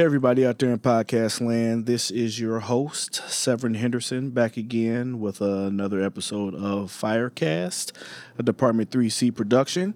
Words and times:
Hey, 0.00 0.06
everybody 0.06 0.46
out 0.46 0.58
there 0.58 0.72
in 0.72 0.78
podcast 0.78 1.46
land. 1.46 1.84
This 1.84 2.10
is 2.10 2.40
your 2.40 2.60
host, 2.60 3.16
Severin 3.28 3.74
Henderson, 3.74 4.30
back 4.30 4.56
again 4.56 5.20
with 5.20 5.42
another 5.42 6.00
episode 6.00 6.54
of 6.54 6.90
Firecast, 6.90 7.92
a 8.38 8.42
Department 8.42 8.90
3C 8.90 9.36
production. 9.36 9.94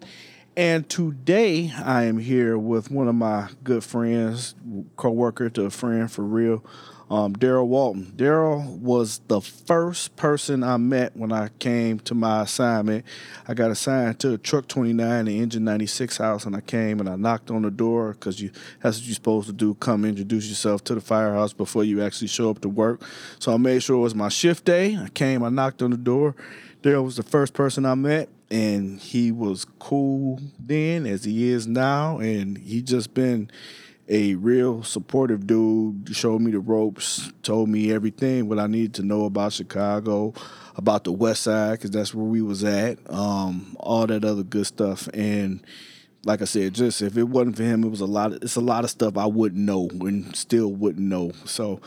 And 0.59 0.87
today 0.91 1.73
I 1.83 2.03
am 2.03 2.19
here 2.19 2.59
with 2.59 2.91
one 2.91 3.09
of 3.09 3.15
my 3.15 3.49
good 3.63 3.83
friends, 3.83 4.55
co 4.97 5.11
worker 5.11 5.49
to 5.49 5.65
a 5.65 5.71
friend 5.71 6.13
for 6.13 6.21
real, 6.21 6.63
um, 7.11 7.35
Daryl 7.35 7.67
Walton. 7.67 8.13
Daryl 8.17 8.79
was 8.79 9.21
the 9.29 9.41
first 9.41 10.17
person 10.17 10.63
I 10.63 10.77
met 10.79 11.17
when 11.17 11.33
I 11.33 11.49
came 11.59 11.99
to 12.01 12.15
my 12.15 12.43
assignment. 12.43 13.05
I 13.47 13.55
got 13.55 13.71
assigned 13.71 14.21
to 14.21 14.39
Truck 14.39 14.69
29, 14.69 15.27
the 15.27 15.39
Engine 15.39 15.65
96 15.65 16.17
house, 16.17 16.47
and 16.47 16.57
I 16.57 16.61
came 16.61 17.01
and 17.01 17.09
I 17.09 17.17
knocked 17.17 17.51
on 17.51 17.63
the 17.63 17.71
door 17.71 18.13
because 18.13 18.41
you 18.41 18.51
that's 18.83 18.99
what 18.99 19.07
you're 19.07 19.15
supposed 19.15 19.47
to 19.49 19.53
do. 19.53 19.75
Come 19.75 20.05
introduce 20.05 20.49
yourself 20.49 20.83
to 20.85 20.95
the 20.95 21.01
firehouse 21.01 21.53
before 21.53 21.85
you 21.85 22.03
actually 22.03 22.29
show 22.29 22.51
up 22.51 22.61
to 22.63 22.69
work. 22.69 23.03
So 23.39 23.53
I 23.53 23.59
made 23.59 23.83
sure 23.83 23.97
it 23.97 24.01
was 24.01 24.15
my 24.15 24.29
shift 24.29 24.65
day. 24.65 24.97
I 24.97 25.09
came, 25.11 25.43
I 25.43 25.51
knocked 25.51 25.83
on 25.83 25.91
the 25.91 25.97
door. 25.97 26.35
Daryl 26.83 27.05
was 27.05 27.17
the 27.17 27.23
first 27.23 27.55
person 27.55 27.87
I 27.87 27.95
met, 27.95 28.29
and 28.51 29.01
he 29.01 29.33
was 29.33 29.65
cool 29.79 30.41
then 30.59 31.07
as 31.07 31.25
he 31.25 31.49
is 31.49 31.67
now, 31.67 32.19
and 32.19 32.59
he 32.59 32.83
just 32.83 33.15
been 33.15 33.51
a 34.09 34.35
real 34.35 34.83
supportive 34.83 35.47
dude, 35.47 36.11
showed 36.15 36.41
me 36.41 36.51
the 36.51 36.61
ropes, 36.61 37.33
told 37.43 37.69
me 37.69 37.93
everything 37.93 38.49
what 38.49 38.59
I 38.59 38.67
needed 38.67 38.95
to 38.95 39.03
know 39.03 39.25
about 39.25 39.53
Chicago, 39.53 40.35
about 40.77 41.05
the 41.05 41.13
West 41.13 41.43
Side, 41.43 41.73
because 41.73 41.91
that's 41.91 42.15
where 42.15 42.27
we 42.27 42.43
was 42.43 42.65
at, 42.65 42.99
um, 43.11 43.77
all 43.81 44.07
that 44.07 44.25
other 44.25 44.43
good 44.43 44.67
stuff. 44.67 45.09
And 45.15 45.65
like 46.25 46.43
I 46.43 46.47
said, 46.47 46.75
just 46.75 47.03
if 47.03 47.17
it 47.17 47.25
wasn't 47.25 47.57
for 47.57 47.63
him, 47.63 47.85
it 47.85 47.89
was 47.89 48.01
a 48.01 48.07
lot. 48.07 48.33
Of, 48.33 48.43
it's 48.43 48.57
a 48.57 48.61
lot 48.61 48.85
of 48.85 48.91
stuff 48.91 49.17
I 49.17 49.27
wouldn't 49.27 49.61
know 49.61 49.89
and 50.01 50.35
still 50.35 50.73
wouldn't 50.73 51.07
know. 51.07 51.33
So 51.45 51.81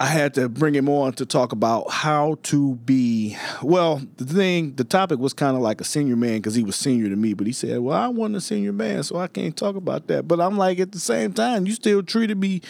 I 0.00 0.06
had 0.06 0.34
to 0.34 0.48
bring 0.48 0.74
him 0.74 0.88
on 0.88 1.14
to 1.14 1.26
talk 1.26 1.50
about 1.50 1.90
how 1.90 2.36
to 2.44 2.76
be. 2.76 3.36
Well, 3.62 4.00
the 4.16 4.24
thing, 4.24 4.76
the 4.76 4.84
topic 4.84 5.18
was 5.18 5.32
kind 5.32 5.56
of 5.56 5.62
like 5.62 5.80
a 5.80 5.84
senior 5.84 6.14
man 6.14 6.36
because 6.36 6.54
he 6.54 6.62
was 6.62 6.76
senior 6.76 7.08
to 7.08 7.16
me, 7.16 7.34
but 7.34 7.48
he 7.48 7.52
said, 7.52 7.80
Well, 7.80 7.96
I 7.96 8.06
wasn't 8.06 8.36
a 8.36 8.40
senior 8.40 8.72
man, 8.72 9.02
so 9.02 9.16
I 9.16 9.26
can't 9.26 9.56
talk 9.56 9.74
about 9.74 10.06
that. 10.06 10.28
But 10.28 10.40
I'm 10.40 10.56
like, 10.56 10.78
at 10.78 10.92
the 10.92 11.00
same 11.00 11.32
time, 11.32 11.66
you 11.66 11.72
still 11.72 12.02
treated 12.04 12.38
me 12.38 12.60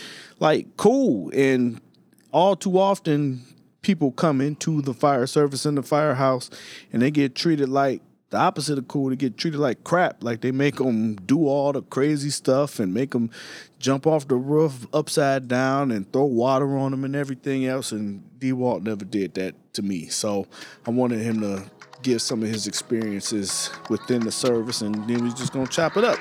like 0.41 0.77
cool. 0.79 1.31
And 1.35 1.83
all 2.33 2.57
too 2.57 2.79
often, 2.79 3.45
people 3.83 4.11
come 4.13 4.41
into 4.41 4.81
the 4.81 4.95
fire 4.95 5.27
service 5.27 5.67
in 5.67 5.75
the 5.75 5.83
firehouse 5.83 6.51
and 6.93 7.03
they 7.03 7.11
get 7.11 7.35
treated 7.35 7.69
like 7.69 8.03
the 8.31 8.37
opposite 8.37 8.77
of 8.79 8.89
cool 8.89 9.09
to 9.11 9.17
get 9.17 9.37
treated 9.37 9.59
like 9.59 9.85
crap. 9.85 10.23
Like 10.23 10.43
they 10.43 10.53
make 10.53 10.77
them 10.77 11.15
do 11.17 11.47
all 11.47 11.73
the 11.73 11.83
crazy 11.83 12.31
stuff 12.31 12.79
and 12.79 12.93
make 12.93 13.13
them 13.13 13.31
jump 13.79 14.07
off 14.07 14.29
the 14.29 14.37
roof 14.37 14.87
upside 14.93 15.49
down 15.49 15.91
and 15.91 16.11
throw 16.13 16.25
water 16.25 16.77
on 16.77 16.91
them 16.91 17.05
and 17.05 17.17
everything 17.17 17.65
else. 17.67 17.93
And 17.93 18.23
D 18.39 18.53
Walt 18.53 18.83
never 18.83 19.05
did 19.05 19.35
that 19.35 19.55
to 19.75 19.83
me. 19.83 20.09
So 20.09 20.47
I 20.87 20.91
wanted 20.91 21.21
him 21.21 21.41
to 21.41 21.65
give 22.03 22.21
some 22.23 22.43
of 22.43 22.49
his 22.49 22.67
experiences 22.67 23.71
within 23.89 24.21
the 24.21 24.31
service, 24.31 24.83
and 24.83 24.95
then 25.09 25.25
we're 25.25 25.35
just 25.35 25.53
gonna 25.53 25.67
chop 25.67 25.97
it 25.97 26.05
up. 26.05 26.19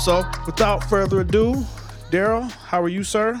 So, 0.00 0.24
without 0.46 0.82
further 0.88 1.20
ado, 1.20 1.54
Daryl, 2.10 2.50
how 2.50 2.82
are 2.82 2.88
you, 2.88 3.04
sir? 3.04 3.40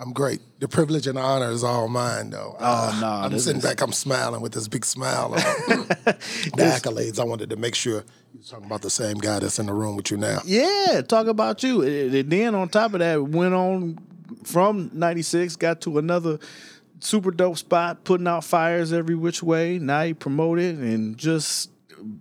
I'm 0.00 0.12
great. 0.12 0.40
The 0.60 0.68
privilege 0.68 1.08
and 1.08 1.18
honor 1.18 1.50
is 1.50 1.64
all 1.64 1.88
mine, 1.88 2.30
though. 2.30 2.54
Uh, 2.58 2.92
Oh, 2.94 3.00
no, 3.00 3.06
I'm 3.08 3.38
sitting 3.40 3.58
is- 3.58 3.64
back. 3.64 3.80
I'm 3.80 3.92
smiling 3.92 4.40
with 4.40 4.52
this 4.52 4.68
big 4.68 4.84
smile. 4.84 5.32
On. 5.34 5.40
the 6.06 6.56
accolades. 6.58 7.18
I 7.18 7.24
wanted 7.24 7.50
to 7.50 7.56
make 7.56 7.74
sure 7.74 8.04
you 8.32 8.38
was 8.38 8.48
talking 8.48 8.66
about 8.66 8.82
the 8.82 8.90
same 8.90 9.16
guy 9.18 9.40
that's 9.40 9.58
in 9.58 9.66
the 9.66 9.72
room 9.72 9.96
with 9.96 10.10
you 10.12 10.16
now. 10.16 10.38
Yeah, 10.44 11.02
talk 11.06 11.26
about 11.26 11.62
you. 11.64 11.82
And 11.82 12.14
and 12.14 12.30
then 12.30 12.54
on 12.54 12.68
top 12.68 12.92
of 12.94 13.00
that, 13.00 13.20
went 13.22 13.54
on 13.54 13.98
from 14.44 14.90
96, 14.92 15.56
got 15.56 15.80
to 15.82 15.98
another 15.98 16.38
super 17.00 17.30
dope 17.32 17.58
spot, 17.58 18.04
putting 18.04 18.28
out 18.28 18.44
fires 18.44 18.92
every 18.92 19.16
which 19.16 19.42
way. 19.42 19.78
Now 19.80 20.04
he 20.04 20.14
promoted 20.14 20.78
and 20.78 21.16
just 21.18 21.70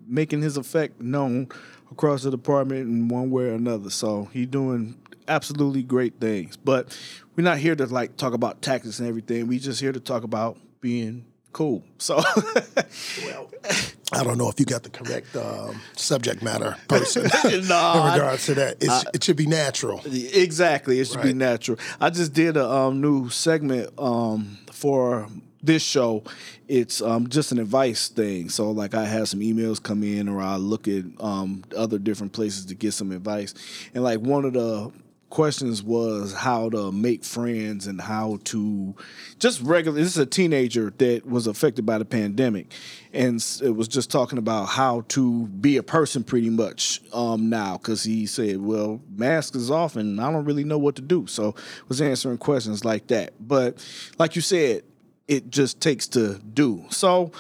making 0.08 0.42
his 0.42 0.58
effect 0.58 1.00
known 1.00 1.50
across 1.92 2.24
the 2.24 2.32
department 2.32 2.82
in 2.82 3.08
one 3.08 3.30
way 3.30 3.44
or 3.46 3.54
another. 3.54 3.92
So 3.92 4.30
he 4.34 4.48
doing 4.48 4.98
absolutely 5.28 5.84
great 5.84 6.20
things. 6.20 6.58
But 6.58 6.98
we're 7.38 7.44
not 7.44 7.60
here 7.60 7.76
to 7.76 7.86
like 7.86 8.18
talk 8.18 8.34
about 8.34 8.62
tactics 8.62 9.00
and 9.00 9.08
everything. 9.08 9.48
We 9.48 9.60
just 9.60 9.80
here 9.80 9.92
to 9.94 10.00
talk 10.00 10.24
about 10.24 10.58
being 10.82 11.26
cool. 11.54 11.84
So 12.00 12.18
I 14.12 14.24
don't 14.24 14.38
know 14.38 14.50
if 14.50 14.60
you 14.60 14.66
got 14.66 14.84
the 14.84 14.90
correct 14.90 15.36
um, 15.36 15.80
subject 15.96 16.42
matter 16.42 16.76
person 16.88 17.24
No, 17.44 17.50
in 17.54 17.72
I- 17.72 18.16
regards 18.16 18.46
to 18.48 18.56
that. 18.56 18.78
It's, 18.82 19.06
it 19.14 19.24
should 19.24 19.38
be 19.38 19.46
natural. 19.46 20.02
Exactly. 20.06 21.00
It 21.00 21.08
should 21.08 21.22
be 21.22 21.34
natural. 21.34 21.78
I 22.02 22.10
just 22.10 22.34
did 22.34 22.58
a 22.58 22.68
um, 22.70 23.02
new 23.02 23.30
segment 23.30 23.92
um, 24.00 24.58
for 24.72 25.28
this 25.62 25.84
show. 25.84 26.24
It's 26.68 27.02
um, 27.02 27.28
just 27.30 27.52
an 27.52 27.60
advice 27.60 28.08
thing. 28.10 28.50
So, 28.50 28.72
like, 28.72 28.94
I 28.94 29.06
have 29.06 29.30
some 29.30 29.40
emails 29.42 29.82
come 29.82 30.04
in, 30.04 30.28
or 30.30 30.42
I 30.42 30.56
look 30.58 30.88
at 30.88 31.04
um, 31.20 31.64
other 31.76 31.98
different 31.98 32.34
places 32.34 32.66
to 32.68 32.76
get 32.76 32.94
some 32.94 33.12
advice. 33.12 33.54
And 33.94 34.04
like 34.04 34.20
one 34.20 34.46
of 34.46 34.54
the 34.54 34.92
questions 35.30 35.84
was 35.84 36.34
how 36.34 36.70
to 36.70 36.92
make 36.92 37.24
friends 37.24 37.86
and 37.86 38.00
how 38.00 38.40
to 38.46 38.96
just 39.40 39.62
regular 39.62 40.00
this 40.00 40.08
is 40.08 40.18
a 40.18 40.26
teenager 40.26 40.94
that 40.98 41.26
was 41.26 41.48
affected 41.48 41.86
by 41.86 41.98
the 41.98 42.06
pandemic. 42.06 42.74
And 43.14 43.44
it 43.64 43.76
was 43.76 43.88
just 43.88 44.10
talking 44.10 44.38
about 44.38 44.66
how 44.66 45.02
to 45.10 45.48
be 45.48 45.78
a 45.78 45.84
person 45.84 46.24
pretty 46.24 46.50
much 46.50 47.02
um 47.14 47.50
now 47.50 47.78
because 47.78 48.04
he 48.04 48.26
said 48.26 48.62
well 48.62 49.02
mask 49.16 49.56
is 49.56 49.72
off 49.72 49.96
and 49.96 50.22
i 50.22 50.32
don't 50.32 50.46
really 50.46 50.64
know 50.64 50.78
what 50.78 50.96
to 50.96 51.02
do. 51.02 51.28
So 51.28 51.56
was 51.88 52.02
answering 52.02 52.38
questions 52.38 52.86
like 52.86 53.08
that. 53.08 53.34
But 53.40 53.86
like 54.18 54.36
you 54.36 54.42
said 54.42 54.84
it 55.28 55.50
just 55.50 55.82
takes 55.82 56.08
to 56.08 56.40
do. 56.40 56.86
So 56.90 57.32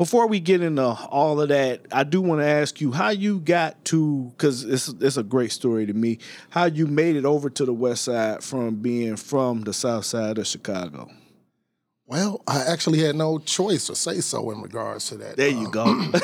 before 0.00 0.26
we 0.26 0.40
get 0.40 0.62
into 0.62 0.82
all 0.82 1.42
of 1.42 1.50
that, 1.50 1.82
I 1.92 2.04
do 2.04 2.22
want 2.22 2.40
to 2.40 2.46
ask 2.46 2.80
you 2.80 2.90
how 2.90 3.10
you 3.10 3.38
got 3.38 3.84
to 3.84 4.30
because 4.30 4.64
it's 4.64 4.88
it's 4.88 5.18
a 5.18 5.22
great 5.22 5.52
story 5.52 5.84
to 5.84 5.92
me. 5.92 6.16
How 6.48 6.64
you 6.64 6.86
made 6.86 7.16
it 7.16 7.26
over 7.26 7.50
to 7.50 7.66
the 7.66 7.74
West 7.74 8.04
Side 8.04 8.42
from 8.42 8.76
being 8.76 9.16
from 9.16 9.60
the 9.60 9.74
South 9.74 10.06
Side 10.06 10.38
of 10.38 10.46
Chicago. 10.46 11.10
Well, 12.06 12.42
I 12.48 12.62
actually 12.62 13.00
had 13.00 13.14
no 13.14 13.40
choice 13.40 13.88
to 13.88 13.94
say 13.94 14.22
so 14.22 14.50
in 14.52 14.62
regards 14.62 15.06
to 15.10 15.16
that. 15.18 15.36
There 15.36 15.50
you 15.50 15.66
Um, 15.66 15.70
go. 15.70 15.84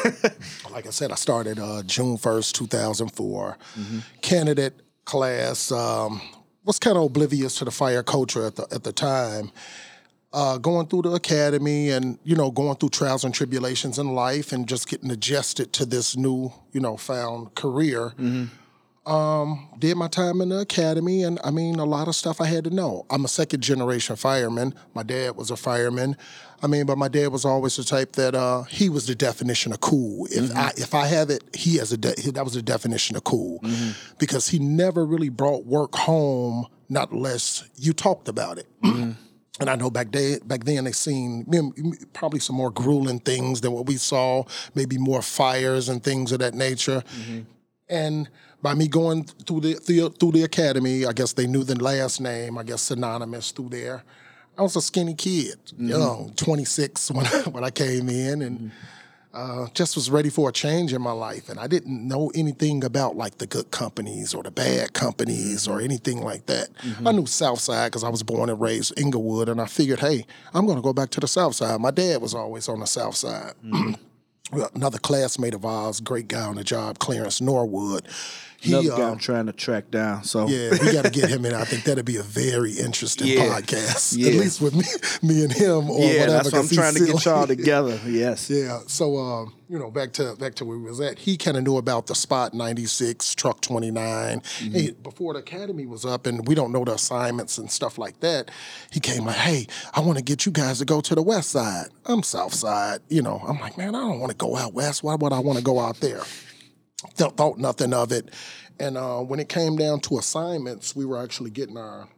like 0.73 0.87
I 0.87 0.91
said, 0.91 1.13
I 1.13 1.17
started 1.17 1.59
uh, 1.59 1.83
June 1.83 2.17
1st, 2.17 2.53
2004. 2.55 3.59
Mm-hmm. 3.79 3.99
Candidate 4.23 4.73
class 5.05 5.71
um, 5.71 6.23
was 6.65 6.79
kind 6.79 6.97
of 6.97 7.05
oblivious 7.05 7.57
to 7.59 7.67
the 7.67 7.71
fire 7.71 8.03
culture 8.03 8.47
at 8.47 8.57
the, 8.57 8.67
at 8.73 8.85
the 8.85 8.93
time. 8.93 9.53
Uh, 10.39 10.59
going 10.59 10.87
through 10.87 11.01
the 11.01 11.13
academy 11.15 11.89
and, 11.89 12.19
you 12.23 12.37
know, 12.37 12.51
going 12.51 12.77
through 12.77 12.91
trials 12.91 13.25
and 13.25 13.33
tribulations 13.33 13.99
in 13.99 14.15
life 14.15 14.53
and 14.53 14.69
just 14.69 14.87
getting 14.87 15.11
adjusted 15.11 15.73
to 15.73 15.87
this 15.87 16.15
new, 16.15 16.53
you 16.73 16.81
know, 16.81 16.95
found 16.99 17.55
career. 17.55 18.13
Um, 19.07 19.69
did 19.79 19.97
my 19.97 20.09
time 20.09 20.41
in 20.41 20.49
the 20.49 20.59
academy, 20.59 21.23
and 21.23 21.39
I 21.45 21.51
mean, 21.53 21.79
a 21.79 21.85
lot 21.85 22.09
of 22.09 22.15
stuff 22.17 22.41
I 22.41 22.47
had 22.47 22.65
to 22.65 22.71
know. 22.71 23.07
I'm 23.09 23.25
a 23.25 23.29
second 23.29 23.63
generation 23.63 24.17
fireman. 24.17 24.75
My 24.95 25.05
dad 25.05 25.37
was 25.37 25.51
a 25.53 25.57
fireman. 25.57 26.17
I 26.61 26.67
mean, 26.67 26.85
but 26.87 26.99
my 26.99 27.07
dad 27.09 27.29
was 27.29 27.45
always 27.45 27.77
the 27.77 27.85
type 27.85 28.13
that 28.17 28.35
uh, 28.35 28.65
he 28.65 28.89
was 28.91 29.07
the 29.07 29.15
definition 29.15 29.73
of 29.73 29.81
cool. 29.81 30.27
If 30.31 30.55
I 30.57 30.73
if 30.77 30.93
I 30.93 31.07
have 31.07 31.31
it, 31.31 31.45
he 31.55 31.77
has 31.79 31.93
a 31.93 31.97
de- 31.97 32.33
that 32.33 32.45
was 32.45 32.55
the 32.55 32.63
definition 32.63 33.15
of 33.17 33.23
cool, 33.25 33.61
because 34.19 34.49
he 34.49 34.59
never 34.59 35.07
really 35.07 35.29
brought 35.31 35.65
work 35.65 35.95
home, 35.95 36.67
not 36.89 37.13
unless 37.13 37.65
you 37.77 37.93
talked 37.93 38.29
about 38.29 38.59
it. 38.59 38.67
And 39.59 39.71
I 39.71 39.77
know 39.77 39.91
back 39.91 40.11
day, 40.11 40.39
back 40.45 40.65
then 40.65 40.85
they 40.85 40.93
seen 40.93 41.47
probably 42.13 42.41
some 42.41 42.57
more 42.57 42.71
grueling 42.71 43.21
things 43.21 43.63
than 43.63 43.73
what 43.73 43.87
we 43.87 43.97
saw, 43.97 44.45
maybe 44.75 44.99
more 44.99 45.23
fires 45.23 45.89
and 45.89 46.03
things 46.03 46.31
of 46.33 46.41
that 46.41 46.55
nature. 46.55 47.03
Mm-hmm. 47.21 47.41
And 47.89 48.29
by 48.61 48.75
me 48.75 48.89
going 48.89 49.25
through 49.25 49.61
the, 49.61 49.75
the 49.87 50.11
through 50.11 50.33
the 50.33 50.43
academy, 50.43 51.07
I 51.07 51.13
guess 51.13 51.33
they 51.33 51.47
knew 51.47 51.65
the 51.65 51.81
last 51.83 52.21
name. 52.21 52.59
I 52.59 52.65
guess 52.65 52.83
synonymous 52.83 53.51
through 53.51 53.71
there. 53.71 54.03
I 54.59 54.63
was 54.63 54.77
a 54.77 54.83
skinny 54.83 55.15
kid, 55.15 55.59
mm-hmm. 55.67 55.89
you 55.89 55.99
know, 55.99 56.31
26 56.37 57.11
when 57.11 57.27
I, 57.27 57.31
when 57.51 57.65
I 57.65 57.71
came 57.71 58.09
in, 58.09 58.43
and 58.43 58.59
mm-hmm. 58.59 58.69
Uh, 59.37 59.69
just 59.75 59.97
was 59.97 60.11
ready 60.11 60.31
for 60.31 60.49
a 60.49 60.53
change 60.53 60.95
in 60.95 61.03
my 61.03 61.13
life. 61.13 61.51
And 61.51 61.61
I 61.61 61.67
didn't 61.67 62.09
know 62.09 62.33
anything 62.35 62.83
about 62.83 63.17
like 63.17 63.37
the 63.37 63.47
good 63.47 63.71
companies 63.71 64.33
or 64.33 64.43
the 64.43 64.51
bad 64.51 64.95
companies 64.95 65.69
or 65.69 65.77
mm-hmm. 65.77 65.85
anything 65.85 66.23
like 66.23 66.47
that. 66.47 66.73
Mm-hmm. 66.79 67.07
I 67.07 67.13
knew 67.13 67.27
Southside 67.27 67.93
because 67.93 68.03
I 68.03 68.09
was 68.09 68.23
born 68.23 68.49
and 68.49 68.59
raised 68.59 68.99
Englewood, 68.99 69.51
and 69.51 69.61
I 69.61 69.67
figured, 69.67 70.01
hey, 70.01 70.25
I'm 70.55 70.65
going 70.65 70.79
to 70.79 70.83
go 70.83 70.95
back 70.95 71.11
to 71.11 71.21
the 71.21 71.29
South 71.29 71.55
Side. 71.55 71.79
My 71.83 71.91
dad 71.91 72.23
was 72.23 72.33
always 72.33 72.67
on 72.67 72.81
the 72.81 72.87
South 72.87 73.15
Side. 73.15 73.53
Mm-hmm. 73.63 73.93
Well, 74.53 74.71
another 74.77 74.99
classmate 74.99 75.55
of 75.55 75.65
ours, 75.65 75.99
great 75.99 76.29
guy 76.29 76.43
on 76.43 76.55
the 76.55 76.63
job, 76.63 77.01
Clarence 77.01 77.41
Norwood. 77.41 78.07
He, 78.59 78.73
Another 78.73 78.89
guy 78.91 79.03
um, 79.05 79.13
I'm 79.13 79.19
trying 79.19 79.47
to 79.47 79.53
track 79.53 79.91
down. 79.91 80.25
So 80.25 80.49
Yeah, 80.49 80.71
we 80.81 80.93
got 80.93 81.05
to 81.05 81.11
get 81.11 81.29
him 81.29 81.45
in. 81.45 81.55
I 81.55 81.65
think 81.65 81.85
that'd 81.85 82.05
be 82.05 82.17
a 82.17 82.23
very 82.23 82.73
interesting 82.73 83.29
Yeah. 83.29 83.49
podcast. 83.61 84.17
Yeah. 84.17 84.29
At 84.31 84.35
least 84.35 84.61
with 84.61 84.75
me, 84.75 84.85
me 85.23 85.45
and 85.45 85.53
him, 85.53 85.91
or 85.91 86.01
yeah, 86.01 86.21
whatever. 86.21 86.31
that's 86.33 86.53
what 86.53 86.63
I'm 86.63 86.69
trying 86.69 86.95
to 86.95 87.07
get 87.07 87.25
y'all 87.25 87.47
together. 87.47 88.01
Yes. 88.07 88.49
Yeah. 88.51 88.81
So, 88.87 89.17
um, 89.19 89.55
you 89.69 89.79
know, 89.79 89.91
back 89.91 90.13
to 90.15 90.37
back 90.37 90.55
to 90.57 90.65
where 90.65 90.79
we 90.79 90.85
was 90.85 91.01
at. 91.01 91.19
He 91.19 91.37
kind 91.37 91.57
of 91.57 91.65
knew 91.65 91.77
about 91.77 92.07
the 92.07 92.15
spot 92.15 92.55
96, 92.55 93.35
truck 93.35 93.61
29. 93.61 94.41
Mm-hmm. 94.41 94.73
Hey, 94.73 94.91
before 95.03 95.33
the 95.35 95.41
academy 95.41 95.87
was 95.87 96.05
up, 96.07 96.27
and 96.27 96.47
we 96.47 96.55
don't 96.55 96.71
know 96.73 96.85
the 96.85 96.95
assignments 96.95 97.59
and 97.59 97.71
stuff 97.71 97.99
like 97.99 98.21
that. 98.21 98.51
He 98.93 99.01
came 99.01 99.25
like, 99.27 99.37
"Hey, 99.37 99.67
I 99.93 100.01
want 100.01 100.19
to 100.19 100.25
get 100.25 100.47
you 100.47 100.53
guys 100.53 100.79
to 100.79 100.85
go 100.85 101.01
to 101.01 101.15
the 101.15 101.23
west 101.23 101.51
side. 101.51 101.87
I'm 102.07 102.23
south 102.23 102.55
side. 102.55 103.01
You 103.09 103.23
know, 103.23 103.43
I'm 103.47 103.59
like, 103.61 103.77
man, 103.77 103.95
I 103.97 104.01
don't 104.01 104.21
want 104.21 104.31
to 104.31 104.37
go 104.37 104.57
out 104.57 104.73
west. 104.73 105.03
Why 105.03 105.15
would 105.17 105.33
I 105.33 105.41
want 105.41 105.59
to 105.59 105.65
go 105.65 105.81
out 105.81 105.97
there? 106.01 106.23
Th- 107.17 107.33
thought 107.33 107.59
nothing 107.59 107.93
of 107.93 108.13
it. 108.13 108.31
And 108.79 108.97
uh, 108.97 109.21
when 109.21 109.41
it 109.41 109.49
came 109.49 109.77
down 109.77 110.01
to 110.01 110.19
assignments, 110.19 110.95
we 110.95 111.05
were 111.05 111.23
actually 111.23 111.51
getting 111.51 111.77
our 111.77 112.09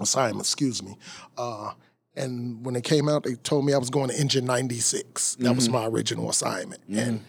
assignments. 0.00 0.52
Excuse 0.52 0.82
me. 0.82 0.96
Uh, 1.36 1.72
and 2.14 2.64
when 2.64 2.76
it 2.76 2.84
came 2.84 3.08
out, 3.08 3.24
they 3.24 3.34
told 3.34 3.66
me 3.66 3.74
I 3.74 3.78
was 3.78 3.90
going 3.90 4.08
to 4.08 4.18
Engine 4.18 4.46
96. 4.46 5.36
That 5.36 5.54
was 5.54 5.68
my 5.68 5.86
original 5.86 6.30
assignment. 6.30 6.82
And 6.88 7.24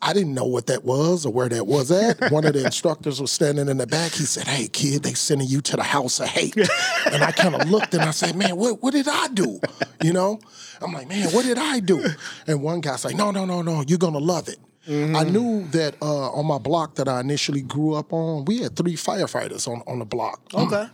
I 0.00 0.12
didn't 0.12 0.34
know 0.34 0.46
what 0.46 0.66
that 0.66 0.84
was 0.84 1.24
or 1.24 1.32
where 1.32 1.48
that 1.48 1.66
was 1.66 1.90
at. 1.90 2.30
One 2.32 2.44
of 2.44 2.54
the 2.54 2.64
instructors 2.64 3.20
was 3.20 3.30
standing 3.30 3.68
in 3.68 3.78
the 3.78 3.86
back. 3.86 4.12
He 4.12 4.24
said, 4.24 4.48
Hey, 4.48 4.68
kid, 4.68 5.04
they 5.04 5.14
sending 5.14 5.48
you 5.48 5.60
to 5.62 5.76
the 5.76 5.82
house 5.82 6.20
of 6.20 6.26
hate. 6.26 6.56
and 7.12 7.22
I 7.22 7.30
kind 7.30 7.54
of 7.54 7.70
looked 7.70 7.94
and 7.94 8.02
I 8.02 8.10
said, 8.10 8.36
Man, 8.36 8.56
what, 8.56 8.82
what 8.82 8.92
did 8.92 9.06
I 9.08 9.28
do? 9.28 9.60
You 10.02 10.12
know? 10.12 10.40
I'm 10.80 10.92
like, 10.92 11.08
Man, 11.08 11.28
what 11.30 11.44
did 11.44 11.58
I 11.58 11.78
do? 11.78 12.04
And 12.48 12.62
one 12.62 12.80
guy's 12.80 13.04
like, 13.04 13.14
No, 13.16 13.30
no, 13.30 13.44
no, 13.44 13.62
no, 13.62 13.84
you're 13.86 13.98
going 13.98 14.14
to 14.14 14.18
love 14.18 14.48
it. 14.48 14.58
I 14.88 15.24
knew 15.24 15.66
that 15.68 15.94
uh, 16.02 16.30
on 16.32 16.46
my 16.46 16.58
block 16.58 16.96
that 16.96 17.08
I 17.08 17.20
initially 17.20 17.62
grew 17.62 17.94
up 17.94 18.12
on, 18.12 18.44
we 18.46 18.58
had 18.62 18.74
three 18.76 18.94
firefighters 18.94 19.68
on, 19.68 19.82
on 19.86 19.98
the 20.00 20.04
block 20.04 20.40
Okay. 20.54 20.86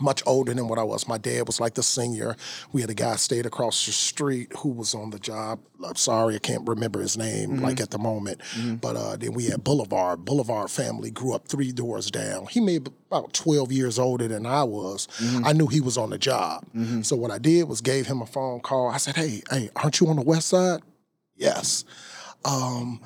much 0.00 0.22
older 0.26 0.52
than 0.54 0.68
what 0.68 0.78
I 0.78 0.82
was. 0.82 1.06
My 1.08 1.16
dad 1.18 1.46
was 1.46 1.58
like 1.60 1.74
the 1.74 1.82
senior. 1.82 2.36
We 2.72 2.80
had 2.82 2.90
a 2.90 2.94
guy 2.94 3.16
stayed 3.16 3.46
across 3.46 3.84
the 3.86 3.92
street 3.92 4.52
who 4.58 4.70
was 4.70 4.94
on 4.94 5.10
the 5.10 5.18
job. 5.18 5.58
I'm 5.84 5.96
sorry, 5.96 6.34
I 6.34 6.38
can't 6.38 6.66
remember 6.68 7.00
his 7.00 7.16
name 7.18 7.58
like 7.60 7.80
at 7.80 7.90
the 7.90 7.98
moment. 7.98 8.40
But 8.80 8.96
uh, 8.96 9.16
then 9.16 9.32
we 9.34 9.46
had 9.46 9.62
Boulevard. 9.64 10.24
Boulevard 10.24 10.70
family 10.70 11.10
grew 11.10 11.34
up 11.34 11.46
three 11.48 11.72
doors 11.72 12.10
down. 12.10 12.46
He 12.46 12.60
may 12.60 12.78
be 12.78 12.90
about 13.10 13.32
12 13.34 13.70
years 13.72 13.98
older 13.98 14.28
than 14.28 14.44
I 14.46 14.64
was. 14.64 15.08
I 15.44 15.52
knew 15.52 15.66
he 15.66 15.80
was 15.82 15.96
on 15.98 16.08
the 16.10 16.18
job. 16.18 16.64
So 17.02 17.16
what 17.16 17.30
I 17.30 17.38
did 17.38 17.68
was 17.68 17.80
gave 17.82 18.06
him 18.06 18.20
a 18.22 18.26
phone 18.26 18.60
call. 18.60 18.88
I 18.88 18.96
said, 18.98 19.16
"Hey, 19.16 19.42
hey, 19.50 19.68
aren't 19.76 20.00
you 20.00 20.08
on 20.08 20.16
the 20.16 20.22
west 20.22 20.48
side?" 20.48 20.80
Yes. 21.36 21.84
Um, 22.44 23.00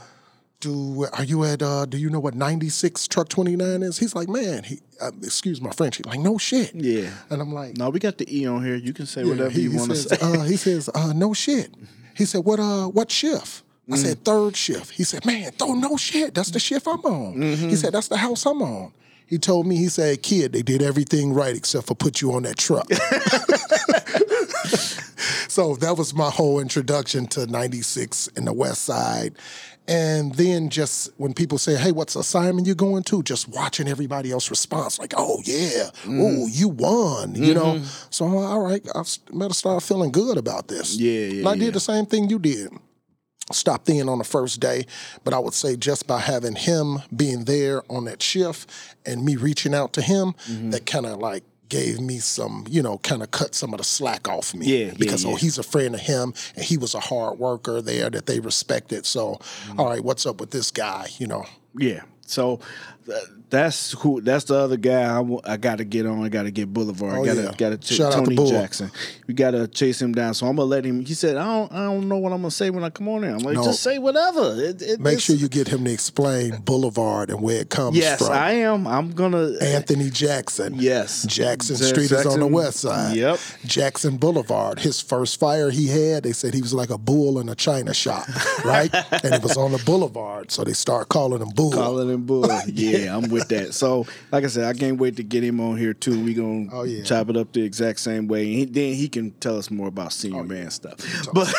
do 0.61 1.07
are 1.13 1.25
you 1.25 1.45
at 1.45 1.63
uh 1.63 1.87
do 1.87 1.97
you 1.99 2.11
know 2.11 2.21
what 2.21 2.35
96 2.35 3.09
truck 3.09 3.29
29 3.29 3.83
is 3.83 3.99
he's 3.99 4.15
like 4.15 4.29
man 4.29 4.63
he 4.63 4.81
uh, 5.01 5.11
excuse 5.23 5.61
my 5.61 5.71
french 5.71 5.97
he's 5.97 6.07
like 6.07 6.21
no 6.21 6.39
shit 6.39 6.75
Yeah. 6.75 7.11
and 7.31 7.41
i'm 7.41 7.53
like 7.53 7.77
No, 7.79 7.91
we 7.91 7.99
got 7.99 8.19
the 8.19 8.27
E 8.35 8.47
on 8.47 8.63
here. 8.65 8.77
You 8.77 8.93
can 8.93 9.07
say 9.07 9.23
yeah, 9.23 9.31
whatever 9.31 9.51
he, 9.51 9.63
you 9.63 9.77
want 9.77 9.91
to 9.91 9.97
say. 9.97 10.17
uh, 10.21 10.43
he 10.43 10.57
says 10.57 10.89
uh 10.95 11.13
no 11.15 11.33
shit 11.35 11.75
he 12.15 12.25
said 12.27 12.45
what 12.45 12.61
uh 12.61 12.87
what 12.89 13.11
shift 13.11 13.63
I 13.89 13.95
Mm. 13.95 14.03
said 14.03 14.25
third 14.25 14.55
shift. 14.55 14.93
He 14.93 15.03
said, 15.03 15.27
"Man, 15.27 15.51
throw 15.51 15.75
no 15.75 15.97
shit. 15.97 16.33
That's 16.33 16.53
the 16.53 16.61
shift 16.61 16.87
I'm 16.87 17.01
on." 17.05 17.35
Mm-hmm. 17.35 17.71
He 17.71 17.75
said, 17.75 17.93
"That's 17.93 18.07
the 18.07 18.19
house 18.19 18.47
I'm 18.47 18.63
on." 18.63 18.93
He 19.27 19.37
told 19.37 19.67
me, 19.67 19.75
he 19.79 19.89
said, 19.89 20.23
"Kid, 20.23 20.53
they 20.53 20.63
did 20.63 20.81
everything 20.81 21.33
right 21.33 21.57
except 21.57 21.89
for 21.89 21.97
put 21.97 22.21
you 22.21 22.31
on 22.33 22.45
that 22.45 22.57
truck." 22.57 22.87
so 25.49 25.77
that 25.77 25.97
was 25.97 26.15
my 26.15 26.31
whole 26.31 26.61
introduction 26.61 27.27
to 27.29 27.47
96 27.47 28.29
in 28.37 28.45
the 28.45 28.53
West 28.53 28.83
Side. 28.83 29.35
And 29.89 30.35
then 30.37 30.69
just 30.69 31.11
when 31.17 31.35
people 31.35 31.59
say, 31.59 31.75
hey, 31.77 31.91
what's 31.91 32.15
assignment 32.15 32.67
you 32.67 32.77
going 32.77 33.03
to? 33.05 33.23
Just 33.25 33.49
watching 33.49 33.89
everybody 33.89 34.31
else 34.31 34.49
response, 34.49 34.99
like, 35.01 35.15
oh, 35.17 35.41
yeah, 35.45 35.91
Mm. 36.05 36.21
oh, 36.21 36.47
you 36.47 36.69
won, 36.69 37.35
you 37.35 37.55
know? 37.55 37.81
So, 38.11 38.25
I'm 38.27 38.35
like, 38.35 38.49
all 38.51 38.61
right, 38.61 38.87
I 38.95 39.03
better 39.33 39.55
start 39.55 39.83
feeling 39.83 40.13
good 40.13 40.37
about 40.39 40.69
this. 40.69 40.97
Mm-hmm. 40.97 41.05
Yeah, 41.05 41.11
yeah, 41.35 41.39
And 41.41 41.49
I 41.49 41.53
yeah. 41.55 41.65
did 41.65 41.75
the 41.75 41.81
same 41.81 42.07
thing 42.07 42.29
you 42.31 42.39
did 42.39 42.71
stopped 43.53 43.89
in 43.89 44.09
on 44.09 44.19
the 44.19 44.25
first 44.25 44.61
day, 44.61 44.87
but 45.25 45.35
I 45.35 45.41
would 45.41 45.55
say 45.55 45.75
just 45.75 46.07
by 46.07 46.21
having 46.21 46.55
him 46.55 46.99
being 47.17 47.47
there 47.47 47.83
on 47.91 48.05
that 48.05 48.23
shift 48.23 48.71
and 49.05 49.25
me 49.25 49.35
reaching 49.35 49.75
out 49.75 49.93
to 49.95 50.03
him, 50.03 50.35
Mm-hmm. 50.49 50.71
that 50.71 50.87
kind 50.87 51.05
of 51.05 51.19
like 51.19 51.43
gave 51.71 51.99
me 52.01 52.19
some, 52.19 52.67
you 52.69 52.83
know, 52.83 52.99
kind 52.99 53.23
of 53.23 53.31
cut 53.31 53.55
some 53.55 53.73
of 53.73 53.79
the 53.79 53.85
slack 53.85 54.29
off 54.29 54.55
me. 54.55 54.67
Yeah, 54.67 54.87
yeah, 54.89 54.93
because 54.99 55.25
oh, 55.25 55.37
he's 55.37 55.57
a 55.57 55.63
friend 55.63 55.95
of 55.95 56.01
him 56.03 56.35
and 56.57 56.65
he 56.65 56.77
was 56.77 56.95
a 56.95 57.01
hard 57.01 57.39
worker 57.39 57.81
there 57.81 58.11
that 58.11 58.27
they 58.27 58.41
respected. 58.41 59.07
So, 59.07 59.39
Mm-hmm. 59.41 59.81
all 59.81 59.87
right, 59.87 60.05
what's 60.05 60.27
up 60.27 60.39
with 60.41 60.51
this 60.51 60.71
guy? 60.71 61.09
You 61.19 61.27
know, 61.29 61.47
Yeah. 61.75 62.03
So 62.27 62.61
that's 63.51 63.93
who. 63.93 64.21
That's 64.21 64.45
the 64.45 64.55
other 64.57 64.77
guy 64.77 65.21
I, 65.45 65.57
got 65.57 65.79
to 65.79 65.85
get 65.85 66.07
on. 66.07 66.23
I 66.23 66.29
got 66.29 66.45
to 66.45 66.51
get 66.51 66.73
Boulevard. 66.73 67.19
Oh, 67.19 67.25
got 67.25 67.35
to 67.35 67.43
yeah. 67.43 67.55
got 67.57 67.71
to 67.71 67.79
ch- 67.79 68.01
out 68.01 68.13
to 68.13 68.19
Tony 68.19 68.37
Jackson. 68.49 68.91
We 69.27 69.35
got 69.35 69.51
to 69.53 69.67
chase 69.67 70.01
him 70.01 70.13
down. 70.13 70.35
So 70.35 70.47
I'm 70.47 70.57
gonna 70.57 70.69
let 70.69 70.85
him. 70.85 71.05
He 71.05 71.15
said, 71.15 71.37
I 71.37 71.45
don't. 71.45 71.73
I 71.73 71.85
don't 71.85 72.09
know 72.09 72.19
what 72.19 72.33
I'm 72.33 72.41
gonna 72.41 72.51
say 72.51 72.71
when 72.71 72.85
I 72.85 72.91
come 72.91 73.09
on 73.09 73.23
there. 73.23 73.33
I'm 73.33 73.39
like, 73.39 73.55
No. 73.55 73.65
just 73.65 73.83
say 73.83 73.99
whatever. 73.99 74.55
It, 74.57 74.81
it, 74.83 75.01
make 75.01 75.21
sure 75.21 75.35
you 75.35 75.49
get 75.49 75.69
him 75.69 75.85
to 75.85 75.93
explain 75.93 76.61
Boulevard 76.61 77.31
and 77.31 77.43
where 77.43 77.61
it 77.61 77.71
comes 77.71 77.97
Yes, 77.97 78.19
from. 78.19 78.33
I 78.33 78.53
am. 78.53 78.87
I'm 78.87 79.11
gonna. 79.13 79.53
Anthony 79.61 80.11
Jackson. 80.11 80.75
Yes. 80.77 81.25
Jackson 81.25 81.77
Ja- 81.77 81.87
Street 81.87 82.13
is 82.13 82.27
on 82.27 82.41
the 82.41 82.47
west 82.47 82.79
side. 82.79 83.17
Yep. 83.17 83.39
Jackson 83.65 84.17
Boulevard. 84.17 84.79
His 84.79 85.01
first 85.01 85.41
fire 85.41 85.71
he 85.71 85.89
had, 85.89 86.23
they 86.23 86.33
said 86.33 86.55
he 86.55 86.63
was 86.63 86.73
like 86.75 86.91
a 86.91 86.99
bull 86.99 87.39
in 87.41 87.49
a 87.49 87.55
china 87.55 87.93
shop, 87.95 88.29
right? 88.65 88.91
and 89.25 89.35
it 89.35 89.43
was 89.43 89.57
on 89.57 89.73
the 89.73 89.79
boulevard, 89.85 90.51
so 90.51 90.63
they 90.65 90.73
start 90.73 91.09
calling 91.09 91.43
him 91.43 91.49
Bull. 91.49 91.73
Calling 91.73 92.09
him 92.11 92.25
bull. 92.25 92.47
yeah, 92.67 93.00
I'm 93.09 93.29
with 93.31 93.49
that. 93.49 93.75
So, 93.75 94.07
like 94.33 94.45
I 94.45 94.49
said, 94.49 94.65
I 94.65 94.79
can't 94.79 94.99
wait 94.99 95.17
to 95.17 95.23
get 95.23 95.43
him 95.45 95.61
on 95.61 95.77
here 95.77 95.95
too. 95.95 96.23
We 96.23 96.35
gonna 96.35 96.69
Oh, 96.73 96.83
yeah. 96.85 97.03
chop 97.05 97.29
it 97.31 97.37
up 97.37 97.53
the 97.53 97.63
exact 97.63 98.01
same 98.01 98.29
way, 98.29 98.43
and 98.45 98.53
he, 98.53 98.65
then 98.65 98.95
he 98.95 99.09
can 99.09 99.31
tell 99.33 99.57
us 99.59 99.71
more 99.71 99.89
about 99.89 100.07
Oh, 100.07 100.11
senior 100.11 100.45
man 100.45 100.71
stuff. 100.71 100.97
But 101.33 101.53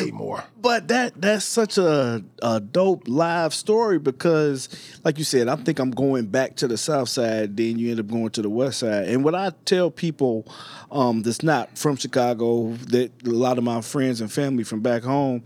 Way 0.00 0.10
more. 0.10 0.42
but 0.60 0.88
that 0.88 1.20
that's 1.20 1.44
such 1.44 1.76
a, 1.78 2.24
a 2.42 2.60
dope 2.60 3.06
live 3.06 3.52
story 3.54 3.98
because, 3.98 4.68
like 5.04 5.18
you 5.18 5.24
said, 5.24 5.48
I 5.48 5.56
think 5.56 5.78
I'm 5.78 5.90
going 5.90 6.26
back 6.26 6.56
to 6.56 6.66
the 6.68 6.78
south 6.78 7.08
side. 7.10 7.56
Then 7.56 7.78
you 7.78 7.90
end 7.90 8.00
up 8.00 8.08
going 8.08 8.30
to 8.30 8.42
the 8.42 8.48
west 8.50 8.78
side. 8.80 9.08
And 9.08 9.22
what 9.22 9.34
I 9.34 9.52
tell 9.66 9.90
people 9.90 10.46
um, 10.90 11.22
that's 11.22 11.42
not 11.42 11.76
from 11.76 11.96
Chicago, 11.96 12.70
that 12.88 13.10
a 13.26 13.30
lot 13.30 13.58
of 13.58 13.64
my 13.64 13.80
friends 13.82 14.20
and 14.22 14.32
family 14.32 14.64
from 14.64 14.80
back 14.80 15.02
home, 15.02 15.44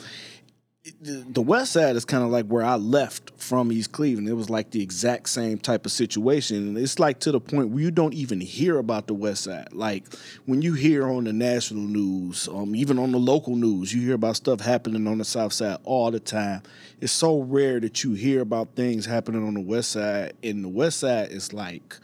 the 1.01 1.43
west 1.43 1.73
side 1.73 1.95
is 1.95 2.07
kind 2.07 2.25
of 2.25 2.31
like 2.31 2.47
where 2.47 2.65
I 2.65 2.77
left 2.77 3.33
from 3.37 3.71
East 3.71 3.93
Cleveland. 3.93 4.29
It 4.29 4.35
was 4.35 4.49
like 4.49 4.71
the 4.71 4.83
exact 4.83 5.29
same 5.29 5.59
type 5.59 5.85
of 5.85 5.93
situation. 5.93 6.57
And 6.57 6.79
it's 6.79 6.99
like 6.99 7.21
to 7.21 7.33
the 7.33 7.41
point 7.41 7.69
where 7.69 7.83
you 7.83 7.91
don't 7.91 8.15
even 8.15 8.41
hear 8.41 8.79
about 8.79 9.07
the 9.07 9.13
west 9.13 9.45
side. 9.45 9.69
Like 9.73 10.05
when 10.47 10.63
you 10.63 10.73
hear 10.73 11.07
on 11.07 11.25
the 11.25 11.35
national 11.35 11.83
news, 11.83 12.49
um, 12.49 12.75
even 12.75 12.99
on 12.99 13.13
the 13.13 13.19
local 13.19 13.57
news, 13.57 13.93
you 13.93 14.01
hear 14.01 14.15
about 14.15 14.37
stuff 14.37 14.61
happening 14.61 15.07
on 15.07 15.19
the 15.19 15.25
south 15.25 15.53
side 15.53 15.79
all 15.85 16.11
the 16.11 16.21
time. 16.21 16.63
It's 17.01 17.13
so 17.13 17.41
rare 17.41 17.79
that 17.81 18.03
you 18.03 18.15
hear 18.15 18.41
about 18.41 18.75
things 18.75 19.05
happening 19.05 19.47
on 19.47 19.55
the 19.55 19.61
west 19.61 19.91
side. 19.91 20.33
And 20.43 20.65
the 20.65 20.69
west 20.69 21.01
side 21.01 21.31
is 21.31 21.53
like 21.53 21.95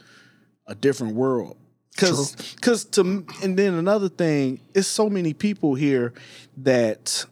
a 0.67 0.75
different 0.75 1.15
world. 1.15 1.57
Cause, 1.97 2.35
cause 2.61 2.85
to, 2.85 3.25
and 3.41 3.57
then 3.57 3.73
another 3.73 4.07
thing, 4.07 4.59
it's 4.75 4.87
so 4.87 5.09
many 5.09 5.33
people 5.33 5.73
here 5.73 6.13
that 6.57 7.25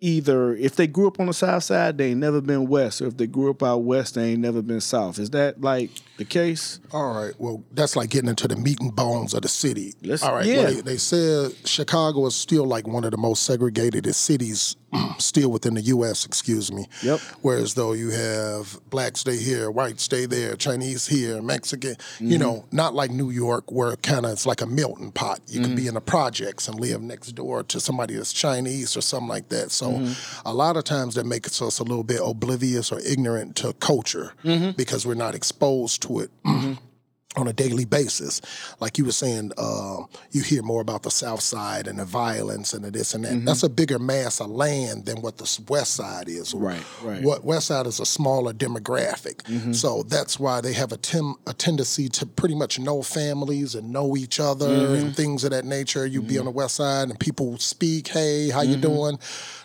either 0.00 0.54
if 0.54 0.76
they 0.76 0.86
grew 0.86 1.08
up 1.08 1.18
on 1.20 1.26
the 1.26 1.32
south 1.34 1.64
side, 1.64 1.98
they 1.98 2.10
ain't 2.10 2.20
never 2.20 2.40
been 2.40 2.68
west, 2.68 3.02
or 3.02 3.06
if 3.06 3.16
they 3.16 3.26
grew 3.26 3.50
up 3.50 3.62
out 3.62 3.78
west, 3.78 4.14
they 4.14 4.30
ain't 4.32 4.40
never 4.40 4.62
been 4.62 4.80
south. 4.80 5.18
Is 5.18 5.30
that 5.30 5.60
like 5.60 5.90
the 6.16 6.24
case? 6.24 6.80
All 6.92 7.14
right. 7.14 7.34
Well, 7.38 7.62
that's 7.72 7.96
like 7.96 8.10
getting 8.10 8.28
into 8.28 8.46
the 8.48 8.56
meat 8.56 8.80
and 8.80 8.94
bones 8.94 9.34
of 9.34 9.42
the 9.42 9.48
city. 9.48 9.94
Let's- 10.02 10.22
All 10.22 10.34
right. 10.34 10.46
yeah. 10.46 10.56
Well, 10.64 10.74
they, 10.74 10.80
they 10.82 10.96
said 10.96 11.52
Chicago 11.66 12.26
is 12.26 12.34
still 12.34 12.64
like 12.64 12.86
one 12.86 13.04
of 13.04 13.10
the 13.10 13.16
most 13.16 13.42
segregated 13.44 14.12
cities 14.14 14.76
still 15.18 15.50
within 15.50 15.74
the 15.74 15.80
U.S. 15.82 16.24
Excuse 16.24 16.72
me. 16.72 16.86
Yep. 17.02 17.20
Whereas 17.42 17.74
though 17.74 17.92
you 17.92 18.10
have 18.10 18.78
blacks 18.90 19.20
stay 19.20 19.36
here, 19.36 19.70
whites 19.70 20.02
stay 20.02 20.26
there, 20.26 20.56
Chinese 20.56 21.06
here, 21.06 21.42
Mexican. 21.42 21.94
Mm-hmm. 21.94 22.30
You 22.30 22.38
know, 22.38 22.64
not 22.72 22.94
like 22.94 23.10
New 23.10 23.30
York 23.30 23.70
where 23.70 23.96
kind 23.96 24.24
of 24.26 24.32
it's 24.32 24.46
like 24.46 24.60
a 24.60 24.66
melting 24.66 25.12
pot. 25.12 25.40
You 25.46 25.60
can 25.60 25.74
be 25.74 25.82
Mm-hmm. 25.82 25.88
in 25.88 25.94
the 25.94 26.00
projects 26.00 26.68
and 26.68 26.78
live 26.80 27.00
next 27.02 27.32
door 27.32 27.62
to 27.64 27.80
somebody 27.80 28.14
that's 28.14 28.32
Chinese 28.32 28.96
or 28.96 29.00
something 29.00 29.28
like 29.28 29.48
that. 29.50 29.70
So 29.70 29.90
Mm-hmm. 29.90 30.48
a 30.48 30.52
lot 30.54 30.76
of 30.76 30.84
times 30.84 31.14
that 31.16 31.24
makes 31.26 31.60
us 31.62 31.78
a 31.78 31.82
little 31.84 32.04
bit 32.04 32.20
oblivious 32.24 32.90
or 32.92 33.00
ignorant 33.00 33.56
to 33.56 33.72
culture 33.74 34.32
Mm-hmm. 34.44 34.70
because 34.72 35.06
we're 35.06 35.14
not 35.14 35.34
exposed 35.34 36.02
to 36.02 36.20
it 36.20 36.30
on 37.36 37.46
a 37.46 37.52
daily 37.52 37.84
basis. 37.84 38.40
Like 38.80 38.96
you 38.96 39.04
were 39.04 39.12
saying, 39.12 39.52
uh, 39.58 39.98
you 40.32 40.42
hear 40.42 40.62
more 40.62 40.80
about 40.80 41.02
the 41.02 41.10
South 41.10 41.40
Side 41.40 41.86
and 41.86 41.98
the 41.98 42.04
violence 42.06 42.72
and 42.72 42.82
the 42.84 42.90
this 42.90 43.14
and 43.14 43.22
that. 43.24 43.32
Mm-hmm. 43.32 43.44
That's 43.44 43.62
a 43.62 43.68
bigger 43.68 43.98
mass 43.98 44.40
of 44.40 44.48
land 44.50 45.04
than 45.04 45.20
what 45.20 45.36
the 45.36 45.60
West 45.68 45.94
Side 45.94 46.28
is. 46.28 46.54
Right, 46.54 46.82
right. 47.02 47.22
What 47.22 47.44
West 47.44 47.66
Side 47.66 47.86
is 47.86 48.00
a 48.00 48.06
smaller 48.06 48.52
demographic, 48.54 49.42
Mm-hmm. 49.48 49.72
so 49.72 50.02
that's 50.04 50.40
why 50.40 50.60
they 50.62 50.72
have 50.72 50.90
a, 50.92 50.96
tem- 50.96 51.36
a 51.46 51.52
tendency 51.52 52.08
to 52.10 52.26
pretty 52.26 52.54
much 52.54 52.78
know 52.78 53.02
families 53.02 53.74
and 53.74 53.92
know 53.92 54.16
each 54.16 54.40
other 54.40 54.66
Mm-hmm. 54.68 54.94
and 54.94 55.16
things 55.16 55.44
of 55.44 55.50
that 55.50 55.64
nature. 55.66 56.06
You 56.06 56.22
be 56.22 56.38
on 56.38 56.46
the 56.46 56.50
West 56.50 56.76
Side 56.76 57.08
and 57.10 57.20
people 57.20 57.58
speak, 57.58 58.08
"Hey, 58.08 58.48
how 58.48 58.62
you 58.62 58.72
Mm-hmm. 58.76 58.80
doing?" 58.80 59.18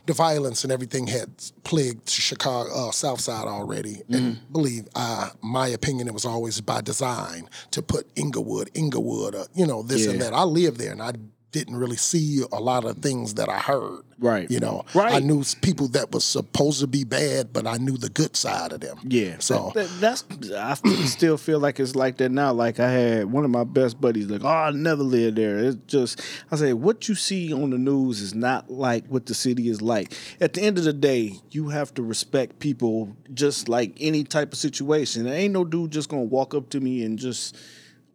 The 0.05 0.13
violence 0.13 0.63
and 0.63 0.71
everything 0.73 1.07
had 1.07 1.29
plagued 1.63 2.09
Chicago 2.09 2.89
uh, 2.89 2.91
South 2.91 3.21
Side 3.21 3.47
already. 3.47 4.01
And 4.09 4.39
believe, 4.51 4.87
uh, 4.95 5.29
my 5.41 5.67
opinion, 5.69 6.07
it 6.07 6.13
was 6.13 6.25
always 6.25 6.59
by 6.59 6.81
design 6.81 7.49
to 7.71 7.81
put 7.81 8.07
Englewood, 8.17 8.69
Englewood, 8.75 9.33
uh, 9.33 9.45
you 9.55 9.65
know, 9.65 9.81
this 9.81 10.05
and 10.07 10.21
that. 10.21 10.33
I 10.33 10.43
lived 10.43 10.77
there, 10.77 10.91
and 10.91 11.01
I 11.01 11.13
didn't 11.53 11.77
really 11.77 11.95
see 11.95 12.43
a 12.51 12.59
lot 12.59 12.83
of 12.83 12.97
things 12.97 13.35
that 13.35 13.47
I 13.47 13.59
heard. 13.59 14.01
Right. 14.19 14.49
You 14.49 14.59
know, 14.59 14.85
Right. 14.93 15.13
I 15.15 15.19
knew 15.19 15.43
people 15.61 15.87
that 15.89 16.11
was 16.11 16.23
supposed 16.23 16.79
to 16.79 16.87
be 16.87 17.03
bad, 17.03 17.53
but 17.53 17.67
I 17.67 17.77
knew 17.77 17.95
the 17.97 18.09
good 18.09 18.35
side 18.35 18.71
of 18.73 18.79
them. 18.81 18.97
Yeah. 19.07 19.35
So 19.39 19.71
That- 19.75 19.89
that's 19.99 20.23
I 20.51 20.73
still 21.05 21.37
feel 21.37 21.59
like 21.59 21.79
it's 21.79 21.95
like 21.95 22.17
that 22.17 22.29
now. 22.31 22.51
Like 22.53 22.79
I 22.79 22.91
had 22.91 23.31
one 23.31 23.45
of 23.45 23.51
my 23.51 23.63
best 23.63 24.01
buddies 24.01 24.27
like, 24.27 24.43
oh, 24.43 24.47
I 24.47 24.71
never 24.71 25.03
lived 25.03 25.37
there. 25.37 25.59
It's 25.59 25.77
just 25.87 26.21
I 26.51 26.55
say 26.55 26.73
what 26.73 27.07
you 27.07 27.15
see 27.15 27.53
on 27.53 27.69
the 27.69 27.77
news 27.77 28.19
is 28.21 28.33
not 28.33 28.69
like 28.71 29.05
what 29.07 29.25
the 29.27 29.33
city 29.35 29.69
is 29.69 29.81
like. 29.81 30.13
At 30.41 30.53
the 30.53 30.61
end 30.63 30.77
of 30.79 30.83
the 30.85 30.93
day, 30.93 31.35
you 31.51 31.69
have 31.69 31.93
to 31.95 32.01
respect 32.03 32.59
people 32.59 33.15
just 33.33 33.69
like 33.69 33.95
any 33.99 34.23
type 34.23 34.53
of 34.53 34.57
situation. 34.57 35.25
There 35.25 35.33
ain't 35.35 35.53
no 35.53 35.65
dude 35.65 35.91
just 35.91 36.09
gonna 36.09 36.23
walk 36.23 36.55
up 36.55 36.69
to 36.69 36.79
me 36.79 37.03
and 37.03 37.19
just. 37.19 37.55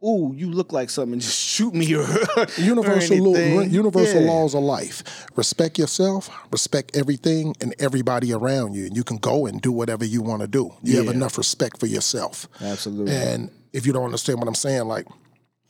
Ooh, 0.04 0.32
you 0.36 0.50
look 0.50 0.72
like 0.72 0.90
something. 0.90 1.18
Just 1.28 1.38
shoot 1.38 1.74
me 1.74 1.92
or, 1.94 2.02
or 2.36 2.46
universal 2.56 3.18
law, 3.18 3.60
universal 3.62 4.20
Yeah. 4.20 4.28
laws 4.28 4.54
of 4.54 4.62
life. 4.62 5.02
Respect 5.36 5.78
yourself, 5.78 6.30
respect 6.52 6.96
everything 6.96 7.54
and 7.60 7.74
everybody 7.78 8.32
around 8.32 8.74
you, 8.74 8.86
and 8.86 8.96
you 8.96 9.02
can 9.04 9.16
go 9.18 9.46
and 9.46 9.60
do 9.60 9.72
whatever 9.72 10.04
you 10.04 10.22
want 10.22 10.42
to 10.42 10.48
do. 10.48 10.72
You 10.82 10.98
have 10.98 11.08
enough 11.08 11.36
respect 11.36 11.78
for 11.80 11.86
yourself. 11.86 12.48
Absolutely. 12.60 13.12
And 13.14 13.50
if 13.72 13.86
you 13.86 13.92
don't 13.92 14.04
understand 14.04 14.38
what 14.38 14.46
I'm 14.48 14.54
saying, 14.54 14.86
like 14.86 15.06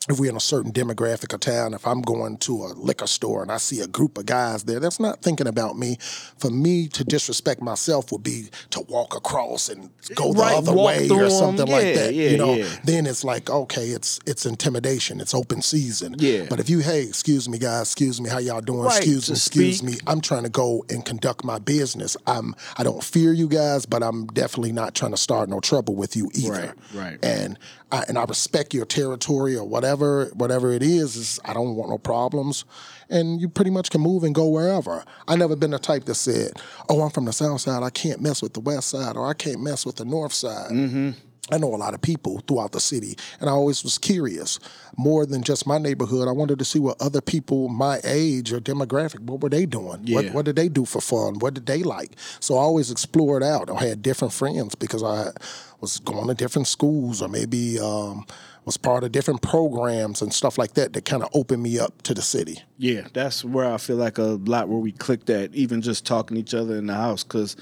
if 0.08 0.18
we're 0.18 0.30
in 0.30 0.36
a 0.36 0.40
certain 0.40 0.72
demographic 0.72 1.32
of 1.34 1.40
town, 1.40 1.74
if 1.74 1.86
I'm 1.86 2.00
going 2.02 2.38
to 2.38 2.64
a 2.64 2.68
liquor 2.76 3.06
store 3.06 3.42
and 3.42 3.50
I 3.52 3.56
see 3.58 3.80
a 3.80 3.86
group 3.86 4.18
of 4.18 4.26
guys 4.26 4.64
there, 4.64 4.80
that's 4.80 5.00
not 5.00 5.22
thinking 5.22 5.46
about 5.46 5.76
me. 5.78 5.96
For 6.38 6.50
me 6.50 6.88
to 6.88 7.04
disrespect 7.04 7.60
myself 7.62 8.10
would 8.12 8.22
be 8.22 8.48
to 8.70 8.80
walk 8.82 9.14
across 9.16 9.68
and 9.68 9.90
go 10.14 10.32
the 10.32 10.38
Right, 10.40 10.56
other 10.56 10.72
way 10.72 11.08
or 11.10 11.28
something 11.30 11.66
like 11.66 11.94
that. 11.94 12.14
yeah, 12.14 12.30
you 12.30 12.36
know, 12.38 12.54
yeah. 12.54 12.68
then 12.84 13.06
it's 13.06 13.24
like, 13.24 13.50
okay, 13.50 13.88
it's 13.88 14.20
it's 14.26 14.46
intimidation, 14.46 15.20
it's 15.20 15.34
open 15.34 15.62
season. 15.62 16.14
Yeah. 16.18 16.46
But 16.48 16.60
if 16.60 16.70
you, 16.70 16.78
hey, 16.80 17.02
excuse 17.02 17.48
me, 17.48 17.58
guys, 17.58 17.82
excuse 17.82 18.20
me, 18.20 18.30
how 18.30 18.38
y'all 18.38 18.60
doing? 18.60 18.80
Right, 18.82 18.96
excuse 18.98 19.28
me, 19.28 19.34
excuse 19.34 19.78
speak. 19.78 19.90
me. 19.90 19.98
I'm 20.06 20.20
trying 20.20 20.44
to 20.44 20.48
go 20.48 20.84
and 20.88 21.04
conduct 21.04 21.44
my 21.44 21.58
business. 21.58 22.16
I'm 22.26 22.54
I 22.76 22.82
don't 22.84 23.02
fear 23.02 23.32
you 23.32 23.48
guys, 23.48 23.84
but 23.86 24.02
I'm 24.02 24.26
definitely 24.26 24.72
not 24.72 24.94
trying 24.94 25.10
to 25.12 25.16
start 25.16 25.48
no 25.48 25.60
trouble 25.60 25.94
with 25.96 26.16
you 26.16 26.30
either. 26.34 26.74
Right, 26.94 27.10
right. 27.12 27.24
And 27.24 27.58
I, 27.90 28.04
and 28.08 28.18
I 28.18 28.24
respect 28.24 28.74
your 28.74 28.84
territory 28.84 29.56
or 29.56 29.64
whatever 29.64 30.26
whatever 30.34 30.72
it 30.72 30.82
is. 30.82 31.16
Is 31.16 31.40
I 31.44 31.54
don't 31.54 31.74
want 31.74 31.90
no 31.90 31.98
problems, 31.98 32.64
and 33.08 33.40
you 33.40 33.48
pretty 33.48 33.70
much 33.70 33.90
can 33.90 34.00
move 34.00 34.24
and 34.24 34.34
go 34.34 34.46
wherever. 34.48 35.04
I 35.26 35.36
never 35.36 35.56
been 35.56 35.70
the 35.70 35.78
type 35.78 36.04
that 36.04 36.16
said, 36.16 36.52
"Oh, 36.88 37.02
I'm 37.02 37.10
from 37.10 37.24
the 37.24 37.32
South 37.32 37.62
Side. 37.62 37.82
I 37.82 37.90
can't 37.90 38.20
mess 38.20 38.42
with 38.42 38.54
the 38.54 38.60
West 38.60 38.88
Side, 38.88 39.16
or 39.16 39.26
I 39.26 39.34
can't 39.34 39.62
mess 39.62 39.86
with 39.86 39.96
the 39.96 40.04
North 40.04 40.32
Side." 40.32 40.70
Mm-hmm. 40.70 41.10
I 41.50 41.58
know 41.58 41.74
a 41.74 41.76
lot 41.76 41.94
of 41.94 42.02
people 42.02 42.40
throughout 42.46 42.72
the 42.72 42.80
city, 42.80 43.16
and 43.40 43.48
I 43.48 43.52
always 43.52 43.82
was 43.82 43.98
curious. 43.98 44.58
More 44.96 45.24
than 45.24 45.42
just 45.42 45.66
my 45.66 45.78
neighborhood, 45.78 46.28
I 46.28 46.32
wanted 46.32 46.58
to 46.58 46.64
see 46.64 46.78
what 46.78 47.00
other 47.00 47.20
people 47.20 47.68
my 47.68 48.00
age 48.04 48.52
or 48.52 48.60
demographic, 48.60 49.20
what 49.20 49.40
were 49.40 49.48
they 49.48 49.66
doing? 49.66 50.00
Yeah. 50.04 50.16
What, 50.16 50.34
what 50.34 50.44
did 50.44 50.56
they 50.56 50.68
do 50.68 50.84
for 50.84 51.00
fun? 51.00 51.38
What 51.38 51.54
did 51.54 51.66
they 51.66 51.82
like? 51.82 52.12
So 52.40 52.56
I 52.56 52.60
always 52.60 52.90
explored 52.90 53.42
out. 53.42 53.70
I 53.70 53.84
had 53.84 54.02
different 54.02 54.34
friends 54.34 54.74
because 54.74 55.02
I 55.02 55.32
was 55.80 55.98
going 56.00 56.26
to 56.28 56.34
different 56.34 56.66
schools 56.66 57.22
or 57.22 57.28
maybe 57.28 57.78
um, 57.78 58.26
was 58.64 58.76
part 58.76 59.02
of 59.02 59.12
different 59.12 59.40
programs 59.40 60.20
and 60.20 60.32
stuff 60.32 60.58
like 60.58 60.74
that 60.74 60.92
that 60.92 61.04
kind 61.06 61.22
of 61.22 61.30
opened 61.32 61.62
me 61.62 61.78
up 61.78 62.02
to 62.02 62.12
the 62.12 62.20
city. 62.20 62.62
Yeah, 62.76 63.06
that's 63.14 63.44
where 63.44 63.72
I 63.72 63.78
feel 63.78 63.96
like 63.96 64.18
a 64.18 64.22
lot 64.22 64.68
where 64.68 64.78
we 64.78 64.92
clicked 64.92 65.30
at, 65.30 65.54
even 65.54 65.80
just 65.80 66.04
talking 66.04 66.34
to 66.34 66.40
each 66.40 66.54
other 66.54 66.76
in 66.76 66.86
the 66.86 66.94
house. 66.94 67.24
Because 67.24 67.56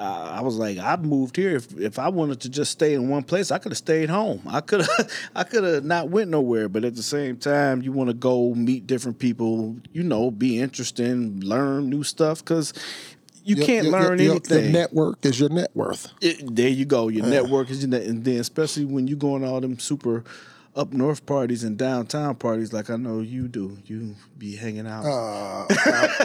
uh, 0.00 0.32
I 0.36 0.40
was 0.40 0.56
like, 0.56 0.78
I 0.78 0.96
moved 0.96 1.36
here. 1.36 1.54
If 1.56 1.78
if 1.78 1.98
I 1.98 2.08
wanted 2.08 2.40
to 2.40 2.48
just 2.48 2.72
stay 2.72 2.94
in 2.94 3.08
one 3.10 3.22
place, 3.22 3.50
I 3.50 3.58
could 3.58 3.72
have 3.72 3.78
stayed 3.78 4.08
home. 4.08 4.40
I 4.48 4.60
could 4.62 4.80
have, 4.80 5.12
I 5.36 5.44
could 5.44 5.62
have 5.62 5.84
not 5.84 6.08
went 6.08 6.30
nowhere. 6.30 6.68
But 6.70 6.84
at 6.84 6.96
the 6.96 7.02
same 7.02 7.36
time, 7.36 7.82
you 7.82 7.92
want 7.92 8.08
to 8.08 8.14
go 8.14 8.54
meet 8.54 8.86
different 8.86 9.18
people. 9.18 9.76
You 9.92 10.02
know, 10.02 10.30
be 10.30 10.58
interesting, 10.58 11.40
learn 11.40 11.90
new 11.90 12.02
stuff. 12.02 12.38
Because 12.42 12.72
you 13.44 13.56
Your- 13.56 13.66
can't 13.66 13.86
your- 13.88 13.92
learn 14.00 14.18
your, 14.18 14.30
anything. 14.32 14.64
Your 14.64 14.72
network 14.72 15.24
is 15.24 15.38
your 15.38 15.50
net 15.50 15.70
worth. 15.74 16.08
It, 16.22 16.54
there 16.56 16.68
you 16.68 16.86
go. 16.86 17.08
Your 17.08 17.26
network 17.26 17.68
is 17.70 17.80
your 17.82 17.90
net, 17.90 18.02
and 18.02 18.24
then 18.24 18.40
especially 18.40 18.86
when 18.86 19.06
you 19.06 19.16
go 19.16 19.34
on 19.34 19.44
all 19.44 19.60
them 19.60 19.78
super 19.78 20.24
up 20.76 20.92
north 20.92 21.26
parties 21.26 21.64
and 21.64 21.76
downtown 21.76 22.34
parties, 22.36 22.72
like 22.72 22.90
I 22.90 22.96
know 22.96 23.20
you 23.20 23.48
do. 23.48 23.76
You 23.86 24.14
be 24.38 24.56
hanging 24.56 24.86
out. 24.86 25.04
Uh, 25.04 25.66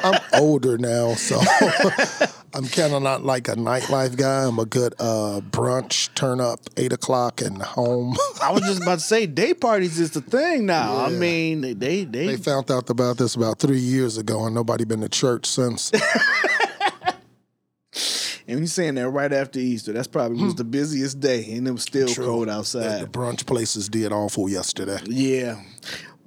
I'm 0.04 0.20
older 0.42 0.78
now, 0.78 1.14
so 1.16 1.40
I'm 2.54 2.66
kind 2.68 2.94
of 2.94 3.02
not 3.02 3.24
like 3.24 3.48
a 3.48 3.56
nightlife 3.56 4.16
guy. 4.16 4.46
I'm 4.46 4.60
a 4.60 4.66
good 4.66 4.94
uh, 5.00 5.42
brunch, 5.50 6.14
turn 6.16 6.40
up 6.40 6.60
eight 6.78 6.94
o'clock 6.94 7.42
and 7.42 7.62
home. 7.62 8.16
I 8.42 8.52
was 8.52 8.62
just 8.62 8.82
about 8.84 9.00
to 9.00 9.04
say 9.06 9.26
day 9.26 9.54
parties 9.54 10.00
is 10.00 10.12
the 10.12 10.22
thing 10.22 10.66
now. 10.68 10.96
I 10.96 11.10
Yeah. 11.10 11.18
mean, 11.18 11.62
they 11.62 11.74
they, 11.74 12.04
they 12.06 12.38
found 12.38 12.70
out 12.72 12.90
about 12.90 13.18
this 13.18 13.36
about 13.36 13.60
three 13.60 13.80
years 13.80 14.18
ago, 14.18 14.46
and 14.46 14.54
nobody 14.56 14.86
been 14.86 15.02
to 15.02 15.10
church 15.10 15.48
since. 15.48 15.92
and 18.48 18.60
you're 18.60 18.68
saying 18.68 18.96
that 18.96 19.10
right 19.10 19.32
after 19.32 19.60
Easter. 19.60 19.94
That's 19.94 20.08
probably 20.08 20.44
was 20.44 20.56
the 20.56 20.64
busiest 20.64 21.20
day, 21.20 21.52
and 21.54 21.68
it 21.68 21.72
was 21.72 21.84
still 21.84 22.14
cold 22.14 22.50
outside. 22.50 23.02
the 23.02 23.08
brunch 23.08 23.46
places 23.46 23.90
did 23.90 24.12
awful 24.12 24.50
yesterday. 24.50 25.00
Yeah. 25.06 25.62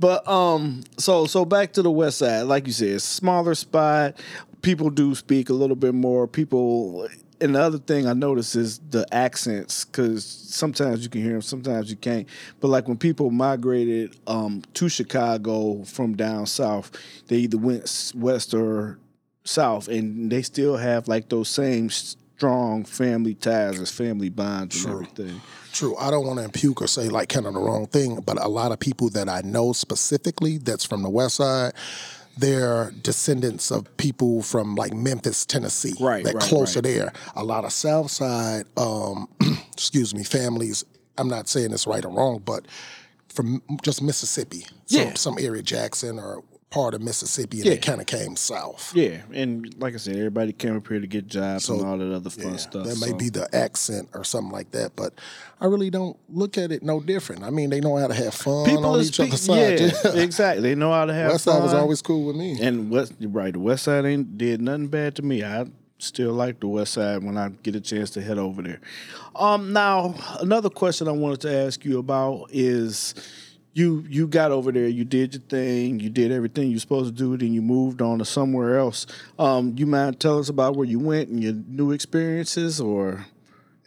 But 0.00 0.26
um 0.28 0.82
so 0.96 1.26
so 1.26 1.44
back 1.44 1.72
to 1.75 1.82
the 1.82 1.90
west 1.90 2.18
side, 2.18 2.42
like 2.42 2.66
you 2.66 2.72
said, 2.72 3.02
smaller 3.02 3.54
spot. 3.54 4.20
People 4.62 4.90
do 4.90 5.14
speak 5.14 5.50
a 5.50 5.52
little 5.52 5.76
bit 5.76 5.94
more. 5.94 6.26
People 6.26 7.08
and 7.40 7.54
the 7.54 7.60
other 7.60 7.78
thing 7.78 8.06
I 8.06 8.12
notice 8.12 8.56
is 8.56 8.80
the 8.90 9.06
accents 9.12 9.84
because 9.84 10.25
sometimes 10.25 11.04
you 11.04 11.08
can 11.08 11.22
hear 11.22 11.32
them, 11.32 11.42
sometimes 11.42 11.90
you 11.90 11.96
can't. 11.96 12.28
But 12.60 12.68
like 12.68 12.88
when 12.88 12.96
people 12.96 13.30
migrated 13.30 14.16
um, 14.26 14.62
to 14.75 14.88
Chicago 14.88 15.84
from 15.84 16.16
down 16.16 16.46
south, 16.46 16.90
they 17.28 17.37
either 17.37 17.58
went 17.58 18.12
west 18.14 18.54
or 18.54 18.98
south, 19.49 19.88
and 19.88 20.31
they 20.31 20.43
still 20.43 20.76
have 20.76 21.09
like 21.09 21.28
those 21.28 21.49
same 21.49 21.90
strong 21.90 22.85
family 22.85 23.35
ties, 23.35 23.81
as 23.81 23.90
family 23.90 24.28
bonds 24.28 24.85
and 24.85 24.95
everything. 24.95 25.40
True. 25.73 25.97
I 25.97 26.11
don't 26.11 26.26
want 26.26 26.38
to 26.38 26.45
impuke 26.45 26.81
or 26.83 26.87
say 26.87 27.09
like 27.09 27.28
kind 27.28 27.47
of 27.47 27.55
the 27.55 27.61
wrong 27.61 27.87
thing, 27.87 28.21
but 28.21 28.40
a 28.43 28.49
lot 28.49 28.73
of 28.73 28.78
people 28.78 29.11
that 29.11 29.28
I 29.28 29.40
know 29.43 29.73
specifically 29.73 30.59
that's 30.59 30.85
from 30.85 31.02
the 31.02 31.11
West 31.11 31.37
Side, 31.37 31.73
they're 32.37 32.93
descendants 33.02 33.71
of 33.71 33.95
people 33.97 34.43
from 34.43 34.75
like 34.76 34.93
Memphis, 34.93 35.45
Tennessee. 35.45 35.95
Right, 36.00 36.25
That 36.25 36.35
right, 36.35 36.43
closer 36.43 36.78
right. 36.78 36.85
there. 36.85 37.12
A 37.37 37.45
lot 37.45 37.64
of 37.64 37.73
South 37.73 38.11
Side, 38.11 38.64
um, 38.76 39.28
excuse 39.73 40.14
me, 40.14 40.25
families. 40.25 40.85
I'm 41.17 41.28
not 41.28 41.49
saying 41.49 41.73
it's 41.73 41.87
right 41.87 42.05
or 42.05 42.11
wrong, 42.12 42.40
but 42.45 42.67
from 43.28 43.61
just 43.83 44.00
Mississippi, 44.02 44.67
some, 44.87 45.00
Yeah. 45.09 45.14
some 45.14 45.37
area, 45.40 45.62
Jackson 45.62 46.19
or 46.19 46.43
part 46.70 46.92
of 46.92 47.00
Mississippi, 47.00 47.58
and 47.58 47.66
Yeah. 47.66 47.72
they 47.75 47.78
kind 47.78 47.98
of 48.00 48.06
came 48.06 48.37
south. 48.37 48.92
Yeah, 48.94 49.22
and 49.32 49.75
like 49.80 49.94
I 49.94 49.96
said, 49.96 50.16
everybody 50.16 50.52
came 50.52 50.76
up 50.76 50.87
here 50.87 51.00
to 51.00 51.06
get 51.06 51.26
jobs 51.26 51.68
and 51.70 51.80
all 51.82 51.96
that 51.96 52.12
other 52.14 52.28
fun 52.28 52.50
Yeah, 52.52 52.56
stuff. 52.56 52.87
That 52.87 53.00
may 53.00 53.08
so- 53.08 53.16
be 53.16 53.30
the 53.30 53.48
accent 53.54 54.10
or 54.12 54.22
something 54.22 54.52
like 54.52 54.70
that, 54.72 54.94
but 54.94 55.14
I 55.60 55.64
really 55.66 55.88
don't 55.88 56.18
look 56.28 56.58
at 56.58 56.70
it 56.70 56.82
no 56.82 57.00
different. 57.00 57.42
I 57.42 57.48
mean, 57.50 57.70
they 57.70 57.80
know 57.80 57.96
how 57.96 58.06
to 58.06 58.14
have 58.14 58.34
fun 58.34 58.66
people 58.66 58.84
on 58.84 59.00
each 59.00 59.14
speak- 59.14 59.28
other's 59.28 59.40
side. 59.40 59.80
Yeah, 59.80 59.92
exactly. 60.22 60.62
They 60.68 60.75
know 60.75 60.92
how 60.92 61.06
to 61.06 61.14
have 61.14 61.32
West 61.32 61.46
fun. 61.46 61.54
Side 61.54 61.62
was 61.64 61.72
always 61.75 62.02
cool 62.02 62.26
with 62.26 62.37
me. 62.37 62.58
and 62.60 62.90
West 62.90 63.14
right. 63.20 63.52
The 63.54 63.58
West 63.60 63.84
Side 63.84 64.04
ain't 64.04 64.37
did 64.37 64.60
nothing 64.60 64.88
bad 64.88 65.14
to 65.16 65.22
me. 65.22 65.42
I 65.42 65.64
still 65.98 66.32
like 66.34 66.60
the 66.60 66.68
West 66.68 66.92
Side 66.92 67.25
when 67.25 67.38
I 67.38 67.48
get 67.62 67.76
a 67.76 67.80
chance 67.80 68.10
to 68.10 68.20
head 68.20 68.37
over 68.38 68.60
there. 68.62 68.80
Um, 69.34 69.72
now 69.72 70.14
another 70.40 70.68
question 70.68 71.08
I 71.08 71.12
wanted 71.12 71.40
to 71.40 71.52
ask 71.52 71.82
you 71.84 71.98
about 71.98 72.48
is. 72.52 73.14
You 73.78 74.04
you 74.08 74.26
got 74.26 74.50
over 74.50 74.73
there, 74.73 74.88
you 74.88 75.04
did 75.04 75.35
your 75.35 75.42
thing, 75.42 76.00
you 76.00 76.11
did 76.11 76.32
everything 76.32 76.68
you're 76.73 76.80
supposed 76.80 77.16
to 77.16 77.23
do, 77.23 77.37
then 77.37 77.52
you 77.52 77.62
moved 77.62 78.02
on 78.02 78.18
to 78.18 78.25
somewhere 78.25 78.76
else. 78.76 79.06
Um, 79.38 79.75
you 79.76 79.87
mind 79.87 80.18
tell 80.18 80.40
us 80.40 80.49
about 80.49 80.75
where 80.75 80.85
you 80.87 80.99
went 80.99 81.28
and 81.28 81.40
your 81.40 81.52
new 81.52 81.92
experiences, 81.92 82.80
or 82.80 83.25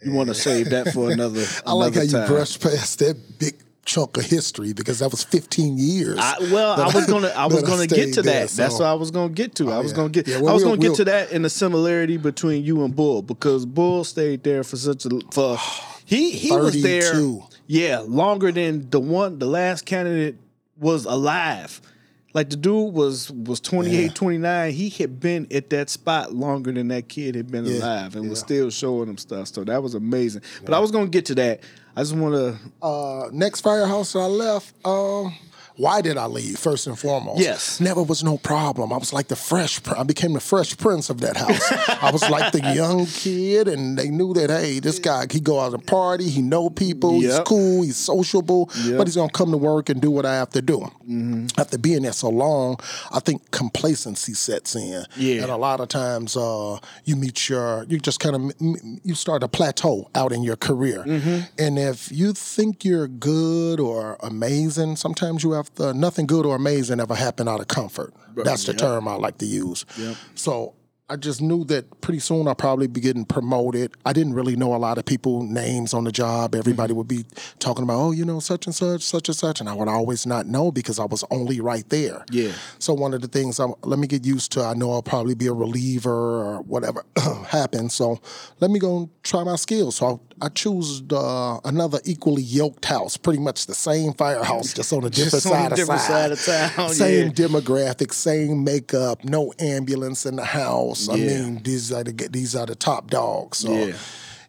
you 0.02 0.12
want 0.14 0.30
to 0.30 0.34
save 0.34 0.70
that 0.70 0.94
for 0.94 1.10
another? 1.16 1.44
I 1.66 1.72
like 1.74 1.94
how 1.94 2.00
another 2.00 2.22
you 2.22 2.26
brushed 2.26 2.62
past 2.62 3.00
that 3.00 3.38
big 3.38 3.54
chunk 3.84 4.16
of 4.16 4.24
history 4.24 4.72
because 4.72 5.00
that 5.00 5.10
was 5.10 5.24
15 5.24 5.76
years. 5.76 6.16
I, 6.18 6.38
well, 6.50 6.80
I 6.80 6.86
was 6.94 7.04
gonna, 7.06 7.28
I 7.28 7.44
was 7.54 7.62
gonna 7.62 7.86
get 7.86 7.96
stayed 7.96 8.14
to 8.14 8.22
there, 8.22 8.46
that. 8.46 8.50
That's 8.50 8.74
what 8.78 8.84
I 8.86 8.94
was 8.94 9.10
gonna 9.10 9.28
get 9.34 9.56
to. 9.56 9.70
I 9.72 9.78
was 9.80 9.90
yeah. 9.92 9.96
gonna 9.96 10.08
get, 10.08 10.26
Yeah, 10.26 10.36
I 10.38 10.40
was 10.40 10.62
we'll- 10.64 10.70
gonna 10.70 10.80
get 10.80 10.88
we'll- 10.88 10.96
to 10.96 11.04
that 11.04 11.32
in 11.32 11.42
the 11.42 11.50
similarity 11.50 12.16
between 12.16 12.64
you 12.64 12.82
and 12.82 12.96
Bull 12.96 13.20
because 13.20 13.66
Bull 13.66 14.04
stayed 14.04 14.42
there 14.42 14.64
for 14.64 14.76
such 14.76 15.04
a 15.04 15.10
for 15.32 15.58
he 16.06 16.30
he 16.30 16.50
was 16.50 16.82
there, 16.82 17.02
32. 17.02 17.42
Yeah, 17.66 18.00
longer 18.06 18.52
than 18.52 18.88
the 18.90 19.00
one 19.00 19.38
the 19.38 19.46
last 19.46 19.86
candidate 19.86 20.36
was 20.78 21.04
alive. 21.04 21.80
Like 22.34 22.48
the 22.48 22.56
dude 22.56 22.94
was 22.94 23.30
was 23.30 23.60
28, 23.60 24.14
29. 24.14 24.72
He 24.72 24.88
had 24.88 25.20
been 25.20 25.46
at 25.50 25.68
that 25.70 25.90
spot 25.90 26.34
longer 26.34 26.72
than 26.72 26.88
that 26.88 27.08
kid 27.08 27.34
had 27.34 27.50
been 27.50 27.66
Yeah, 27.66 27.78
alive 27.78 28.16
and 28.16 28.30
was 28.30 28.38
still 28.40 28.70
showing 28.70 29.08
him 29.08 29.18
stuff. 29.18 29.48
So 29.48 29.64
that 29.64 29.82
was 29.82 29.94
amazing. 29.94 30.40
But 30.64 30.72
I 30.74 30.78
was 30.78 30.90
gonna 30.90 31.08
get 31.08 31.26
to 31.26 31.34
that. 31.36 31.60
I 31.94 32.00
just 32.00 32.14
want 32.16 32.34
to 32.34 32.86
uh, 32.86 33.28
next 33.32 33.60
firehouse 33.60 34.14
that 34.14 34.20
I 34.20 34.26
left, 34.26 34.74
um, 34.86 35.34
why 35.84 36.00
did 36.06 36.16
I 36.16 36.26
leave? 36.26 36.58
First 36.58 36.86
and 36.86 36.96
foremost, 36.98 37.40
Yes. 37.40 37.80
never 37.80 38.02
was 38.02 38.22
no 38.22 38.36
problem. 38.38 38.92
I 38.92 38.98
was 38.98 39.12
like 39.12 39.28
the 39.28 39.36
fresh. 39.50 39.82
pr- 39.82 39.98
I 40.02 40.04
became 40.04 40.32
the 40.34 40.40
fresh 40.52 40.76
prince 40.76 41.10
of 41.10 41.18
that 41.24 41.36
house. 41.36 41.64
I 42.06 42.10
was 42.16 42.24
like 42.30 42.52
the 42.52 42.60
young 42.82 43.06
kid, 43.06 43.66
and 43.68 43.98
they 43.98 44.08
knew 44.08 44.32
that 44.34 44.48
hey, 44.50 44.78
this 44.80 44.98
guy 44.98 45.26
he 45.30 45.40
go 45.40 45.58
out 45.60 45.72
and 45.74 45.84
party, 45.86 46.28
he 46.30 46.40
know 46.42 46.70
people, 46.70 47.12
he's 47.20 47.38
cool, 47.40 47.82
he's 47.82 47.96
sociable, 47.96 48.70
Yep. 48.84 48.98
but 48.98 49.06
he's 49.08 49.16
gonna 49.16 49.32
come 49.40 49.50
to 49.50 49.56
work 49.72 49.88
and 49.90 50.00
do 50.00 50.10
what 50.10 50.24
I 50.24 50.34
have 50.34 50.50
to 50.50 50.62
do. 50.62 50.78
Mm-hmm. 51.08 51.46
After 51.60 51.78
being 51.78 52.02
there 52.02 52.12
so 52.12 52.28
long, 52.30 52.78
I 53.10 53.20
think 53.20 53.50
complacency 53.50 54.34
sets 54.34 54.76
in, 54.76 55.04
Yeah. 55.16 55.42
and 55.42 55.50
a 55.50 55.56
lot 55.56 55.80
of 55.80 55.88
times 55.88 56.36
uh, 56.36 56.78
you 57.04 57.16
meet 57.16 57.48
your, 57.48 57.84
you 57.88 57.98
just 57.98 58.20
kind 58.20 58.36
of 58.36 58.42
you 59.08 59.14
start 59.14 59.42
a 59.42 59.48
plateau 59.48 60.08
out 60.14 60.30
in 60.32 60.42
your 60.42 60.56
career, 60.56 61.02
Mm-hmm. 61.06 61.38
and 61.58 61.78
if 61.78 62.12
you 62.12 62.32
think 62.34 62.84
you're 62.84 63.08
good 63.08 63.80
or 63.80 64.16
amazing, 64.22 64.96
sometimes 64.96 65.42
you 65.42 65.52
have 65.52 65.71
to. 65.76 65.92
Nothing 65.94 66.26
good 66.26 66.44
or 66.46 66.54
amazing 66.56 67.00
ever 67.00 67.14
happened 67.14 67.48
out 67.48 67.60
of 67.60 67.68
comfort. 67.68 68.12
That's 68.34 68.64
the 68.64 68.72
Yep. 68.72 68.80
term 68.80 69.08
I 69.08 69.14
like 69.14 69.38
to 69.38 69.46
use. 69.46 69.84
Yep. 69.98 70.16
So 70.34 70.74
I 71.08 71.16
just 71.16 71.42
knew 71.42 71.64
that 71.64 72.00
pretty 72.00 72.20
soon 72.20 72.48
I'd 72.48 72.56
probably 72.56 72.86
be 72.86 73.00
getting 73.00 73.26
promoted. 73.26 73.92
I 74.06 74.14
didn't 74.14 74.32
really 74.32 74.56
know 74.56 74.74
a 74.74 74.78
lot 74.78 74.96
of 74.96 75.04
people 75.04 75.42
names 75.42 75.92
on 75.92 76.04
the 76.04 76.12
job. 76.12 76.52
Mm-hmm. 76.52 76.58
Everybody 76.60 76.94
would 76.94 77.08
be 77.08 77.26
talking 77.58 77.84
about, 77.84 77.98
oh, 77.98 78.10
you 78.12 78.24
know, 78.24 78.40
such 78.40 78.64
and 78.66 78.74
such, 78.74 79.02
such 79.02 79.28
and 79.28 79.36
such, 79.36 79.60
and 79.60 79.68
I 79.68 79.74
would 79.74 79.88
always 79.88 80.26
not 80.26 80.46
know 80.46 80.72
because 80.72 80.98
I 80.98 81.04
was 81.04 81.22
only 81.30 81.60
right 81.60 81.86
there. 81.90 82.24
Yeah. 82.30 82.52
So 82.78 82.94
one 82.94 83.12
of 83.12 83.20
the 83.20 83.28
things 83.28 83.58
I'm 83.60 83.74
let 83.82 83.98
me 83.98 84.06
get 84.06 84.24
used 84.24 84.52
to. 84.52 84.62
I 84.64 84.72
know 84.74 84.92
I'll 84.92 85.02
probably 85.02 85.34
be 85.34 85.48
a 85.48 85.52
reliever 85.52 86.10
or 86.10 86.62
whatever 86.62 87.04
happens. 87.48 87.92
So 87.94 88.18
let 88.60 88.70
me 88.70 88.78
go 88.78 88.96
and 88.98 89.10
try 89.22 89.44
my 89.44 89.56
skills. 89.56 89.96
So 89.96 90.22
I, 90.40 90.46
I 90.46 90.48
choose 90.48 91.02
uh, 91.12 91.58
another 91.64 91.98
equally 92.04 92.42
yoked 92.42 92.86
house, 92.86 93.16
pretty 93.18 93.40
much 93.40 93.66
the 93.66 93.74
same 93.74 94.14
firehouse, 94.14 94.72
just 94.74 94.92
on 94.92 95.04
a 95.04 95.10
different 95.10 95.32
Just 95.32 95.46
on 95.46 95.52
a 95.52 95.56
side 95.56 95.72
of 95.72 95.76
different 95.78 96.00
side. 96.00 96.36
side 96.38 96.66
of 96.68 96.74
town, 96.76 96.88
Same 96.90 97.26
yeah. 97.26 97.32
demographics, 97.32 98.14
same 98.14 98.64
makeup, 98.64 99.24
no 99.24 99.52
ambulance 99.58 100.24
in 100.24 100.36
the 100.36 100.44
house. 100.44 100.91
I 101.08 101.14
Yeah. 101.16 101.42
mean, 101.42 101.62
these 101.62 101.92
are 101.92 102.04
the 102.04 102.12
these 102.30 102.54
are 102.56 102.66
the 102.66 102.74
top 102.74 103.10
dogs. 103.10 103.58
So. 103.58 103.72
Yeah. 103.72 103.94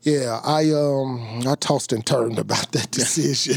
Yeah, 0.06 0.42
I 0.44 0.70
um 0.72 1.44
I 1.48 1.56
tossed 1.56 1.94
and 1.94 2.06
turned 2.06 2.38
about 2.38 2.74
that 2.74 2.92
decision 3.00 3.56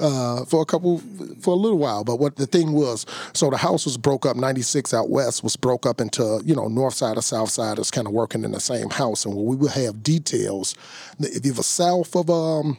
uh, 0.00 0.44
for 0.46 0.62
a 0.62 0.64
couple 0.66 1.00
for 1.40 1.52
a 1.54 1.56
little 1.56 1.78
while. 1.78 2.02
But 2.02 2.16
what 2.18 2.34
the 2.34 2.46
thing 2.46 2.72
was, 2.72 3.06
so 3.34 3.50
the 3.50 3.56
house 3.56 3.84
was 3.84 3.96
broke 3.96 4.26
up. 4.26 4.36
Ninety 4.36 4.62
six 4.62 4.92
out 4.92 5.10
west 5.10 5.44
was 5.44 5.54
broke 5.56 5.86
up 5.86 6.00
into 6.00 6.42
you 6.44 6.56
know 6.56 6.66
north 6.66 6.94
side 6.94 7.16
or 7.16 7.22
south 7.22 7.50
side 7.50 7.78
is 7.78 7.92
kind 7.92 8.08
of 8.08 8.12
working 8.12 8.42
in 8.42 8.50
the 8.50 8.58
same 8.58 8.90
house, 8.90 9.24
and 9.24 9.34
we 9.36 9.54
would 9.54 9.70
have 9.70 10.02
details. 10.02 10.74
If 11.20 11.46
you 11.46 11.54
were 11.54 11.62
south 11.62 12.16
of 12.16 12.28
um. 12.30 12.78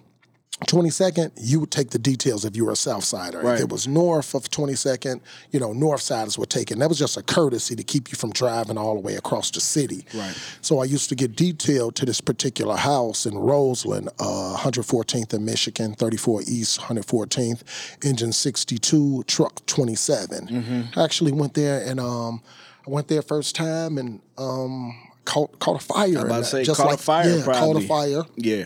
22nd, 0.64 1.32
you 1.36 1.60
would 1.60 1.70
take 1.72 1.90
the 1.90 2.00
details 2.00 2.46
if 2.46 2.56
you 2.56 2.66
were 2.66 2.72
a 2.72 2.78
South 2.78 3.04
Sider. 3.04 3.42
Right. 3.42 3.56
If 3.56 3.62
it 3.62 3.70
was 3.70 3.90
north 3.90 4.34
of 4.34 4.50
22nd, 4.50 5.20
you 5.52 5.60
know, 5.60 5.74
North 5.74 6.00
Siders 6.02 6.38
were 6.38 6.46
taken. 6.46 6.80
That 6.80 6.88
was 6.88 6.98
just 6.98 7.18
a 7.18 7.22
courtesy 7.22 7.76
to 7.76 7.84
keep 7.84 8.10
you 8.10 8.16
from 8.16 8.32
driving 8.32 8.78
all 8.78 8.94
the 8.94 9.02
way 9.02 9.16
across 9.16 9.52
the 9.52 9.60
city. 9.60 10.06
Right. 10.14 10.34
So 10.62 10.80
I 10.80 10.86
used 10.86 11.10
to 11.10 11.16
get 11.16 11.36
detailed 11.36 11.96
to 11.96 12.06
this 12.06 12.22
particular 12.22 12.78
house 12.78 13.26
in 13.26 13.38
Roseland, 13.38 14.10
uh, 14.18 14.58
114th 14.58 15.34
in 15.34 15.44
Michigan, 15.44 15.94
34 15.94 16.44
East, 16.48 16.80
114th, 16.80 18.06
engine 18.06 18.32
62, 18.32 19.24
truck 19.28 19.66
27. 19.66 20.48
Mm-hmm. 20.48 21.00
I 21.00 21.04
actually 21.04 21.34
went 21.34 21.54
there 21.54 21.86
and 21.86 22.00
um, 22.00 22.42
I 22.88 22.90
went 22.90 23.10
there 23.10 23.22
first 23.22 23.56
time 23.56 23.98
and 23.98 24.22
um, 24.38 24.96
caught, 25.26 25.60
caught 25.60 25.82
a 25.82 25.86
fire. 25.86 26.26
about 26.26 26.38
to 26.40 26.46
say, 26.46 26.64
just 26.64 26.80
caught 26.80 26.94
a 26.94 26.98
fire, 26.98 27.40
Yeah, 27.40 27.44
caught 27.44 27.76
a 27.76 27.82
fire 27.82 28.24
Yeah. 28.38 28.66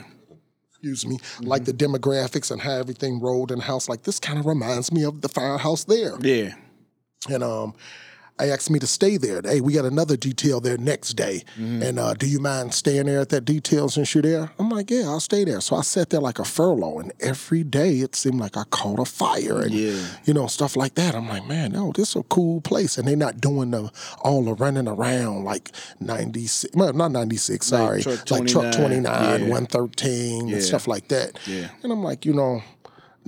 Excuse 0.81 1.05
me, 1.05 1.19
like 1.41 1.65
the 1.65 1.73
demographics 1.73 2.51
and 2.51 2.61
how 2.61 2.71
everything 2.71 3.19
rolled 3.19 3.51
in 3.51 3.59
the 3.59 3.65
house. 3.65 3.89
Like 3.89 4.03
this 4.03 4.19
kind 4.19 4.39
of 4.39 4.45
reminds 4.45 4.91
me 4.91 5.03
of 5.03 5.21
the 5.21 5.29
firehouse 5.29 5.83
there. 5.83 6.13
Yeah. 6.21 6.55
And 7.29 7.43
um, 7.43 7.73
I 8.39 8.47
asked 8.49 8.69
me 8.69 8.79
to 8.79 8.87
stay 8.87 9.17
there. 9.17 9.41
Hey, 9.43 9.59
we 9.61 9.73
got 9.73 9.85
another 9.85 10.15
detail 10.15 10.61
there 10.61 10.77
next 10.77 11.13
day. 11.13 11.43
Mm-hmm. 11.59 11.83
And 11.83 11.99
uh, 11.99 12.13
do 12.13 12.25
you 12.27 12.39
mind 12.39 12.73
staying 12.73 13.05
there 13.07 13.19
at 13.19 13.29
that 13.29 13.45
detail 13.45 13.89
since 13.89 14.13
you're 14.15 14.21
there? 14.21 14.51
I'm 14.57 14.69
like, 14.69 14.89
yeah, 14.89 15.03
I'll 15.07 15.19
stay 15.19 15.43
there. 15.43 15.59
So 15.61 15.75
I 15.75 15.81
sat 15.81 16.09
there 16.09 16.21
like 16.21 16.39
a 16.39 16.45
furlough, 16.45 16.99
and 16.99 17.11
every 17.19 17.63
day 17.63 17.99
it 17.99 18.15
seemed 18.15 18.39
like 18.39 18.55
I 18.55 18.63
caught 18.69 18.99
a 18.99 19.05
fire 19.05 19.59
and 19.61 19.71
Yeah. 19.71 20.01
you 20.25 20.33
know 20.33 20.47
stuff 20.47 20.75
like 20.75 20.95
that. 20.95 21.15
I'm 21.15 21.27
like, 21.27 21.45
man, 21.47 21.73
no, 21.73 21.91
this 21.93 22.09
is 22.09 22.15
a 22.15 22.23
cool 22.23 22.61
place, 22.61 22.97
and 22.97 23.07
they're 23.07 23.15
not 23.15 23.41
doing 23.41 23.71
the 23.71 23.91
all 24.21 24.43
the 24.43 24.53
running 24.53 24.87
around 24.87 25.43
like 25.43 25.71
96, 25.99 26.75
well, 26.75 26.93
not 26.93 27.11
96, 27.11 27.65
sorry, 27.65 28.01
Truck 28.01 28.31
like 28.31 28.47
truck 28.47 28.73
29, 28.73 28.73
29, 28.73 29.39
yeah. 29.41 29.47
113, 29.49 30.47
Yeah. 30.47 30.55
and 30.55 30.63
stuff 30.63 30.87
like 30.87 31.07
that. 31.09 31.37
Yeah. 31.45 31.69
And 31.83 31.91
I'm 31.91 32.03
like, 32.03 32.25
you 32.25 32.33
know, 32.33 32.61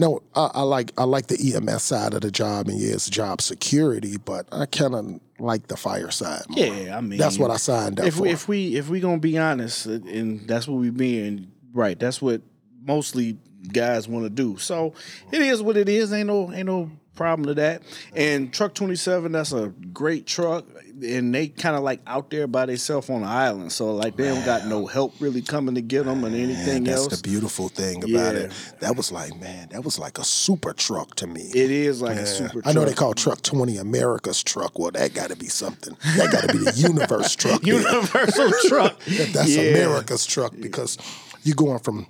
no, 0.02 0.24
I, 0.36 0.50
I 0.56 0.62
like 0.64 0.92
I 0.98 1.04
like 1.04 1.28
the 1.28 1.54
EMS 1.56 1.84
side 1.84 2.16
of 2.16 2.22
the 2.22 2.32
job, 2.32 2.68
and 2.68 2.80
yeah, 2.80 2.94
it's 2.94 3.08
job 3.08 3.40
security, 3.40 4.18
but 4.18 4.48
I 4.52 4.66
kind 4.66 4.96
of 4.96 5.20
like 5.40 5.68
the 5.68 5.78
fire 5.78 6.10
side. 6.10 6.42
More. 6.50 6.66
Yeah, 6.66 6.98
I 6.98 7.02
mean, 7.02 7.20
that's 7.20 7.38
what 7.38 7.52
I 7.52 7.58
signed 7.58 8.00
up 8.00 8.08
if 8.08 8.16
for. 8.16 8.24
we 8.24 8.30
if 8.32 8.48
we 8.48 8.76
if 8.76 8.90
we 8.90 9.00
gonna 9.00 9.20
be 9.20 9.38
honest, 9.38 9.86
and 9.86 10.48
that's 10.48 10.68
what 10.68 10.80
we 10.80 10.90
being 10.90 11.52
right. 11.72 12.00
That's 12.00 12.20
what 12.20 12.42
mostly 12.84 13.38
guys 13.72 14.08
want 14.08 14.26
to 14.26 14.32
do. 14.32 14.58
So 14.58 14.96
it 15.32 15.40
is 15.40 15.62
what 15.62 15.78
it 15.78 15.88
is. 15.88 16.12
Ain't 16.12 16.28
no 16.28 16.52
ain't 16.52 16.66
no 16.66 16.90
problem 17.16 17.46
to 17.48 17.54
that. 17.56 17.82
And 18.16 18.54
truck 18.54 18.74
twenty 18.74 18.96
seven, 18.96 19.32
that's 19.34 19.52
a 19.52 19.70
great 19.94 20.26
truck, 20.26 20.66
and 21.04 21.34
they 21.34 21.48
kind 21.50 21.76
of 21.76 21.84
like 21.84 22.00
out 22.08 22.30
there 22.30 22.48
by 22.48 22.66
themselves 22.66 23.10
on 23.10 23.22
the 23.22 23.28
island. 23.28 23.72
So 23.72 23.94
like 23.96 24.16
they 24.16 24.26
don't 24.28 24.46
got 24.46 24.66
no 24.68 24.86
help 24.86 25.14
really 25.20 25.42
coming 25.42 25.76
to 25.76 25.82
get 25.82 26.06
them 26.06 26.24
and 26.24 26.36
anything 26.36 26.84
that's 26.84 27.02
else. 27.04 27.18
the 27.18 27.22
beautiful 27.28 27.70
thing 27.70 28.04
about 28.04 28.36
Yeah. 28.36 28.42
it. 28.42 28.52
That 28.80 28.96
was 28.96 29.12
like, 29.12 29.40
man, 29.40 29.70
that 29.72 29.84
was 29.84 30.00
like 30.00 30.18
a 30.18 30.24
super 30.24 30.74
truck 30.74 31.16
to 31.16 31.28
me. 31.28 31.42
it 31.54 31.72
is 31.72 32.02
like 32.02 32.18
a 32.18 32.26
super. 32.26 32.62
truck. 32.62 32.68
I 32.68 32.72
know 32.74 32.86
they 32.86 32.94
call 32.94 33.14
truck 33.14 33.42
20 33.42 33.78
America's 33.78 34.44
truck. 34.44 34.80
Well, 34.80 34.92
that 34.92 35.14
got 35.14 35.30
to 35.30 35.36
be 35.36 35.48
something. 35.48 35.96
That 36.18 36.32
got 36.32 36.50
to 36.50 36.58
be 36.58 36.64
the 36.64 36.74
universe 36.76 37.36
truck. 37.36 37.66
universal 37.66 38.52
truck. 38.68 39.00
That's 39.06 39.50
Yeah. 39.56 39.64
America's 39.64 40.26
truck 40.26 40.54
because 40.60 40.98
you're 41.44 41.56
going 41.56 41.80
from 41.80 42.06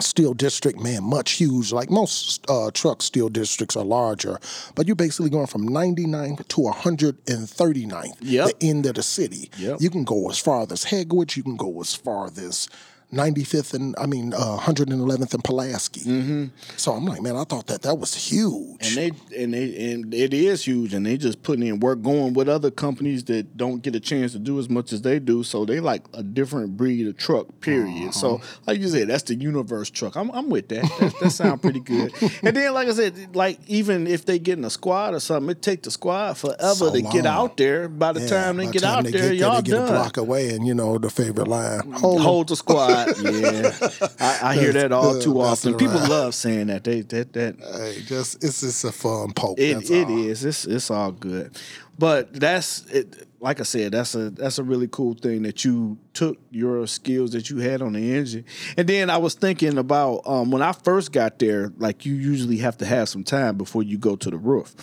steel 0.00 0.34
district, 0.34 0.78
man, 0.80 1.02
much 1.04 1.32
huge. 1.32 1.72
Like 1.72 1.90
most 1.90 2.44
uh, 2.50 2.70
truck 2.72 3.02
steel 3.02 3.28
districts 3.28 3.76
are 3.76 3.84
larger, 3.84 4.38
but 4.74 4.86
you're 4.86 4.96
basically 4.96 5.30
going 5.30 5.46
from 5.46 5.66
99 5.66 6.36
to 6.36 6.60
139th, 6.60 8.16
Yep. 8.20 8.46
the 8.58 8.66
end 8.68 8.86
of 8.86 8.94
the 8.94 9.02
city. 9.02 9.50
Yep. 9.58 9.78
You 9.80 9.90
can 9.90 10.04
go 10.04 10.28
as 10.30 10.38
far 10.38 10.62
as 10.62 10.84
Hegwood, 10.84 11.36
you 11.36 11.42
can 11.42 11.56
go 11.56 11.80
as 11.80 11.94
far 11.94 12.26
as 12.36 12.68
95th 13.12 13.72
and 13.72 13.94
I 13.98 14.06
mean 14.06 14.34
uh, 14.34 14.58
111th 14.60 15.32
and 15.32 15.44
Pulaski. 15.44 16.00
Mm-hmm. 16.00 16.44
So 16.76 16.92
I'm 16.92 17.04
like, 17.06 17.22
man, 17.22 17.36
I 17.36 17.44
thought 17.44 17.68
that 17.68 17.82
that 17.82 17.94
was 17.94 18.14
huge. 18.14 18.78
And 18.80 18.96
they 18.96 19.12
and 19.42 19.54
they 19.54 19.92
and 19.92 20.12
it 20.12 20.34
is 20.34 20.64
huge, 20.64 20.92
and 20.92 21.06
they 21.06 21.16
just 21.16 21.42
putting 21.42 21.66
in 21.66 21.78
work, 21.80 22.02
going 22.02 22.34
with 22.34 22.48
other 22.48 22.70
companies 22.70 23.24
that 23.24 23.56
don't 23.56 23.80
get 23.82 23.94
a 23.94 24.00
chance 24.00 24.32
to 24.32 24.38
do 24.40 24.58
as 24.58 24.68
much 24.68 24.92
as 24.92 25.02
they 25.02 25.18
do. 25.20 25.42
So 25.44 25.64
they 25.64 25.78
like 25.80 26.02
a 26.14 26.22
different 26.22 26.76
breed 26.76 27.06
of 27.06 27.16
truck. 27.16 27.46
Period. 27.60 28.12
So 28.12 28.40
like 28.66 28.80
you 28.80 28.88
said, 28.88 29.08
that's 29.08 29.22
the 29.22 29.36
universe 29.36 29.88
truck. 29.88 30.16
I'm 30.16 30.30
I'm 30.32 30.50
with 30.50 30.68
that. 30.68 30.84
That, 30.98 31.18
that 31.20 31.30
sounds 31.30 31.60
pretty 31.60 31.80
good. 31.80 32.12
And 32.42 32.54
then 32.56 32.74
like 32.74 32.88
I 32.88 32.92
said, 32.92 33.34
like 33.34 33.58
even 33.66 34.06
if 34.06 34.24
they 34.26 34.38
get 34.38 34.58
in 34.58 34.64
a 34.64 34.70
squad 34.70 35.14
or 35.14 35.20
something, 35.20 35.50
it 35.50 35.62
take 35.62 35.82
the 35.82 35.90
squad 35.90 36.34
forever 36.34 36.74
So 36.74 36.92
to 36.92 37.02
get 37.02 37.24
out 37.26 37.56
there. 37.56 37.88
By 37.88 38.12
the 38.12 38.20
Yeah, 38.20 38.26
time 38.28 38.56
they 38.56 38.66
the 38.66 38.72
get 38.72 38.82
time 38.82 38.98
out 38.98 39.04
they 39.04 39.10
there, 39.12 39.28
get 39.30 39.38
y'all 39.38 39.56
they 39.56 39.62
get 39.62 39.76
done. 39.76 39.88
a 39.88 39.92
block 39.92 40.16
away, 40.16 40.50
and 40.50 40.66
you 40.66 40.74
know 40.74 40.98
the 40.98 41.08
favorite 41.10 41.48
line. 41.48 41.92
Hold, 41.92 42.20
Hold 42.20 42.48
the 42.48 42.56
squad. 42.56 42.95
yeah, 43.20 44.08
I, 44.20 44.50
I 44.50 44.54
hear 44.54 44.72
that 44.72 44.92
all 44.92 45.20
too 45.20 45.40
often. 45.40 45.76
People 45.76 46.00
love 46.08 46.34
saying 46.34 46.68
that. 46.68 46.84
They 46.84 47.02
that 47.02 47.32
that 47.32 47.56
Hey, 47.60 48.02
just 48.04 48.42
it's 48.42 48.60
just 48.60 48.84
a 48.84 48.92
fun 48.92 49.32
poke. 49.32 49.58
It 49.58 49.90
it 49.90 50.10
is. 50.10 50.44
It's 50.44 50.64
it's 50.64 50.90
all 50.90 51.12
good, 51.12 51.56
but 51.98 52.32
that's 52.32 52.84
it. 52.86 53.26
Like 53.40 53.60
I 53.60 53.64
said, 53.64 53.92
that's 53.92 54.14
a 54.14 54.30
that's 54.30 54.58
a 54.58 54.62
really 54.62 54.88
cool 54.88 55.14
thing 55.14 55.42
that 55.42 55.64
you 55.64 55.98
took 56.14 56.38
your 56.50 56.86
skills 56.86 57.32
that 57.32 57.50
you 57.50 57.58
had 57.58 57.82
on 57.82 57.92
the 57.92 58.14
engine, 58.14 58.44
and 58.76 58.88
then 58.88 59.10
I 59.10 59.18
was 59.18 59.34
thinking 59.34 59.76
about 59.78 60.22
um, 60.26 60.50
when 60.50 60.62
I 60.62 60.72
first 60.72 61.12
got 61.12 61.38
there. 61.38 61.72
Like 61.78 62.06
you 62.06 62.14
usually 62.14 62.56
have 62.58 62.78
to 62.78 62.86
have 62.86 63.08
some 63.08 63.24
time 63.24 63.56
before 63.56 63.82
you 63.82 63.98
go 63.98 64.16
to 64.16 64.30
the 64.30 64.38
roof, 64.38 64.74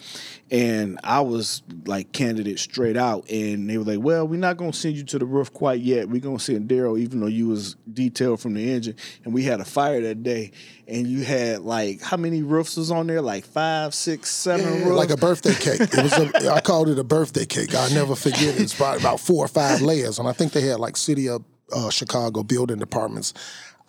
and 0.52 1.00
I 1.04 1.22
was 1.22 1.64
like 1.86 2.12
candidate 2.12 2.60
straight 2.60 2.96
out, 2.96 3.30
and 3.30 3.70
they 3.70 3.78
were 3.78 3.86
like, 3.86 4.00
"Well, 4.00 4.28
we're 4.28 4.40
not 4.40 4.58
gonna 4.58 4.74
send 4.74 4.96
you 4.96 5.04
to 5.06 5.20
the 5.20 5.26
roof 5.26 5.52
quite 5.52 5.82
yet. 5.82 6.10
We're 6.10 6.22
gonna 6.22 6.40
send 6.40 6.70
Daryl, 6.70 7.00
even 7.00 7.20
though 7.20 7.28
you 7.28 7.48
was 7.48 7.76
detailed 7.92 8.40
from 8.40 8.54
the 8.54 8.72
engine, 8.72 8.96
and 9.26 9.34
we 9.34 9.44
had 9.44 9.60
a 9.60 9.66
fire 9.66 10.00
that 10.02 10.22
day, 10.22 10.52
and 10.88 11.08
you 11.08 11.24
had 11.24 11.62
like 11.62 12.02
how 12.02 12.18
many 12.18 12.44
roofs 12.44 12.78
was 12.78 12.92
on 12.92 13.08
there? 13.08 13.22
Like 13.22 13.46
five, 13.46 13.96
six, 13.96 14.30
seven 14.30 14.66
Yeah, 14.66 14.86
roofs, 14.86 14.98
like 14.98 15.10
a 15.10 15.18
birthday 15.18 15.56
cake. 15.56 15.82
It 15.82 16.04
was 16.04 16.14
a, 16.14 16.54
I 16.54 16.62
called 16.62 16.90
it 16.90 17.00
a 17.00 17.04
birthday 17.04 17.46
cake. 17.46 17.74
I'll 17.74 17.92
never 17.92 18.16
forget 18.16 18.53
it. 18.56 18.62
It's 18.62 18.74
probably 18.74 19.00
about 19.02 19.20
four 19.20 19.46
or 19.46 19.50
five 19.50 19.82
layers. 19.82 20.20
And 20.20 20.28
I 20.28 20.32
think 20.34 20.54
they 20.54 20.62
had 20.62 20.80
like 20.80 20.98
city 20.98 21.30
of 21.30 21.44
uh, 21.76 21.90
Chicago 21.90 22.44
building 22.44 22.78
departments. 22.80 23.34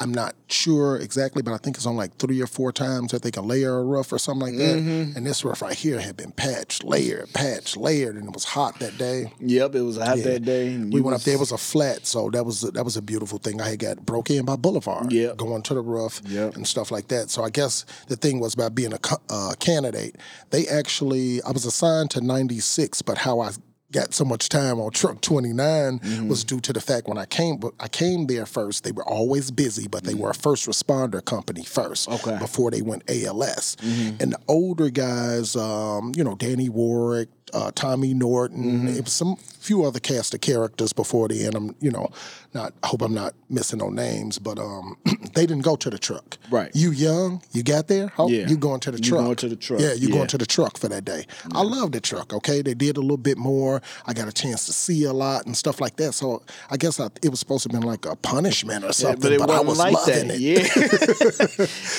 I'm 0.01 0.13
not 0.13 0.35
sure 0.49 0.97
exactly, 0.97 1.41
but 1.41 1.55
I 1.55 1.57
think 1.57 1.77
it's 1.77 1.87
on 1.87 1.97
like 1.97 2.17
three 2.17 2.43
or 2.43 2.49
four 2.49 2.73
times 2.73 3.13
that 3.13 3.23
they 3.23 3.31
can 3.31 3.47
layer 3.47 3.79
a 3.79 3.85
roof 3.85 4.13
or 4.13 4.19
something 4.19 4.49
like 4.49 4.57
that. 4.59 4.77
Mm-hmm. 4.79 5.17
And 5.17 5.25
this 5.25 5.45
roof 5.45 5.63
right 5.63 5.73
here 5.77 6.01
had 6.01 6.17
been 6.17 6.33
patched, 6.33 6.83
layered, 6.83 7.33
patched, 7.33 7.77
layered, 7.77 8.17
and 8.17 8.27
it 8.27 8.35
was 8.35 8.43
hot 8.45 8.81
that 8.81 8.99
day. 8.99 9.33
Yep, 9.39 9.77
it 9.77 9.83
was 9.83 9.97
hot 9.97 10.19
that 10.19 10.45
day. 10.45 10.77
We 10.77 11.01
went 11.01 11.15
up 11.15 11.23
there. 11.23 11.35
It 11.35 11.41
was 11.41 11.53
a 11.53 11.57
flat, 11.59 12.07
so 12.07 12.29
that 12.31 12.45
was 12.45 12.65
a, 12.65 12.73
that 12.73 12.85
was 12.85 12.97
a 12.97 13.03
beautiful 13.03 13.39
thing. 13.39 13.61
I 13.61 13.69
had 13.71 13.79
got 13.79 14.05
broke 14.05 14.31
in 14.31 14.45
by 14.45 14.57
Boulevard, 14.57 15.13
Yep. 15.13 15.37
going 15.37 15.63
to 15.63 15.75
the 15.75 15.81
roof 15.81 16.21
Yep. 16.27 16.57
and 16.57 16.67
stuff 16.67 16.91
like 16.91 17.07
that. 17.09 17.31
So 17.31 17.45
I 17.45 17.51
guess 17.51 17.85
the 18.09 18.17
thing 18.17 18.41
was 18.41 18.53
about 18.53 18.75
being 18.75 18.93
a 18.95 18.99
uh, 19.31 19.55
candidate. 19.61 20.17
They 20.51 20.67
actually, 20.67 21.41
I 21.45 21.53
was 21.53 21.65
assigned 21.67 22.11
to 22.13 22.21
'96, 22.21 23.03
but 23.03 23.19
how 23.19 23.39
I 23.39 23.53
got 23.95 24.13
so 24.13 24.25
much 24.25 24.49
time 24.49 24.77
on 24.81 24.91
truck 24.91 25.21
29 25.21 25.65
Mm-hmm. 25.65 26.29
was 26.29 26.45
due 26.45 26.61
to 26.61 26.73
the 26.73 26.81
fact 26.81 27.07
when 27.09 27.17
I 27.19 27.27
came 27.27 27.55
I 27.81 27.89
came 27.89 28.27
there 28.27 28.47
first 28.47 28.85
they 28.85 28.93
were 28.93 29.07
always 29.19 29.51
busy 29.51 29.87
but 29.89 30.05
they 30.05 30.15
were 30.15 30.31
a 30.31 30.35
first 30.47 30.67
responder 30.67 31.25
company 31.25 31.65
first 31.65 32.09
Mm-hmm. 32.09 32.15
Okay. 32.15 32.31
Mm-hmm. 32.33 32.45
before 32.45 32.71
they 32.71 32.83
went 32.83 33.03
ALS 33.09 33.77
and 34.21 34.29
the 34.35 34.39
older 34.49 34.91
guys 34.91 35.55
um, 35.57 36.13
you 36.17 36.25
know 36.25 36.35
Danny 36.35 36.69
Warwick 36.69 37.29
uh, 37.53 37.71
Tommy 37.75 38.13
Norton 38.15 38.65
Mm-hmm. 38.65 38.89
it 38.99 39.05
was 39.05 39.13
some 39.13 39.37
few 39.65 39.83
other 39.85 39.99
cast 40.01 40.35
of 40.35 40.41
characters 40.43 40.93
before 40.93 41.27
the 41.29 41.45
end 41.47 41.55
I'm 41.55 41.75
you 41.81 41.91
know 41.91 42.07
not 42.53 42.73
I 42.83 42.87
hope 42.89 43.01
I'm 43.03 43.15
not 43.15 43.33
missing 43.49 43.79
no 43.79 43.89
names 43.89 44.39
but 44.39 44.59
um, 44.59 44.97
they 45.35 45.47
didn't 45.47 45.63
go 45.71 45.75
to 45.77 45.89
the 45.91 45.99
truck 45.99 46.37
Right. 46.51 46.71
you 46.75 46.91
young 46.91 47.41
you 47.53 47.63
got 47.63 47.89
there 47.89 48.13
Yeah. 48.19 48.47
you 48.51 48.57
going 48.59 48.81
to 48.81 48.91
the 48.91 48.99
You 48.99 49.05
truck 49.11 49.25
going 49.25 49.37
to 49.37 49.49
the 49.49 49.57
truck. 49.57 49.81
yeah 49.81 49.95
you 49.95 50.09
Yeah. 50.09 50.17
going 50.17 50.29
to 50.29 50.39
the 50.39 50.47
truck 50.47 50.77
for 50.77 50.89
that 50.89 51.05
day 51.07 51.23
I 51.53 51.63
love 51.63 51.93
the 51.93 52.01
truck 52.01 52.33
okay 52.35 52.61
they 52.63 52.75
did 52.75 52.97
a 52.99 53.01
little 53.01 53.17
bit 53.31 53.39
more 53.39 53.81
I 54.07 54.13
got 54.13 54.29
a 54.29 54.33
chance 54.33 54.67
to 54.67 54.73
see 54.75 55.05
a 55.05 55.13
lot 55.15 55.47
and 55.47 55.57
stuff 55.57 55.81
like 55.81 55.97
that 55.97 56.13
so 56.13 56.43
I 56.71 56.77
guess 56.77 57.01
I, 57.01 57.07
it 57.23 57.31
was 57.31 57.41
supposed 57.41 57.63
to 57.65 57.73
have 57.73 57.81
been 57.81 57.89
like 57.89 58.05
a 58.05 58.17
punishment 58.17 58.85
or 58.85 58.89
Yeah, 58.89 58.93
something 58.93 59.21
but 59.23 59.33
it 59.33 59.39
but 59.41 59.51
I 59.51 59.61
was 59.61 59.79
like 59.79 59.95
loving 59.95 60.29
that. 60.29 60.41
it 60.41 60.41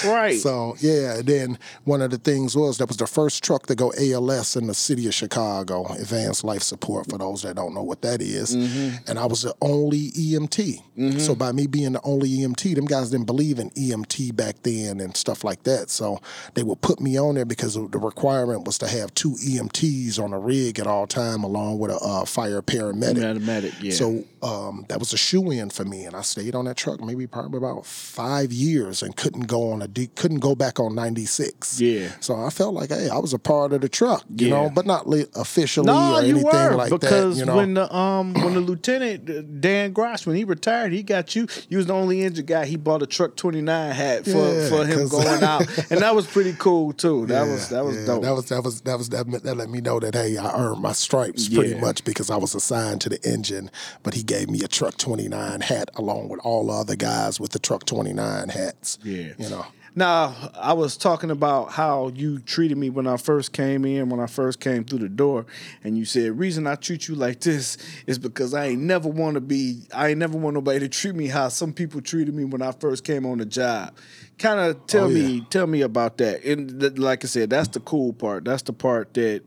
Yeah. 0.05 0.09
right. 0.13 0.39
so 0.39 0.75
yeah, 0.79 1.21
then 1.23 1.57
one 1.83 2.01
of 2.01 2.11
the 2.11 2.17
things 2.19 2.55
was 2.55 2.77
that 2.77 2.87
was 2.87 2.97
the 2.97 3.07
first 3.07 3.43
truck 3.43 3.65
to 3.67 3.75
go 3.75 3.91
ALS 3.99 4.55
in 4.55 4.67
the 4.67 4.73
city 4.73 5.07
of 5.07 5.13
Chicago, 5.13 5.85
Advanced 5.93 6.43
Life 6.43 6.61
Support. 6.61 7.09
For 7.09 7.17
those 7.17 7.41
that 7.43 7.54
don't 7.55 7.73
know 7.73 7.81
what 7.83 8.01
that 8.03 8.21
is. 8.21 8.55
Mm-hmm. 8.55 9.09
and 9.09 9.17
I 9.17 9.25
was 9.25 9.41
the 9.41 9.55
only 9.61 10.11
EMT. 10.11 10.81
So 11.19 11.35
by 11.35 11.51
me 11.51 11.67
being 11.67 11.91
the 11.93 12.01
only 12.03 12.29
EMT, 12.29 12.75
them 12.75 12.85
guys 12.85 13.09
didn't 13.09 13.25
believe 13.25 13.59
in 13.59 13.69
EMT 13.71 14.33
back 14.35 14.55
then 14.63 14.99
and 15.01 15.15
stuff 15.17 15.43
like 15.43 15.63
that. 15.63 15.89
So 15.89 16.19
they 16.53 16.63
would 16.63 16.79
put 16.81 17.01
me 17.01 17.17
on 17.19 17.35
there 17.35 17.43
because 17.45 17.73
the 17.73 17.81
requirement 17.99 18.65
was 18.65 18.77
to 18.77 18.87
have 18.87 19.13
two 19.13 19.31
EMTs 19.31 20.19
on 20.23 20.31
a 20.31 20.39
rig 20.39 20.79
at 20.79 20.87
all 20.87 21.05
time, 21.07 21.43
along 21.43 21.79
with 21.79 21.91
a 21.91 21.97
uh, 21.97 22.25
fire 22.25 22.61
paramedic. 22.61 23.29
Automatic, 23.29 23.73
yeah. 23.81 23.91
So 23.91 24.23
um, 24.41 24.85
that 24.89 24.99
was 24.99 25.11
a 25.13 25.17
shoe 25.17 25.51
in 25.51 25.69
for 25.69 25.83
me, 25.83 26.05
and 26.05 26.15
I 26.15 26.21
stayed 26.21 26.55
on 26.55 26.65
that 26.65 26.77
truck 26.77 27.01
maybe 27.01 27.27
probably 27.27 27.57
about 27.57 27.85
five 27.85 28.51
years 28.53 29.01
and 29.03 29.15
couldn't 29.15 29.47
go 29.47 29.71
on 29.71 29.81
a 29.81 29.87
de- 29.87 30.07
couldn't 30.15 30.39
go 30.39 30.55
back 30.55 30.79
on 30.79 30.95
ninety 30.95 31.25
six. 31.25 31.81
Yeah. 31.81 32.09
So 32.21 32.35
I 32.35 32.49
felt 32.49 32.73
like 32.73 32.89
hey, 32.89 33.09
I 33.09 33.17
was 33.17 33.33
a 33.33 33.39
part 33.39 33.73
of 33.73 33.81
the 33.81 33.89
truck, 33.89 34.23
you 34.37 34.47
Yeah. 34.47 34.53
know, 34.55 34.69
but 34.73 34.85
not 34.85 35.07
li- 35.09 35.25
officially 35.35 35.87
No, 35.87 36.15
or 36.15 36.21
you 36.23 36.29
anything 36.35 36.45
were 36.45 36.75
like 36.75 36.89
because 36.91 37.37
that. 37.39 37.44
You 37.45 37.51
know, 37.51 37.55
when 37.57 37.73
the 37.75 37.95
um 37.95 38.33
when 38.33 38.53
the 38.53 38.59
lieutenant 38.61 39.29
uh, 39.29 39.41
Dan 39.59 39.93
Gross 39.93 40.25
when 40.25 40.35
he 40.35 40.43
retired, 40.43 40.91
he 40.93 41.03
got 41.03 41.35
you. 41.35 41.47
You 41.69 41.77
was 41.77 41.85
the 41.87 41.93
only 41.93 42.21
injured 42.23 42.47
guy. 42.47 42.65
He 42.65 42.75
bought 42.75 43.01
a 43.01 43.05
truck 43.05 43.35
twenty 43.35 43.61
nine 43.61 43.91
hat 43.93 44.25
for, 44.25 44.31
Yeah, 44.31 44.69
for 44.69 44.85
him 44.85 45.07
going 45.07 45.43
out, 45.43 45.61
and 45.91 46.01
that 46.01 46.15
was 46.15 46.25
pretty 46.27 46.53
cool 46.57 46.93
too. 46.93 47.25
That 47.27 47.43
was 47.47 47.69
that 47.69 47.83
was 47.85 47.97
yeah, 47.97 48.05
dope. 48.05 48.23
That 48.23 48.33
was 48.33 48.45
that 48.49 48.63
was 48.63 48.81
that 48.81 48.97
was 48.97 49.09
that, 49.09 49.27
meant- 49.27 49.43
that 49.43 49.55
let 49.55 49.69
me 49.69 49.81
know 49.81 49.99
that 49.99 50.13
hey, 50.15 50.37
I 50.37 50.51
earned 50.57 50.81
my 50.81 50.93
stripes 50.93 51.47
pretty 51.49 51.71
Yeah. 51.75 51.81
much 51.81 52.03
because 52.03 52.29
I 52.29 52.37
was 52.37 52.55
assigned 52.55 53.01
to 53.01 53.09
the 53.09 53.19
engine. 53.27 53.69
But 54.03 54.13
he 54.13 54.23
gave 54.23 54.49
me 54.49 54.61
a 54.63 54.67
truck 54.67 54.97
twenty 54.97 55.27
nine 55.27 55.61
hat 55.61 55.89
along 55.95 56.29
with 56.29 56.39
all 56.43 56.65
the 56.67 56.73
other 56.73 56.95
guys 56.95 57.39
with 57.39 57.51
the 57.51 57.59
truck 57.59 57.85
twenty 57.85 58.13
nine 58.13 58.49
hats. 58.49 58.97
Yeah. 59.03 59.33
you 59.37 59.49
know. 59.49 59.65
Now, 59.97 60.35
I 60.55 60.73
was 60.73 60.97
talking 60.97 61.31
about 61.31 61.71
how 61.71 62.11
you 62.13 62.39
treated 62.39 62.77
me 62.77 62.89
when 62.89 63.07
I 63.07 63.15
first 63.15 63.53
came 63.53 63.85
in, 63.85 64.09
when 64.09 64.19
I 64.19 64.27
first 64.27 64.59
came 64.59 64.83
through 64.83 64.99
the 64.99 65.07
door, 65.07 65.45
and 65.85 65.97
you 65.97 66.03
said, 66.03 66.37
"Reason 66.37 66.67
I 66.67 66.75
treat 66.75 67.07
you 67.07 67.15
like 67.15 67.39
this 67.39 67.77
is 68.05 68.19
because 68.19 68.53
I 68.53 68.65
ain't 68.65 68.81
never 68.81 69.07
want 69.07 69.35
to 69.35 69.41
be, 69.41 69.83
I 69.93 70.09
ain't 70.09 70.19
never 70.19 70.37
want 70.37 70.53
nobody 70.55 70.79
to 70.79 70.89
treat 70.89 71.15
me 71.15 71.27
how 71.27 71.47
some 71.47 71.71
people 71.71 72.01
treated 72.01 72.35
me 72.35 72.43
when 72.43 72.61
I 72.61 72.73
first 72.73 73.05
came 73.05 73.25
on 73.25 73.37
the 73.37 73.45
job." 73.45 73.95
Kind 74.37 74.59
of 74.59 74.85
tell 74.85 75.05
Oh, 75.05 75.09
me, 75.09 75.47
tell 75.49 75.65
me 75.65 75.79
about 75.79 76.17
that. 76.17 76.43
And 76.43 76.77
th- 76.77 76.97
like 76.97 77.23
I 77.23 77.27
said, 77.27 77.49
that's 77.49 77.69
the 77.69 77.79
cool 77.79 78.11
part. 78.11 78.43
That's 78.43 78.63
the 78.63 78.73
part 78.73 79.13
that 79.13 79.43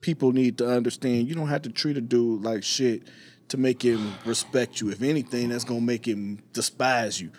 people 0.00 0.30
need 0.30 0.58
to 0.58 0.68
understand. 0.68 1.26
You 1.26 1.34
don't 1.34 1.48
have 1.48 1.62
to 1.62 1.70
treat 1.70 1.96
a 1.96 2.00
dude 2.00 2.42
like 2.42 2.62
shit 2.62 3.02
to 3.48 3.56
make 3.56 3.82
him 3.82 4.14
respect 4.24 4.80
you. 4.80 4.90
If 4.90 5.02
anything, 5.02 5.48
that's 5.48 5.64
gonna 5.64 5.80
make 5.80 6.06
him 6.06 6.38
despise 6.52 7.20
you. 7.20 7.30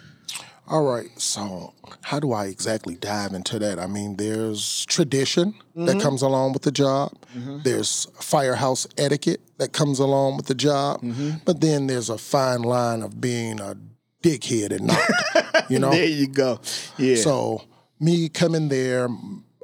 All 0.69 0.83
right, 0.83 1.09
so 1.19 1.73
how 2.01 2.19
do 2.19 2.33
I 2.33 2.47
exactly 2.47 2.95
dive 2.95 3.33
into 3.33 3.57
that? 3.59 3.79
I 3.79 3.87
mean, 3.87 4.17
there's 4.17 4.85
tradition 4.85 5.55
that 5.75 5.91
mm-hmm. 5.91 5.99
comes 5.99 6.21
along 6.21 6.53
with 6.53 6.63
the 6.63 6.71
job. 6.71 7.13
Mm-hmm. 7.35 7.59
There's 7.63 8.07
firehouse 8.19 8.85
etiquette 8.97 9.39
that 9.59 9.71
comes 9.71 9.99
along 9.99 10.35
with 10.35 10.47
the 10.47 10.55
job. 10.55 11.01
Mm-hmm. 11.01 11.37
But 11.45 11.61
then 11.61 11.87
there's 11.87 12.09
a 12.09 12.17
fine 12.17 12.63
line 12.63 13.01
of 13.01 13.21
being 13.21 13.61
a 13.61 13.77
dickhead 14.21 14.71
and 14.71 14.87
not. 14.87 15.69
you 15.69 15.79
know, 15.79 15.91
There 15.91 16.03
you 16.03 16.27
go. 16.27 16.59
Yeah. 16.97 17.15
so 17.15 17.63
me 17.99 18.27
coming 18.27 18.67
there, 18.67 19.07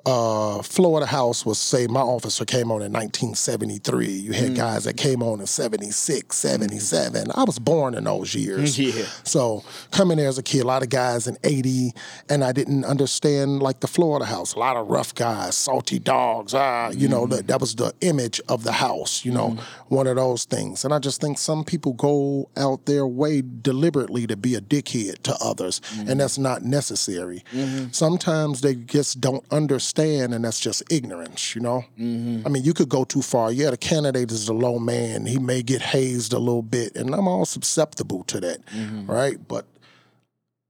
uh, 0.05 0.61
the 0.61 1.05
house 1.07 1.45
was 1.45 1.59
say 1.59 1.87
my 1.87 2.01
officer 2.01 2.45
came 2.45 2.71
on 2.71 2.81
in 2.81 2.91
1973. 2.91 4.07
You 4.07 4.33
had 4.33 4.51
mm. 4.51 4.55
guys 4.55 4.83
that 4.83 4.97
came 4.97 5.23
on 5.23 5.39
in 5.39 5.47
76, 5.47 6.27
mm. 6.27 6.31
77. 6.33 7.31
I 7.33 7.43
was 7.43 7.59
born 7.59 7.95
in 7.95 8.03
those 8.05 8.35
years. 8.35 8.77
Yeah. 8.83 9.05
So 9.23 9.63
coming 9.91 10.17
there 10.17 10.27
as 10.27 10.37
a 10.37 10.43
kid, 10.43 10.63
a 10.63 10.67
lot 10.67 10.83
of 10.83 10.89
guys 10.89 11.25
in 11.27 11.37
80, 11.43 11.93
and 12.29 12.43
I 12.43 12.51
didn't 12.51 12.83
understand 12.83 13.63
like 13.63 13.79
the 13.79 13.87
Florida 13.87 14.25
house. 14.25 14.55
A 14.55 14.59
lot 14.59 14.75
of 14.75 14.87
rough 14.87 15.15
guys, 15.15 15.55
salty 15.55 15.99
dogs. 15.99 16.53
Ah, 16.53 16.89
you 16.89 17.07
know, 17.07 17.25
that, 17.27 17.45
mm. 17.45 17.47
that 17.47 17.61
was 17.61 17.75
the 17.75 17.93
image 18.01 18.41
of 18.49 18.63
the 18.63 18.73
house, 18.73 19.23
you 19.23 19.31
know, 19.31 19.57
one 19.87 20.07
of 20.07 20.17
those 20.17 20.43
things. 20.43 20.83
And 20.83 20.93
I 20.93 20.99
just 20.99 21.21
think 21.21 21.37
some 21.37 21.63
people 21.63 21.93
go 21.93 22.49
out 22.57 22.85
their 22.85 23.07
way 23.07 23.41
deliberately 23.41 24.27
to 24.27 24.35
be 24.35 24.55
a 24.55 24.61
dickhead 24.61 25.23
to 25.23 25.35
others, 25.41 25.79
and 25.97 26.19
that's 26.19 26.37
not 26.37 26.63
necessary. 26.63 27.43
Mm-hmm. 27.53 27.91
Sometimes 27.91 28.61
they 28.61 28.75
just 28.75 29.21
don't 29.21 29.45
understand, 29.51 29.92
and 29.97 30.45
that's 30.45 30.59
just 30.59 30.83
ignorance, 30.91 31.55
you 31.55 31.61
know? 31.61 31.85
Mm-hmm. 31.99 32.45
I 32.45 32.49
mean, 32.49 32.63
you 32.63 32.73
could 32.73 32.89
go 32.89 33.03
too 33.03 33.21
far. 33.21 33.51
Yeah, 33.51 33.71
the 33.71 33.77
candidate 33.77 34.31
is 34.31 34.47
a 34.47 34.53
low 34.53 34.79
man. 34.79 35.25
He 35.25 35.39
may 35.39 35.61
get 35.61 35.81
hazed 35.81 36.33
a 36.33 36.39
little 36.39 36.61
bit, 36.61 36.95
and 36.95 37.13
I'm 37.13 37.27
all 37.27 37.45
susceptible 37.45 38.23
to 38.25 38.39
that, 38.41 38.65
mm-hmm. 38.67 39.09
right? 39.09 39.37
But 39.47 39.65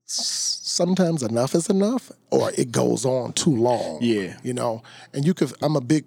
sometimes 0.05 1.23
enough 1.23 1.55
is 1.55 1.69
enough, 1.69 2.11
or 2.31 2.51
it 2.57 2.71
goes 2.71 3.05
on 3.05 3.33
too 3.33 3.55
long. 3.55 3.99
Yeah. 4.01 4.37
You 4.43 4.53
know, 4.53 4.83
and 5.13 5.25
you 5.25 5.33
could, 5.33 5.53
I'm 5.61 5.75
a 5.75 5.81
big 5.81 6.05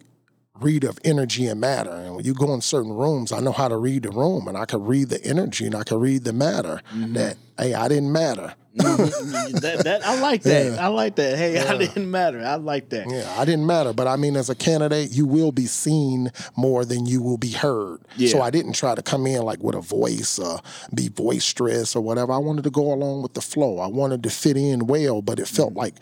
reader 0.60 0.88
of 0.88 0.98
energy 1.04 1.46
and 1.46 1.60
matter. 1.60 1.90
And 1.90 2.16
when 2.16 2.24
you 2.24 2.34
go 2.34 2.52
in 2.54 2.60
certain 2.60 2.92
rooms, 2.92 3.32
I 3.32 3.40
know 3.40 3.52
how 3.52 3.68
to 3.68 3.76
read 3.76 4.04
the 4.04 4.10
room 4.10 4.48
and 4.48 4.56
I 4.56 4.64
can 4.64 4.84
read 4.84 5.08
the 5.08 5.22
energy 5.24 5.66
and 5.66 5.74
I 5.74 5.84
can 5.84 5.98
read 5.98 6.24
the 6.24 6.32
matter 6.32 6.80
mm-hmm. 6.94 7.12
that, 7.14 7.36
hey, 7.58 7.74
I 7.74 7.88
didn't 7.88 8.12
matter. 8.12 8.54
That, 8.76 9.80
that 9.84 10.06
I 10.06 10.20
like 10.20 10.42
that. 10.42 10.78
I 10.78 10.88
like 10.88 11.16
that. 11.16 11.38
Hey, 11.38 11.58
I 11.58 11.76
didn't 11.76 12.10
matter. 12.10 12.40
I 12.44 12.56
like 12.56 12.90
that. 12.90 13.10
Yeah, 13.10 13.34
I 13.38 13.44
didn't 13.44 13.66
matter. 13.66 13.92
But 13.92 14.06
I 14.06 14.16
mean, 14.16 14.36
as 14.36 14.50
a 14.50 14.54
candidate, 14.54 15.10
you 15.12 15.26
will 15.26 15.52
be 15.52 15.66
seen 15.66 16.30
more 16.56 16.84
than 16.84 17.06
you 17.06 17.22
will 17.22 17.38
be 17.38 17.50
heard. 17.50 18.00
Yeah. 18.16 18.28
So 18.30 18.42
I 18.42 18.50
didn't 18.50 18.74
try 18.74 18.94
to 18.94 19.02
come 19.02 19.26
in 19.26 19.42
like 19.42 19.62
with 19.62 19.74
a 19.74 19.80
voice, 19.80 20.38
uh, 20.38 20.60
be 20.94 21.08
boisterous 21.08 21.96
or 21.96 22.02
whatever. 22.02 22.32
I 22.32 22.38
wanted 22.38 22.64
to 22.64 22.70
go 22.70 22.92
along 22.92 23.22
with 23.22 23.34
the 23.34 23.42
flow. 23.42 23.78
I 23.78 23.86
wanted 23.86 24.22
to 24.24 24.30
fit 24.30 24.56
in 24.56 24.86
well, 24.86 25.22
but 25.22 25.38
it 25.38 25.48
felt 25.48 25.74
like 25.74 25.94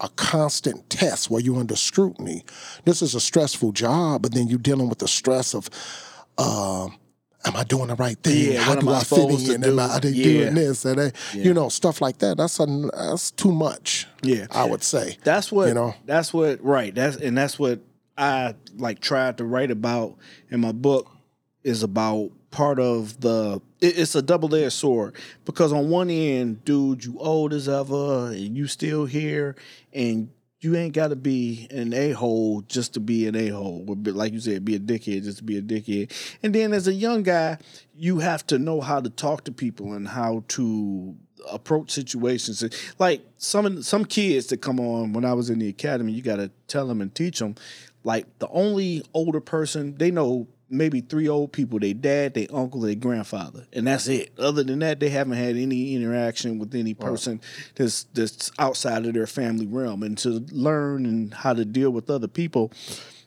a 0.00 0.08
constant 0.10 0.88
test 0.88 1.30
where 1.30 1.40
you're 1.40 1.58
under 1.58 1.76
scrutiny. 1.76 2.44
This 2.84 3.02
is 3.02 3.14
a 3.14 3.20
stressful 3.20 3.72
job, 3.72 4.22
but 4.22 4.32
then 4.32 4.48
you're 4.48 4.58
dealing 4.58 4.88
with 4.88 4.98
the 4.98 5.08
stress 5.08 5.54
of, 5.54 5.68
uh, 6.38 6.88
am 7.44 7.56
I 7.56 7.64
doing 7.64 7.88
the 7.88 7.94
right 7.94 8.18
thing? 8.22 8.52
Yeah, 8.52 8.60
How 8.60 8.74
do 8.74 8.88
I 8.90 8.98
I 8.98 9.02
fit 9.04 9.48
in? 9.50 9.64
Am 9.64 9.78
I, 9.78 9.84
are 9.88 10.00
they 10.00 10.10
Yeah. 10.10 10.24
doing 10.24 10.54
this? 10.54 10.84
Are 10.86 10.94
they, 10.94 11.12
you 11.34 11.54
know, 11.54 11.68
stuff 11.68 12.00
like 12.00 12.18
that. 12.18 12.36
That's 12.36 12.60
a, 12.60 12.66
that's 12.66 13.30
too 13.30 13.52
much. 13.52 14.06
Yeah. 14.22 14.46
I 14.50 14.64
would 14.64 14.82
say. 14.82 15.16
That's 15.24 15.50
what 15.50 15.68
You 15.68 15.74
know? 15.74 15.94
That's 16.06 16.32
what 16.34 16.62
right. 16.62 16.94
That's 16.94 17.16
and 17.16 17.36
that's 17.36 17.58
what 17.58 17.80
I 18.18 18.54
like 18.76 19.00
tried 19.00 19.38
to 19.38 19.44
write 19.44 19.70
about 19.70 20.16
in 20.50 20.60
my 20.60 20.72
book 20.72 21.10
is 21.64 21.82
about 21.82 22.30
part 22.50 22.78
of 22.78 23.20
the 23.20 23.60
it- 23.80 23.98
it's 23.98 24.14
a 24.14 24.20
double 24.22 24.54
edged 24.54 24.72
sword 24.72 25.14
because 25.44 25.72
on 25.72 25.88
one 25.88 26.10
end, 26.10 26.64
dude, 26.64 27.04
you 27.04 27.16
old 27.18 27.52
as 27.54 27.68
ever 27.68 28.26
and 28.32 28.56
you 28.56 28.66
still 28.66 29.06
here 29.06 29.56
and 29.94 30.28
you 30.60 30.76
ain't 30.76 30.92
got 30.92 31.08
to 31.08 31.16
be 31.16 31.66
an 31.70 31.94
a 31.94 32.10
hole 32.10 32.60
just 32.62 32.94
to 32.94 33.00
be 33.00 33.26
an 33.26 33.34
a 33.34 33.48
hole. 33.48 33.84
Like 33.86 34.32
you 34.32 34.40
said, 34.40 34.64
be 34.64 34.76
a 34.76 34.78
dickhead 34.78 35.24
just 35.24 35.38
to 35.38 35.44
be 35.44 35.56
a 35.56 35.62
dickhead. 35.62 36.12
And 36.42 36.54
then 36.54 36.72
as 36.72 36.86
a 36.86 36.92
young 36.92 37.22
guy, 37.22 37.58
you 37.96 38.18
have 38.18 38.46
to 38.48 38.58
know 38.58 38.80
how 38.80 39.00
to 39.00 39.08
talk 39.08 39.44
to 39.44 39.52
people 39.52 39.94
and 39.94 40.06
how 40.06 40.44
to 40.48 41.16
approach 41.50 41.90
situations. 41.90 42.62
Like 42.98 43.22
some 43.38 43.82
some 43.82 44.04
kids 44.04 44.48
that 44.48 44.58
come 44.58 44.78
on 44.78 45.14
when 45.14 45.24
I 45.24 45.32
was 45.32 45.48
in 45.48 45.58
the 45.58 45.68
academy, 45.68 46.12
you 46.12 46.22
got 46.22 46.36
to 46.36 46.50
tell 46.66 46.86
them 46.86 47.00
and 47.00 47.14
teach 47.14 47.38
them. 47.38 47.54
Like 48.04 48.26
the 48.38 48.48
only 48.48 49.02
older 49.14 49.40
person 49.40 49.96
they 49.96 50.10
know 50.10 50.46
maybe 50.70 51.00
three 51.00 51.28
old 51.28 51.52
people: 51.52 51.78
their 51.78 51.94
dad, 51.94 52.34
their 52.34 52.46
uncle, 52.52 52.80
their 52.80 52.94
grandfather, 52.94 53.66
and 53.72 53.86
that's 53.86 54.08
it. 54.08 54.32
Other 54.38 54.62
than 54.62 54.78
that, 54.78 55.00
they 55.00 55.10
haven't 55.10 55.36
had 55.36 55.56
any 55.56 55.94
interaction 55.94 56.58
with 56.58 56.74
any 56.74 56.94
person 56.94 57.40
that's 57.74 58.04
that's 58.14 58.50
outside 58.58 59.04
of 59.06 59.14
their 59.14 59.26
family 59.26 59.66
realm. 59.66 60.02
And 60.02 60.16
to 60.18 60.44
learn 60.52 61.04
and 61.04 61.34
how 61.34 61.52
to 61.52 61.64
deal 61.64 61.90
with 61.90 62.08
other 62.08 62.28
people, 62.28 62.72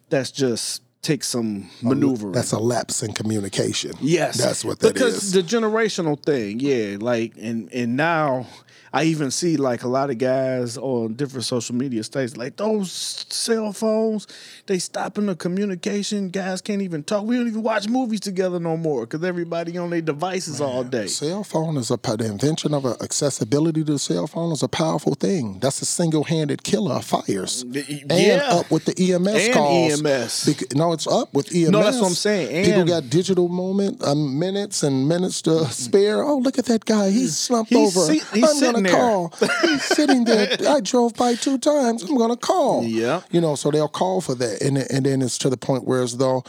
that's 0.09 0.31
just 0.31 0.81
takes 1.03 1.27
some 1.27 1.69
maneuvering. 1.81 2.31
That's 2.31 2.53
a 2.53 2.59
lapse 2.59 3.03
in 3.03 3.13
communication. 3.13 3.91
Yes, 3.99 4.37
That's 4.37 4.63
what 4.65 4.79
that 4.79 4.93
because 4.93 5.15
is. 5.21 5.31
the 5.33 5.43
generational 5.43 6.19
thing, 6.19 6.59
yeah. 6.59 6.97
Like, 6.99 7.33
and 7.39 7.71
and 7.73 7.95
now 7.95 8.47
I 8.95 9.05
even 9.05 9.31
see 9.31 9.57
like 9.57 9.81
a 9.81 9.87
lot 9.87 10.11
of 10.11 10.19
guys 10.19 10.77
on 10.77 11.15
different 11.15 11.45
social 11.45 11.73
media 11.75 12.03
states, 12.03 12.37
like 12.37 12.57
those 12.57 12.91
cell 12.91 13.73
phones, 13.73 14.27
they 14.67 14.77
stopping 14.77 15.25
the 15.25 15.35
communication. 15.35 16.29
Guys 16.29 16.61
can't 16.61 16.83
even 16.83 17.03
talk. 17.03 17.25
We 17.25 17.37
don't 17.37 17.47
even 17.47 17.63
watch 17.63 17.89
movies 17.89 18.19
together 18.19 18.59
no 18.59 18.77
more 18.77 19.07
because 19.07 19.23
everybody 19.23 19.77
on 19.79 19.89
their 19.89 20.01
devices 20.01 20.61
all 20.61 20.83
day. 20.83 21.07
Cell 21.07 21.43
phone 21.43 21.77
is 21.77 21.89
a 21.89 21.97
the 21.97 22.25
invention 22.25 22.73
of 22.75 22.85
accessibility 22.85 23.83
to 23.83 23.93
the 23.93 23.99
cell 23.99 24.27
phone 24.27 24.51
is 24.51 24.61
a 24.61 24.67
powerful 24.67 25.15
thing. 25.15 25.57
That's 25.59 25.81
a 25.81 25.85
single 25.85 26.23
handed 26.25 26.63
killer 26.63 26.95
of 26.95 27.05
fires. 27.05 27.63
And 27.63 27.75
yeah. 28.09 28.41
up 28.51 28.69
with 28.69 28.85
the 28.85 29.13
EMS 29.13 29.45
And 29.45 29.53
calls. 29.53 30.05
EMS. 30.05 30.75
No, 30.75 30.93
it's 30.93 31.07
up 31.07 31.33
with 31.33 31.47
EMS. 31.51 31.69
No, 31.71 31.81
that's 31.83 31.97
what 31.99 32.07
I'm 32.09 32.13
saying. 32.13 32.65
People 32.65 32.81
And- 32.81 32.89
got 32.89 33.09
digital 33.09 33.47
moment 33.49 34.03
um, 34.03 34.37
minutes 34.37 34.83
and 34.83 35.07
minutes 35.07 35.41
to 35.43 35.65
spare. 35.71 36.21
Oh, 36.23 36.37
look 36.37 36.59
at 36.59 36.65
that 36.65 36.85
guy. 36.85 37.09
He's 37.09 37.37
slumped 37.39 37.71
He's 37.71 37.97
over. 37.97 38.05
sit- 38.13 38.23
he's 38.33 38.43
I'm 38.43 38.55
gonna 38.83 38.97
call. 38.97 39.33
He's 39.61 39.83
sitting 39.83 40.23
there. 40.25 40.55
I 40.67 40.79
drove 40.81 41.13
by 41.15 41.35
two 41.35 41.57
times. 41.57 42.03
I'm 42.03 42.17
gonna 42.17 42.37
call. 42.37 42.83
Yeah. 42.83 43.21
You 43.31 43.41
know, 43.41 43.55
so 43.55 43.71
they'll 43.71 43.87
call 43.87 44.21
for 44.21 44.35
that, 44.35 44.61
and 44.61 44.77
then- 44.77 44.87
and 44.89 45.05
then 45.05 45.21
it's 45.21 45.37
to 45.39 45.49
the 45.49 45.57
point 45.57 45.85
where 45.85 46.01
as 46.01 46.17
though 46.17 46.43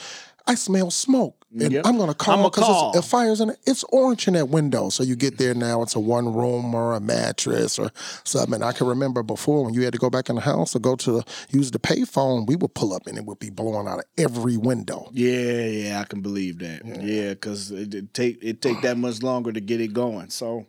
I 0.47 0.57
smell 0.57 0.91
smoke, 0.91 1.37
and 1.59 1.73
Yep. 1.73 1.87
I'm 1.87 1.97
gonna 1.97 2.13
call 2.13 2.51
because 2.51 2.97
it 2.97 3.03
fires 3.03 3.41
in 3.41 3.49
it. 3.51 3.59
It's 3.65 3.83
orange 3.85 4.29
in 4.29 4.35
that 4.35 4.51
window. 4.51 4.91
So 4.91 5.03
you 5.03 5.17
get 5.17 5.39
there 5.39 5.55
now. 5.55 5.81
It's 5.83 5.95
a 5.95 6.01
one 6.01 6.35
room 6.35 6.75
or 6.75 6.93
a 6.95 7.01
mattress 7.01 7.79
or 7.79 7.91
something. 8.25 8.63
I 8.63 8.73
can 8.73 8.87
remember 8.89 9.23
before 9.23 9.65
when 9.65 9.73
you 9.73 9.85
had 9.85 9.95
to 9.95 9.99
go 9.99 10.11
back 10.11 10.29
in 10.29 10.35
the 10.35 10.43
house 10.43 10.77
or 10.77 10.81
go 10.81 10.97
to 10.97 11.13
the, 11.13 11.25
use 11.51 11.71
the 11.71 11.79
payphone. 11.79 12.47
We 12.47 12.57
would 12.57 12.75
pull 12.75 12.93
up 12.93 13.07
and 13.07 13.17
it 13.17 13.25
would 13.25 13.39
be 13.39 13.49
blowing 13.49 13.87
out 13.89 14.01
of 14.01 14.05
every 14.19 14.59
window. 14.59 15.09
Yeah, 15.13 15.61
yeah, 15.65 16.01
I 16.01 16.05
can 16.05 16.21
believe 16.21 16.59
that. 16.59 16.83
Yeah, 17.03 17.31
because 17.31 17.71
it, 17.71 17.95
it 17.95 18.13
take 18.13 18.39
it 18.43 18.61
take 18.61 18.83
that 18.83 18.99
much 18.99 19.23
longer 19.23 19.51
to 19.51 19.61
get 19.61 19.81
it 19.81 19.95
going. 19.95 20.29
So 20.29 20.67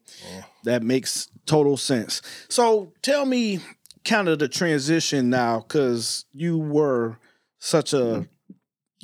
that 0.64 0.84
makes 0.84 1.28
total 1.46 1.78
sense. 1.78 2.22
So 2.50 2.94
tell 3.02 3.26
me, 3.26 3.60
kind 4.04 4.28
of 4.30 4.40
the 4.40 4.48
transition 4.48 5.30
now, 5.30 5.60
because 5.60 6.26
you 6.32 6.58
were 6.58 7.18
such 7.60 7.94
a 7.94 8.28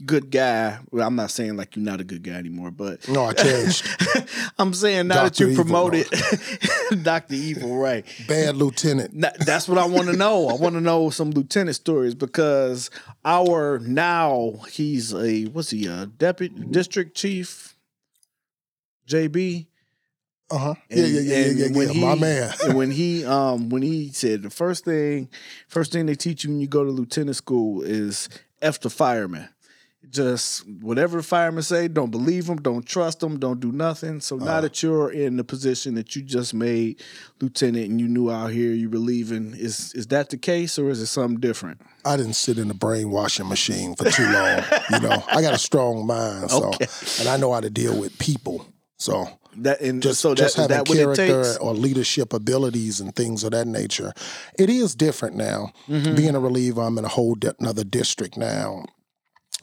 good 0.05 0.31
guy. 0.31 0.79
Well, 0.91 1.05
I'm 1.05 1.15
not 1.15 1.31
saying 1.31 1.57
like 1.57 1.75
you're 1.75 1.85
not 1.85 2.01
a 2.01 2.03
good 2.03 2.23
guy 2.23 2.33
anymore, 2.33 2.71
but 2.71 3.07
No, 3.07 3.25
I 3.25 3.33
changed. 3.33 3.87
I'm 4.59 4.73
saying 4.73 5.07
now 5.07 5.23
that 5.23 5.39
you 5.39 5.55
promoted 5.55 6.07
Doctor 7.03 7.35
Evil, 7.35 7.77
right? 7.77 8.05
Bad 8.27 8.55
lieutenant. 8.55 9.19
That's 9.45 9.67
what 9.67 9.77
I 9.77 9.85
want 9.85 10.07
to 10.07 10.15
know. 10.15 10.49
I 10.49 10.53
want 10.53 10.75
to 10.75 10.81
know 10.81 11.09
some 11.09 11.31
lieutenant 11.31 11.75
stories 11.75 12.15
because 12.15 12.89
our 13.25 13.79
now 13.79 14.53
he's 14.69 15.13
a 15.13 15.45
what's 15.45 15.71
he 15.71 15.87
a 15.87 16.05
deputy 16.05 16.55
district 16.69 17.15
chief, 17.15 17.75
JB. 19.07 19.67
Uh 20.51 20.57
huh. 20.57 20.73
Yeah, 20.89 21.05
yeah, 21.05 21.19
yeah, 21.21 21.45
yeah, 21.45 21.51
yeah. 21.67 21.77
when 21.77 21.87
yeah. 21.87 21.93
he, 21.93 22.01
My 22.01 22.15
man. 22.15 22.53
and 22.65 22.75
when 22.75 22.91
he 22.91 23.23
um 23.25 23.69
when 23.69 23.81
he 23.81 24.09
said 24.09 24.43
the 24.43 24.49
first 24.49 24.83
thing 24.85 25.29
first 25.67 25.91
thing 25.91 26.05
they 26.05 26.15
teach 26.15 26.43
you 26.43 26.49
when 26.49 26.59
you 26.59 26.67
go 26.67 26.83
to 26.83 26.91
lieutenant 26.91 27.37
school 27.37 27.81
is 27.81 28.27
F 28.61 28.79
the 28.79 28.89
fireman. 28.89 29.47
Just 30.09 30.67
whatever 30.67 31.17
the 31.17 31.23
firemen 31.23 31.61
say, 31.61 31.87
don't 31.87 32.09
believe 32.09 32.47
them, 32.47 32.57
don't 32.57 32.85
trust 32.85 33.19
them, 33.19 33.37
don't 33.39 33.59
do 33.59 33.71
nothing. 33.71 34.19
So 34.19 34.35
now 34.35 34.57
Uh. 34.57 34.61
that 34.61 34.81
you're 34.83 35.11
in 35.11 35.37
the 35.37 35.43
position 35.43 35.93
that 35.95 36.15
you 36.15 36.23
just 36.23 36.53
made 36.55 37.01
lieutenant 37.39 37.87
and 37.89 38.01
you 38.01 38.07
knew 38.07 38.29
out 38.31 38.51
here 38.51 38.71
you 38.73 38.89
were 38.89 38.97
leaving, 38.97 39.53
is 39.53 39.93
is 39.93 40.07
that 40.07 40.29
the 40.31 40.37
case 40.37 40.77
or 40.79 40.89
is 40.89 40.99
it 41.01 41.05
something 41.05 41.39
different? 41.39 41.81
I 42.03 42.17
didn't 42.17 42.33
sit 42.33 42.57
in 42.57 42.67
the 42.67 42.73
brainwashing 42.73 43.47
machine 43.47 43.95
for 43.95 44.09
too 44.09 44.23
long. 44.29 44.63
you 44.91 44.99
know, 44.99 45.23
I 45.27 45.41
got 45.41 45.53
a 45.53 45.59
strong 45.59 46.05
mind, 46.07 46.49
so 46.49 46.69
Okay. 46.73 46.87
and 47.19 47.29
I 47.29 47.37
know 47.37 47.53
how 47.53 47.61
to 47.61 47.69
deal 47.69 47.97
with 47.97 48.17
people. 48.17 48.65
So 48.97 49.27
That 49.57 49.81
and 49.81 50.01
just, 50.01 50.21
so 50.21 50.33
just 50.33 50.57
is 50.57 50.67
having 50.67 50.77
that 50.77 51.15
character 51.15 51.57
or 51.61 51.73
leadership 51.73 52.33
abilities 52.33 52.99
and 52.99 53.15
things 53.15 53.43
of 53.43 53.51
that 53.51 53.67
nature. 53.67 54.13
It 54.57 54.69
is 54.69 54.95
different 54.95 55.35
now. 55.35 55.71
Mm-hmm. 55.87 56.15
Being 56.15 56.35
a 56.35 56.39
reliever, 56.39 56.81
I'm 56.81 56.97
in 56.97 57.05
a 57.05 57.09
whole 57.09 57.35
di- 57.35 57.51
another 57.59 57.83
district 57.83 58.37
now. 58.37 58.85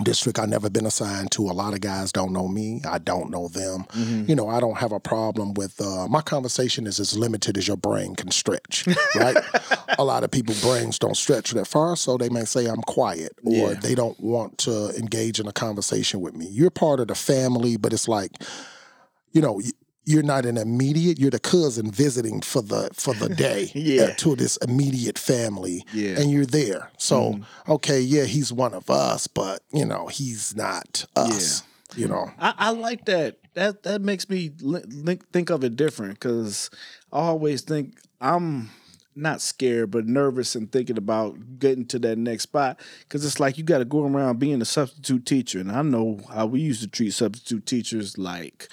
District 0.01 0.39
I've 0.39 0.49
never 0.49 0.71
been 0.71 0.87
assigned 0.87 1.33
to. 1.33 1.43
A 1.43 1.51
lot 1.51 1.75
of 1.75 1.81
guys 1.81 2.13
don't 2.13 2.33
know 2.33 2.47
me. 2.47 2.81
I 2.89 2.99
don't 2.99 3.31
know 3.31 3.49
them. 3.49 3.83
Mm-hmm. 3.89 4.27
You 4.29 4.37
know, 4.37 4.49
I 4.49 4.61
don't 4.61 4.77
have 4.79 4.93
a 4.93 5.01
problem 5.01 5.55
with 5.55 5.81
uh, 5.81 6.07
my 6.07 6.21
conversation 6.21 6.87
is 6.87 7.01
as 7.01 7.19
limited 7.19 7.59
as 7.59 7.67
your 7.67 7.77
brain 7.77 8.15
can 8.15 8.31
stretch. 8.31 8.87
Right? 9.17 9.37
a 9.99 10.05
lot 10.05 10.23
of 10.23 10.31
people 10.31 10.55
brains 10.61 11.01
don't 11.01 11.17
stretch 11.17 11.51
that 11.51 11.67
far, 11.67 11.97
so 11.97 12.17
they 12.17 12.29
may 12.29 12.45
say 12.45 12.67
I'm 12.67 12.83
quiet 12.83 13.33
or 13.43 13.73
Yeah. 13.73 13.75
they 13.75 13.97
don't 13.97 14.21
want 14.21 14.59
to 14.59 14.91
engage 14.97 15.41
in 15.41 15.49
a 15.49 15.53
conversation 15.53 16.21
with 16.21 16.37
me. 16.37 16.47
You're 16.47 16.71
part 16.71 17.01
of 17.01 17.09
the 17.09 17.17
family, 17.17 17.77
but 17.77 17.93
it's 17.93 18.07
like 18.07 18.41
you 19.33 19.41
know, 19.41 19.61
you're 20.05 20.23
not 20.23 20.47
an 20.47 20.57
immediate. 20.57 21.19
You're 21.19 21.31
the 21.31 21.39
cousin 21.39 21.91
visiting 21.91 22.41
for 22.41 22.63
the 22.63 22.89
for 22.95 23.13
the 23.15 23.29
day 23.29 23.71
Yeah. 23.75 24.03
uh, 24.05 24.15
to 24.15 24.37
this 24.37 24.57
immediate 24.59 25.19
family, 25.19 25.85
Yeah. 25.93 26.13
Mm-hmm. 26.13 26.23
and 26.23 26.31
you're 26.31 26.47
there. 26.47 26.91
So 26.97 27.41
okay, 27.69 28.01
yeah, 28.01 28.25
he's 28.25 28.53
one 28.53 28.75
of 28.75 28.89
us, 28.91 29.27
but 29.27 29.63
you 29.73 29.85
know, 29.85 30.07
he's 30.07 30.57
not 30.57 31.05
us. 31.15 31.63
You 31.97 32.07
know, 32.09 32.31
I, 32.39 32.55
I 32.59 32.71
like 32.71 33.05
that. 33.07 33.39
That 33.55 33.83
that 33.85 34.01
makes 34.03 34.29
me 34.29 34.51
think 35.33 35.51
of 35.51 35.65
it 35.65 35.77
different 35.77 36.15
because 36.15 36.71
I 37.13 37.19
always 37.21 37.63
think 37.63 37.99
I'm 38.21 38.71
not 39.17 39.41
scared 39.41 39.91
but 39.91 40.07
nervous 40.07 40.55
and 40.55 40.71
thinking 40.71 40.97
about 40.97 41.59
getting 41.59 41.85
to 41.87 41.99
that 41.99 42.17
next 42.17 42.45
spot 42.45 42.79
because 43.01 43.25
it's 43.25 43.41
like 43.41 43.59
you 43.59 43.65
got 43.65 43.79
to 43.79 43.85
go 43.85 44.05
around 44.07 44.39
being 44.39 44.63
a 44.63 44.65
substitute 44.65 45.27
teacher, 45.27 45.59
and 45.61 45.73
I 45.73 45.83
know 45.83 46.21
how 46.33 46.47
we 46.47 46.61
used 46.61 46.81
to 46.83 46.89
treat 46.89 47.13
substitute 47.13 47.67
teachers 47.67 48.17
like. 48.17 48.69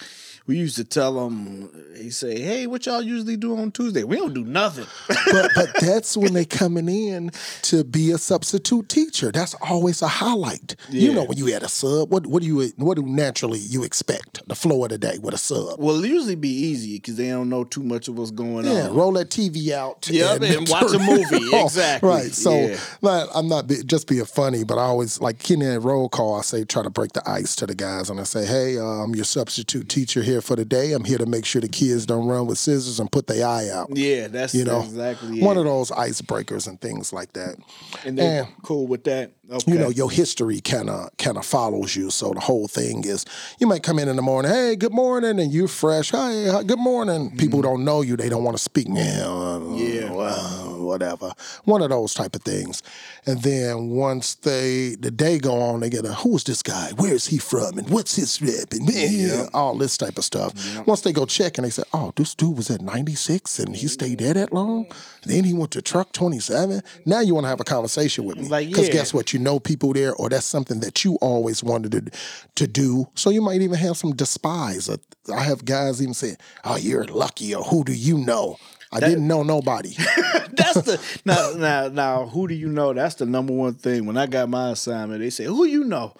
We 0.46 0.56
used 0.58 0.76
to 0.76 0.84
tell 0.84 1.14
them, 1.28 1.70
they 1.94 2.10
say, 2.10 2.40
"Hey, 2.40 2.66
what 2.68 2.86
y'all 2.86 3.02
usually 3.02 3.36
do 3.36 3.56
on 3.56 3.72
Tuesday? 3.72 4.04
We 4.04 4.16
don't 4.16 4.32
do 4.34 4.44
nothing." 4.44 4.86
but 5.32 5.50
but 5.54 5.70
that's 5.80 6.16
when 6.16 6.34
they 6.34 6.44
coming 6.44 6.88
in 6.88 7.30
to 7.62 7.82
be 7.82 8.12
a 8.12 8.18
substitute 8.18 8.88
teacher. 8.88 9.32
That's 9.32 9.54
always 9.60 10.02
a 10.02 10.08
highlight. 10.08 10.76
You 10.90 11.12
know, 11.12 11.24
when 11.24 11.36
you 11.36 11.46
had 11.46 11.62
a 11.64 11.68
sub, 11.68 12.12
what 12.12 12.26
what 12.26 12.42
do 12.42 12.48
you 12.48 12.70
what 12.76 12.96
do 12.96 13.02
naturally 13.02 13.58
you 13.58 13.82
expect 13.82 14.46
the 14.48 14.54
flow 14.54 14.84
of 14.84 14.90
the 14.90 14.98
day 14.98 15.18
with 15.20 15.34
a 15.34 15.38
sub? 15.38 15.80
well, 15.80 16.02
it 16.04 16.08
usually 16.08 16.36
be 16.36 16.48
easy 16.48 16.96
because 16.98 17.16
they 17.16 17.28
don't 17.28 17.48
know 17.48 17.64
too 17.64 17.82
much 17.82 18.06
of 18.06 18.16
what's 18.16 18.30
going 18.30 18.66
Yeah, 18.66 18.70
on. 18.70 18.76
Yeah, 18.76 18.88
roll 18.92 19.12
that 19.12 19.30
TV 19.30 19.70
out. 19.72 20.08
Yep, 20.08 20.42
and 20.42 20.68
watch 20.68 20.92
a 20.94 20.98
movie. 20.98 21.56
Exactly. 21.66 22.08
Right. 22.08 22.32
So, 22.32 22.52
Yeah. 22.68 22.78
like, 23.02 23.28
I'm 23.34 23.48
not 23.48 23.66
be, 23.66 23.82
just 23.84 24.06
being 24.06 24.24
funny, 24.24 24.62
but 24.62 24.78
I 24.78 24.82
always 24.82 25.20
like 25.20 25.38
Kenny 25.40 25.66
roll 25.78 26.08
call. 26.08 26.34
I 26.38 26.42
say 26.42 26.64
try 26.64 26.82
to 26.82 26.90
break 26.90 27.12
the 27.12 27.28
ice 27.28 27.56
to 27.56 27.66
the 27.66 27.74
guys, 27.74 28.08
and 28.10 28.20
I 28.20 28.24
say, 28.24 28.44
"Hey, 28.46 28.78
uh, 28.78 28.84
I'm 28.84 29.14
your 29.14 29.24
substitute 29.24 29.88
teacher 29.88 30.22
here 30.22 30.35
for 30.40 30.56
the 30.56 30.64
day. 30.64 30.92
I'm 30.92 31.04
here 31.04 31.18
to 31.18 31.26
make 31.26 31.44
sure 31.44 31.60
the 31.60 31.68
kids 31.68 32.06
don't 32.06 32.26
run 32.26 32.46
with 32.46 32.58
scissors 32.58 33.00
and 33.00 33.10
put 33.10 33.26
their 33.26 33.46
eye 33.46 33.68
out." 33.70 33.88
Yeah, 33.96 34.28
that's 34.28 34.54
You 34.54 34.64
know, 34.64 34.82
exactly 34.82 35.40
one 35.42 35.56
it. 35.56 35.60
of 35.60 35.66
those 35.66 35.90
icebreakers 35.90 36.66
and 36.68 36.80
things 36.80 37.12
like 37.12 37.32
that. 37.34 37.56
and 38.04 38.18
they're 38.18 38.44
and- 38.44 38.52
cool 38.62 38.86
with 38.86 39.04
that. 39.04 39.30
Okay. 39.48 39.70
you 39.72 39.78
know 39.78 39.90
your 39.90 40.10
history 40.10 40.60
kind 40.60 40.90
of 40.90 41.08
kind 41.18 41.36
of 41.36 41.46
follows 41.46 41.94
you 41.94 42.10
so 42.10 42.32
the 42.32 42.40
whole 42.40 42.66
thing 42.66 43.04
is 43.04 43.24
you 43.60 43.66
might 43.68 43.84
come 43.84 43.96
in 44.00 44.08
in 44.08 44.16
the 44.16 44.22
morning 44.22 44.50
hey 44.50 44.74
good 44.74 44.92
morning 44.92 45.38
and 45.38 45.52
you're 45.52 45.68
fresh 45.68 46.10
hey 46.10 46.48
hi- 46.50 46.64
good 46.64 46.80
morning 46.80 47.30
people 47.36 47.62
don't 47.62 47.84
know 47.84 48.00
you 48.02 48.16
they 48.16 48.28
don't 48.28 48.42
want 48.42 48.56
to 48.56 48.60
speak 48.62 48.88
man 48.88 49.20
uh, 49.22 49.60
Mm-hmm. 49.60 49.76
Yeah. 49.76 50.10
well, 50.12 50.75
whatever. 50.86 51.32
One 51.64 51.82
of 51.82 51.90
those 51.90 52.14
type 52.14 52.34
of 52.34 52.42
things. 52.42 52.82
And 53.26 53.42
then 53.42 53.90
once 53.90 54.34
they 54.34 54.96
the 54.98 55.10
day 55.10 55.38
go 55.38 55.60
on 55.60 55.80
they 55.80 55.90
get 55.90 56.04
a 56.04 56.14
who's 56.14 56.44
this 56.44 56.62
guy? 56.62 56.92
Where's 56.96 57.26
he 57.26 57.38
from? 57.38 57.78
And 57.78 57.90
what's 57.90 58.16
his 58.16 58.40
rep? 58.40 58.72
And 58.72 58.88
yeah, 58.92 59.46
all 59.52 59.76
this 59.76 59.96
type 59.96 60.18
of 60.18 60.24
stuff. 60.24 60.52
Once 60.86 61.02
they 61.02 61.12
go 61.12 61.26
check 61.26 61.58
and 61.58 61.64
they 61.64 61.70
say 61.70 61.82
oh 61.92 62.12
this 62.16 62.34
dude 62.34 62.56
was 62.56 62.70
at 62.70 62.80
96 62.80 63.58
and 63.58 63.76
he 63.76 63.88
stayed 63.88 64.18
there 64.18 64.34
that 64.34 64.52
long? 64.52 64.86
Then 65.24 65.44
he 65.44 65.54
went 65.54 65.72
to 65.72 65.82
truck 65.82 66.12
27 66.12 66.82
now 67.04 67.20
you 67.20 67.34
want 67.34 67.44
to 67.44 67.48
have 67.48 67.60
a 67.60 67.64
conversation 67.64 68.24
with 68.24 68.36
me. 68.36 68.48
Like, 68.48 68.68
because 68.68 68.88
yeah. 68.88 68.94
guess 68.94 69.14
what? 69.14 69.32
You 69.32 69.38
know 69.38 69.58
people 69.58 69.92
there 69.92 70.14
or 70.14 70.28
that's 70.28 70.46
something 70.46 70.80
that 70.80 71.04
you 71.04 71.16
always 71.16 71.62
wanted 71.62 71.92
to, 71.92 72.10
to 72.56 72.66
do. 72.66 73.08
So 73.14 73.30
you 73.30 73.42
might 73.42 73.60
even 73.60 73.76
have 73.76 73.96
some 73.96 74.14
despise 74.14 74.88
i 75.34 75.42
have 75.42 75.64
guys 75.64 76.00
even 76.00 76.14
say 76.14 76.36
oh 76.64 76.76
you're 76.76 77.04
lucky 77.04 77.54
or 77.54 77.62
who 77.64 77.84
do 77.84 77.92
you 77.92 78.18
know 78.18 78.56
i 78.96 79.08
didn't 79.08 79.26
know 79.26 79.42
nobody 79.42 79.94
that's 80.56 80.82
the 80.82 81.00
now 81.24 81.52
now 81.56 81.88
now 81.88 82.26
who 82.26 82.48
do 82.48 82.54
you 82.54 82.68
know? 82.68 82.92
That's 82.92 83.16
the 83.16 83.26
number 83.26 83.52
one 83.52 83.74
thing. 83.74 84.06
When 84.06 84.16
I 84.16 84.26
got 84.26 84.48
my 84.48 84.70
assignment, 84.70 85.20
they 85.20 85.30
said, 85.30 85.46
Who 85.46 85.64
you 85.64 85.84
know? 85.84 86.14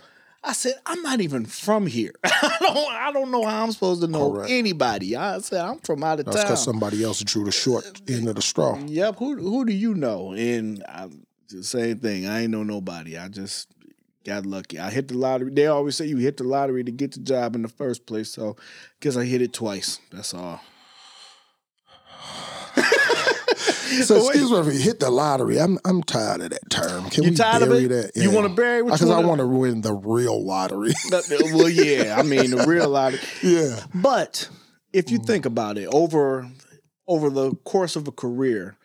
I 0.45 0.53
said, 0.53 0.75
I'm 0.87 1.03
not 1.03 1.21
even 1.21 1.45
from 1.45 1.87
here. 1.87 2.15
I 2.25 2.57
don't 2.61 2.93
I 2.93 3.13
don't 3.13 3.31
know 3.31 3.45
how 3.45 3.65
I'm 3.65 3.73
supposed 3.73 4.01
to 4.03 4.07
know 4.07 4.33
Correct. 4.33 4.51
anybody. 4.51 5.17
I 5.17 5.39
said, 5.39 5.61
I'm 5.61 5.79
from 5.81 6.05
out 6.05 6.21
of 6.21 6.27
that's 6.27 6.37
town. 6.37 6.45
because 6.45 6.65
somebody 6.65 7.03
else 7.03 7.21
drew 7.23 7.45
the 7.45 7.53
short 7.53 7.85
end 8.09 8.29
of 8.29 8.37
the 8.37 8.43
straw 8.43 8.79
Yep. 8.87 9.17
Who 9.19 9.37
who 9.37 9.65
do 9.65 9.73
you 9.73 9.95
know? 9.95 10.33
And 10.33 10.85
I, 10.89 11.09
the 11.49 11.65
same 11.65 11.99
thing. 11.99 12.27
I 12.27 12.43
ain't 12.43 12.51
know 12.51 12.63
nobody. 12.63 13.17
I 13.17 13.29
just 13.29 13.69
got 14.25 14.47
lucky. 14.47 14.79
I 14.79 14.91
hit 14.91 15.09
the 15.09 15.15
lottery. 15.19 15.51
They 15.53 15.67
always 15.67 15.97
say 15.97 16.07
you 16.07 16.17
hit 16.17 16.37
the 16.37 16.45
lottery 16.45 16.85
to 16.85 16.91
get 16.91 17.13
the 17.13 17.21
job 17.21 17.55
in 17.55 17.63
the 17.63 17.69
first 17.69 18.07
place. 18.07 18.31
So 18.31 18.57
guess 19.01 19.17
I 19.17 19.25
hit 19.25 19.43
it 19.43 19.53
twice. 19.53 20.01
That's 20.11 20.35
all. 20.35 20.61
So 24.05 24.17
excuse 24.29 24.51
me 24.51 24.59
if 24.59 24.67
you 24.67 24.81
hit 24.81 25.01
the 25.01 25.11
lottery. 25.11 25.59
I'm 25.59 25.79
I'm 25.85 26.03
tired 26.03 26.41
of 26.41 26.51
that 26.51 26.71
term. 26.71 27.09
Can 27.11 27.25
You 27.25 27.31
we 27.31 27.37
tired 27.37 27.63
of 27.63 27.69
bury 27.69 27.85
it? 27.85 27.89
that? 27.89 28.11
You 28.17 28.31
wanna 28.31 28.49
bury 28.51 28.79
it? 28.79 28.85
What 28.85 28.93
uh, 28.93 28.95
you 28.95 28.99
Because 29.07 29.11
I 29.11 29.27
wanna- 29.27 29.47
win 29.47 29.81
the 29.81 29.95
real 29.95 30.45
lottery. 30.45 30.93
well, 31.11 31.69
yeah. 31.69 32.17
I 32.19 32.23
mean, 32.23 32.51
the 32.51 32.65
real 32.67 32.89
lottery. 32.91 33.21
yeah. 33.43 33.81
But 33.95 34.49
if 34.93 35.11
you 35.11 35.19
mm. 35.21 35.27
think 35.27 35.47
about 35.47 35.79
it, 35.79 35.89
over 35.93 36.49
over 37.09 37.31
the 37.31 37.55
course 37.65 37.97
of 37.97 38.09
a 38.09 38.13
career, 38.13 38.77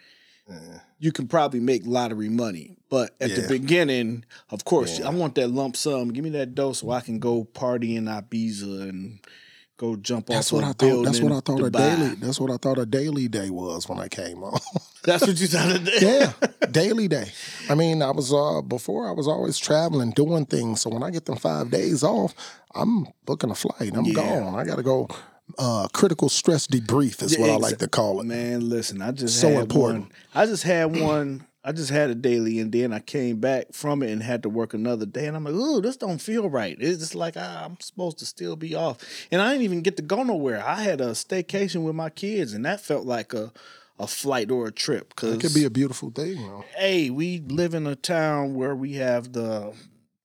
you 1.00 1.12
can 1.12 1.28
probably 1.28 1.60
make 1.60 1.82
lottery 1.86 2.30
money. 2.30 2.78
But 2.90 3.16
at 3.22 3.34
the 3.36 3.48
beginning, 3.48 4.26
of 4.50 4.66
course, 4.66 5.00
Yeah. 5.00 5.08
I 5.08 5.12
want 5.12 5.36
that 5.36 5.48
lump 5.50 5.78
sum. 5.78 6.12
Give 6.12 6.24
me 6.24 6.30
that 6.32 6.54
dough 6.56 6.74
so 6.74 6.92
I 6.92 7.00
can 7.02 7.20
go 7.20 7.46
party 7.46 7.96
in 7.96 8.06
Ibiza 8.06 8.90
and 8.90 9.20
go 9.82 9.96
jump 9.96 10.28
That's 10.28 10.54
off 10.54 10.62
what 10.62 10.64
I 10.64 10.74
thought. 10.74 11.04
That's 11.06 11.20
what 11.22 11.32
I 11.32 11.40
thought 11.40 11.62
a 11.64 11.70
daily. 11.72 12.16
That's 12.16 12.40
what 12.40 12.52
I 12.52 12.58
thought 12.58 12.78
a 12.78 12.86
Daley 12.86 13.28
day 13.28 13.50
was 13.50 13.90
when 13.90 13.98
I 14.00 14.08
came 14.08 14.44
on. 14.44 14.60
That's 15.04 15.26
what 15.26 15.40
you 15.42 15.48
thought 15.48 15.72
a 15.76 15.80
day. 15.80 15.98
yeah, 16.02 16.34
Daley 16.70 17.08
day. 17.08 17.32
I 17.68 17.74
mean, 17.74 18.04
I 18.04 18.12
was 18.12 18.32
uh 18.32 18.62
before 18.62 19.10
I 19.10 19.12
was 19.12 19.28
always 19.28 19.58
traveling, 19.58 20.12
doing 20.12 20.46
things. 20.46 20.82
So 20.82 20.92
when 20.92 21.02
I 21.02 21.10
get 21.10 21.26
them 21.26 21.38
five 21.38 21.72
days 21.72 22.04
off, 22.04 22.36
I'm 22.76 23.08
booking 23.26 23.50
a 23.50 23.56
flight. 23.56 23.92
I'm 23.96 24.06
Yeah. 24.06 24.14
gone. 24.14 24.56
I 24.56 24.64
got 24.64 24.76
to 24.76 24.84
go. 24.84 25.08
Uh, 25.58 25.88
critical 25.92 26.30
stress 26.30 26.66
debrief 26.68 27.22
is 27.24 27.38
what 27.38 27.50
I 27.50 27.58
like 27.58 27.78
to 27.80 27.88
call 27.90 28.22
it. 28.22 28.26
Man, 28.26 28.70
listen, 28.70 29.02
I 29.02 29.12
just 29.12 29.38
So 29.42 29.50
important. 29.60 30.04
one. 30.04 30.12
I 30.34 30.46
just 30.46 30.64
had 30.64 30.96
one. 30.96 31.46
I 31.64 31.72
just 31.72 31.92
had 31.92 32.10
a 32.10 32.16
Daley, 32.16 32.60
and 32.60 32.72
then 32.72 32.92
I 32.92 33.00
came 33.00 33.40
back 33.40 33.72
from 33.72 34.02
it 34.02 34.10
and 34.10 34.24
had 34.24 34.42
to 34.44 34.50
work 34.50 34.74
another 34.74 35.06
day. 35.06 35.28
And 35.28 35.38
I'm 35.38 35.44
like, 35.44 35.54
ooh, 35.54 35.80
this 35.80 35.96
don't 35.96 36.18
feel 36.18 36.50
right. 36.50 36.76
It's 36.80 37.00
just 37.00 37.16
like 37.16 37.36
ah, 37.38 37.66
I'm 37.66 37.80
supposed 37.80 38.18
to 38.20 38.26
still 38.26 38.56
be 38.56 38.74
off, 38.74 38.98
and 39.32 39.42
I 39.42 39.52
didn't 39.52 39.64
even 39.64 39.82
get 39.82 39.98
to 39.98 40.04
go 40.04 40.24
nowhere. 40.24 40.64
I 40.66 40.82
had 40.82 41.02
a 41.02 41.12
staycation 41.12 41.84
with 41.84 41.96
my 41.96 42.10
kids, 42.10 42.54
and 42.54 42.66
that 42.66 42.82
felt 42.82 43.06
like 43.06 43.34
a 43.34 43.52
a 44.00 44.08
flight 44.08 44.50
or 44.50 44.66
a 44.68 44.72
trip. 44.72 45.10
Because 45.10 45.36
It 45.36 45.42
could 45.42 45.54
be 45.54 45.66
a 45.66 45.70
beautiful 45.70 46.10
thing. 46.10 46.36
though. 46.38 46.66
hey, 46.76 47.12
we 47.12 47.40
live 47.40 47.76
in 47.76 47.86
a 47.86 47.96
town 47.96 48.56
where 48.56 48.76
we 48.76 48.94
have 48.94 49.32
the 49.32 49.74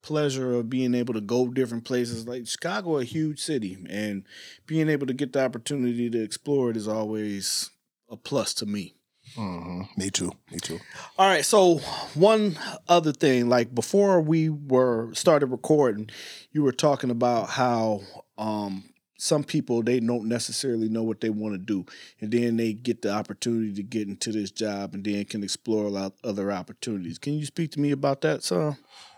pleasure 0.02 0.54
of 0.54 0.70
being 0.70 0.94
able 0.94 1.12
to 1.12 1.20
go 1.20 1.48
different 1.48 1.84
places. 1.84 2.26
Like 2.26 2.46
Chicago, 2.46 2.96
a 2.96 3.04
huge 3.04 3.40
city, 3.40 3.76
and 3.90 4.24
being 4.66 4.88
able 4.88 5.06
to 5.06 5.12
get 5.12 5.34
the 5.34 5.44
opportunity 5.44 6.08
to 6.08 6.22
explore 6.22 6.70
it 6.70 6.76
is 6.78 6.88
always 6.88 7.70
a 8.08 8.16
plus 8.16 8.54
to 8.54 8.66
me. 8.66 8.94
Hmm 9.36 9.82
Me 9.96 10.10
too. 10.10 10.32
Me 10.50 10.58
too. 10.58 10.80
All 11.18 11.28
right, 11.28 11.44
so 11.44 11.78
one 12.14 12.58
other 12.88 13.12
thing, 13.12 13.48
like 13.48 13.74
before 13.74 14.20
we 14.20 14.48
were 14.48 15.12
started 15.14 15.46
recording, 15.46 16.08
you 16.52 16.62
were 16.62 16.72
talking 16.72 17.10
about 17.10 17.50
how 17.50 18.00
um 18.38 18.84
some 19.18 19.42
people 19.44 19.82
they 19.82 19.98
don't 19.98 20.28
necessarily 20.28 20.88
know 20.90 21.02
what 21.02 21.22
they 21.22 21.30
want 21.30 21.54
to 21.54 21.58
do 21.58 21.86
and 22.20 22.30
then 22.30 22.56
they 22.58 22.74
get 22.74 23.00
the 23.00 23.10
opportunity 23.10 23.72
to 23.72 23.82
get 23.82 24.06
into 24.08 24.30
this 24.30 24.50
job 24.50 24.92
and 24.92 25.04
then 25.04 25.24
can 25.24 25.42
explore 25.42 25.86
a 25.86 25.88
lot 25.88 26.12
other 26.22 26.52
opportunities. 26.52 27.18
Can 27.18 27.32
you 27.34 27.46
speak 27.46 27.70
to 27.72 27.80
me 27.80 27.92
about 27.92 28.20
that, 28.20 28.42
sir? 28.42 28.76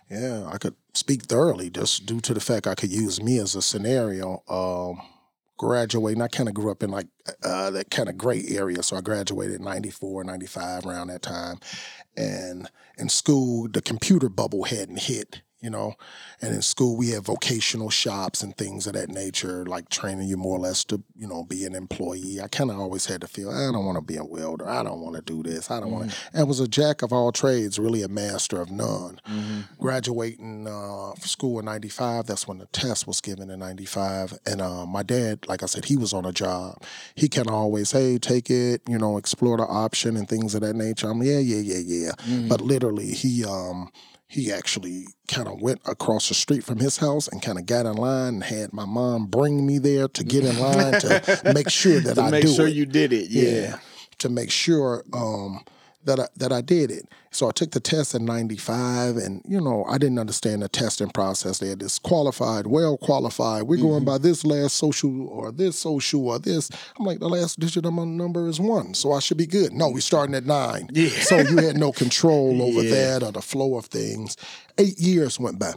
Yeah, 0.09 0.49
I 0.53 0.59
could 0.59 0.75
speak 0.95 1.25
thoroughly 1.25 1.69
just 1.69 2.07
due 2.07 2.21
to 2.21 2.33
the 2.33 2.41
fact 2.41 2.67
I 2.67 2.75
could 2.77 2.91
use 2.93 3.21
me 3.23 3.39
as 3.39 3.55
a 3.55 3.63
scenario. 3.63 4.43
Um, 4.49 5.03
graduating, 5.59 6.23
I 6.23 6.29
kind 6.29 6.49
of 6.49 6.55
grew 6.55 6.71
up 6.71 6.83
in 6.83 6.91
like 6.91 7.09
uh, 7.43 7.71
that 7.71 7.91
kind 7.91 8.09
of 8.09 8.17
gray 8.17 8.45
area. 8.49 8.83
So 8.83 8.97
I 8.97 9.01
graduated 9.03 9.57
in 9.57 9.65
94, 9.65 10.25
95, 10.25 10.87
around 10.87 11.09
that 11.09 11.23
time. 11.23 11.59
And 12.17 12.69
in 12.97 13.09
school, 13.09 13.69
the 13.69 13.83
computer 13.83 14.29
bubble 14.29 14.65
hadn't 14.65 15.01
hit, 15.01 15.43
you 15.61 15.71
know. 15.71 15.95
And 16.41 16.55
in 16.55 16.63
school, 16.63 16.97
we 16.97 17.11
had 17.11 17.25
vocational 17.25 17.91
shops 17.91 18.43
and 18.43 18.57
things 18.57 18.87
of 18.87 18.93
that 18.95 19.09
nature, 19.09 19.65
like 19.67 19.89
training 19.89 20.29
you 20.29 20.37
more 20.37 20.57
or 20.57 20.61
less 20.61 20.85
to, 20.85 21.03
you 21.17 21.27
know, 21.27 21.45
be 21.45 21.65
an 21.65 21.75
employee. 21.75 22.41
I 22.41 22.49
kind 22.49 22.71
of 22.71 22.79
always 22.79 23.07
had 23.07 23.21
to 23.23 23.29
feel, 23.29 23.51
I 23.51 23.73
don't 23.73 23.85
want 23.85 23.97
to 23.97 24.03
be 24.03 24.17
a 24.17 24.25
welder. 24.25 24.69
I 24.69 24.83
don't 24.83 25.01
want 25.01 25.17
to 25.17 25.23
do 25.23 25.43
this. 25.43 25.71
I 25.71 25.81
don't 25.81 25.91
want 25.91 26.11
to. 26.11 26.17
And 26.33 26.47
was 26.49 26.61
a 26.61 26.69
jack 26.69 27.03
of 27.03 27.13
all 27.13 27.33
trades, 27.33 27.79
really 27.79 28.03
a 28.03 28.09
master 28.09 28.61
of 28.61 28.71
none 28.71 29.21
graduating 29.79 30.67
uh, 30.67 31.15
school 31.21 31.59
in 31.59 31.65
95 31.65 32.27
that's 32.27 32.47
when 32.49 32.59
the 32.59 32.67
test 32.67 33.07
was 33.07 33.21
given 33.21 33.51
in 33.51 33.59
95 33.59 34.39
and 34.47 34.61
uh, 34.61 34.85
my 34.87 35.03
dad 35.03 35.47
like 35.49 35.63
i 35.63 35.67
said 35.67 35.85
he 35.85 35.97
was 35.97 36.13
on 36.13 36.25
a 36.25 36.33
job 36.33 36.83
he 37.15 37.29
kind 37.29 37.47
of 37.49 37.55
always 37.55 37.93
hey 37.93 38.19
take 38.19 38.51
it 38.51 38.83
you 38.89 38.99
know 38.99 39.17
explore 39.17 39.57
the 39.57 39.65
option 39.65 40.17
and 40.17 40.29
things 40.29 40.55
of 40.55 40.61
that 40.61 40.75
nature 40.75 41.09
i'm 41.09 41.23
yeah 41.23 41.39
yeah 41.39 41.61
yeah 41.61 41.83
yeah 41.85 42.13
but 42.49 42.61
literally 42.61 43.13
he 43.13 43.45
um 43.45 43.91
he 44.29 44.53
actually 44.53 45.07
kind 45.27 45.49
of 45.49 45.61
went 45.61 45.81
across 45.87 46.29
the 46.29 46.35
street 46.35 46.63
from 46.63 46.79
his 46.79 46.99
house 46.99 47.29
and 47.29 47.41
kind 47.43 47.59
of 47.59 47.65
got 47.67 47.87
in 47.87 47.95
line 47.95 48.35
and 48.35 48.45
had 48.45 48.73
my 48.73 48.85
mom 48.85 49.27
bring 49.27 49.67
me 49.67 49.79
there 49.79 50.07
to 50.09 50.23
get 50.23 50.45
in 50.45 50.59
line 50.59 50.93
to 51.01 51.41
make 51.55 51.71
sure 51.71 51.99
that 52.01 52.17
To 52.17 52.23
I 52.23 52.31
make 52.31 52.43
do 52.45 52.55
sure 52.55 52.67
it 52.69 52.75
you 52.75 52.85
did 52.87 53.13
it. 53.13 53.31
Yeah. 53.31 53.79
to 54.19 54.29
make 54.29 54.51
sure 54.51 55.05
um, 55.15 55.65
that 56.09 56.19
I, 56.19 56.27
that 56.37 56.53
I 56.53 56.61
did 56.61 56.91
it. 56.91 57.07
So 57.31 57.49
I 57.49 57.53
took 57.53 57.71
the 57.71 57.81
test 57.81 58.15
in 58.15 58.25
'95, 58.25 59.17
and 59.17 59.43
you 59.47 59.61
know 59.61 59.85
I 59.89 59.99
didn't 59.99 60.19
understand 60.19 60.63
the 60.63 60.69
testing 60.69 61.11
process. 61.11 61.59
They 61.59 61.69
had 61.69 61.81
this 61.81 61.99
qualified, 61.99 62.67
well 62.67 62.97
qualified. 62.97 63.65
We're 63.65 63.77
going 63.77 64.01
mm-hmm. 64.01 64.05
by 64.07 64.19
this 64.19 64.45
last 64.45 64.75
social 64.75 65.29
or 65.29 65.53
this 65.53 65.79
social 65.79 66.27
or 66.27 66.39
this. 66.39 66.71
I'm 66.99 67.05
like 67.05 67.21
the 67.21 67.29
last 67.29 67.61
digit 67.61 67.87
of 67.87 67.93
my 67.93 68.05
number 68.05 68.49
is 68.49 68.59
one, 68.59 68.95
so 68.95 69.13
I 69.13 69.21
should 69.21 69.39
be 69.39 69.47
good. 69.47 69.73
No, 69.73 69.91
we're 69.91 70.01
starting 70.01 70.35
at 70.35 70.47
nine. 70.47 70.89
Yeah. 70.93 71.11
So 71.11 71.39
you 71.39 71.59
had 71.59 71.77
no 71.77 71.93
control 71.93 72.61
over 72.69 72.83
Yeah. 72.83 73.19
that 73.19 73.23
or 73.23 73.33
the 73.33 73.43
flow 73.43 73.77
of 73.77 73.87
things. 73.87 74.37
Eight 74.79 74.99
years 74.99 75.39
went 75.39 75.59
by 75.59 75.75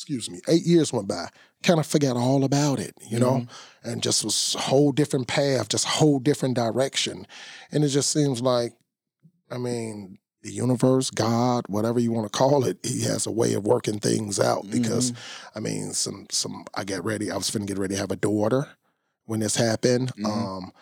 excuse 0.00 0.30
me, 0.30 0.40
eight 0.48 0.64
years 0.64 0.94
went 0.94 1.06
by. 1.06 1.28
Kind 1.62 1.78
of 1.78 1.86
forgot 1.86 2.16
all 2.16 2.42
about 2.42 2.78
it, 2.78 2.94
you 3.06 3.18
know, 3.18 3.32
mm-hmm. 3.32 3.90
and 3.90 4.02
just 4.02 4.24
was 4.24 4.54
a 4.56 4.62
whole 4.62 4.92
different 4.92 5.28
path, 5.28 5.68
just 5.68 5.84
a 5.84 5.90
whole 5.90 6.18
different 6.18 6.54
direction. 6.54 7.26
And 7.70 7.84
it 7.84 7.88
just 7.88 8.10
seems 8.10 8.40
like, 8.40 8.72
I 9.50 9.58
mean, 9.58 10.18
the 10.42 10.52
universe, 10.52 11.10
God, 11.10 11.64
whatever 11.68 11.98
you 12.00 12.12
want 12.12 12.30
to 12.32 12.36
call 12.38 12.64
it, 12.64 12.78
he 12.82 13.02
has 13.02 13.26
a 13.26 13.30
way 13.30 13.52
of 13.54 13.64
working 13.66 13.98
things 14.00 14.40
out 14.40 14.70
because 14.70 15.12
I 15.54 15.60
mean, 15.60 15.92
some 15.92 16.26
some 16.30 16.64
I 16.74 16.84
get 16.84 17.04
ready, 17.04 17.30
I 17.30 17.36
was 17.36 17.50
finna 17.50 17.66
get 17.66 17.78
ready 17.78 17.94
to 17.94 18.00
have 18.00 18.10
a 18.10 18.16
daughter 18.16 18.68
when 19.26 19.40
this 19.40 19.56
happened. 19.56 20.12
Mhm. 20.16 20.26
Um 20.26 20.72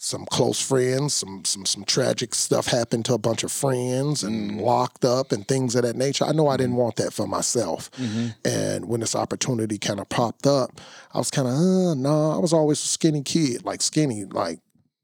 some 0.00 0.24
close 0.26 0.60
friends, 0.60 1.12
some 1.14 1.44
some 1.44 1.66
some 1.66 1.82
tragic 1.82 2.32
stuff 2.32 2.66
happened 2.68 3.04
to 3.06 3.14
a 3.14 3.18
bunch 3.18 3.42
of 3.42 3.50
friends 3.50 4.22
and 4.22 4.52
Mm. 4.52 4.60
locked 4.60 5.04
up 5.04 5.32
and 5.32 5.48
things 5.48 5.74
of 5.74 5.82
that 5.82 5.96
nature. 5.96 6.24
I 6.24 6.30
know 6.30 6.46
I 6.46 6.56
didn't 6.56 6.76
want 6.76 6.94
that 6.96 7.12
for 7.12 7.26
myself. 7.26 7.90
Mhm. 7.98 8.34
And 8.44 8.84
when 8.84 9.00
this 9.00 9.16
opportunity 9.16 9.76
kind 9.78 9.98
of 9.98 10.08
popped 10.08 10.46
up, 10.46 10.80
I 11.12 11.18
was 11.18 11.32
kind 11.32 11.48
of, 11.48 11.54
uh, 11.54 11.94
no, 11.94 12.30
I 12.30 12.38
was 12.38 12.52
always 12.52 12.78
a 12.84 12.86
skinny 12.86 13.22
kid, 13.22 13.64
like 13.64 13.82
skinny, 13.82 14.24
like, 14.26 14.60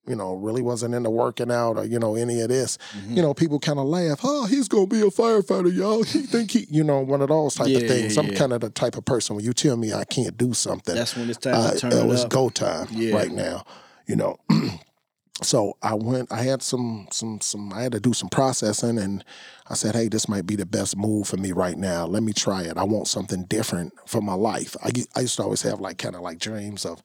you 0.06 0.14
know, 0.16 0.34
really 0.34 0.62
wasn't 0.62 0.94
into 0.94 1.10
working 1.10 1.50
out 1.50 1.78
or, 1.78 1.84
you 1.84 1.98
know, 1.98 2.14
any 2.14 2.40
of 2.40 2.48
this. 2.48 2.78
Mm-hmm. 2.96 3.14
You 3.16 3.22
know, 3.22 3.34
people 3.34 3.58
kind 3.58 3.78
of 3.78 3.86
laugh, 3.86 4.20
oh, 4.22 4.46
he's 4.46 4.68
going 4.68 4.88
to 4.88 4.94
be 4.94 5.00
a 5.00 5.10
firefighter, 5.10 5.74
y'all. 5.74 6.02
He 6.02 6.20
think 6.22 6.50
he, 6.50 6.66
you 6.70 6.84
know, 6.84 7.00
one 7.00 7.22
of 7.22 7.28
those 7.28 7.54
type 7.54 7.68
Yeah, 7.68 7.78
of 7.78 7.88
things. 7.88 8.16
yeah, 8.16 8.22
I'm 8.22 8.28
yeah. 8.32 8.38
kind 8.38 8.52
of 8.52 8.60
the 8.60 8.70
type 8.70 8.96
of 8.96 9.04
person 9.04 9.36
when 9.36 9.44
you 9.44 9.52
tell 9.52 9.76
me 9.76 9.92
I 9.92 10.04
can't 10.04 10.36
do 10.36 10.52
something, 10.52 10.94
That's 10.94 11.16
when 11.16 11.28
it's 11.30 11.38
time 11.38 11.54
uh, 11.54 11.70
to 11.72 11.78
turn 11.78 11.92
it 11.92 11.96
it 11.96 12.06
was 12.06 12.24
up. 12.24 12.30
go 12.30 12.48
time 12.50 12.86
right 13.12 13.30
now, 13.32 13.64
you 14.06 14.16
know. 14.16 14.38
so 15.42 15.76
I 15.82 15.94
went. 15.94 16.30
I 16.30 16.42
had 16.42 16.62
some 16.62 17.08
some 17.10 17.40
some. 17.40 17.72
I 17.72 17.82
had 17.82 17.92
to 17.92 18.00
do 18.00 18.12
some 18.12 18.28
processing, 18.28 18.98
and 18.98 19.24
I 19.68 19.74
said, 19.74 19.94
"Hey, 19.94 20.08
this 20.08 20.28
might 20.28 20.46
be 20.46 20.54
the 20.56 20.66
best 20.66 20.96
move 20.96 21.26
for 21.28 21.36
me 21.36 21.52
right 21.52 21.76
now. 21.76 22.06
Let 22.06 22.22
me 22.22 22.32
try 22.32 22.62
it. 22.62 22.76
I 22.76 22.84
want 22.84 23.08
something 23.08 23.44
different 23.44 23.92
for 24.06 24.20
my 24.20 24.34
life." 24.34 24.76
I, 24.82 24.90
I 25.16 25.20
used 25.20 25.36
to 25.36 25.42
always 25.42 25.62
have 25.62 25.80
like 25.80 25.98
kind 25.98 26.14
of 26.14 26.20
like 26.22 26.38
dreams 26.38 26.84
of. 26.84 27.02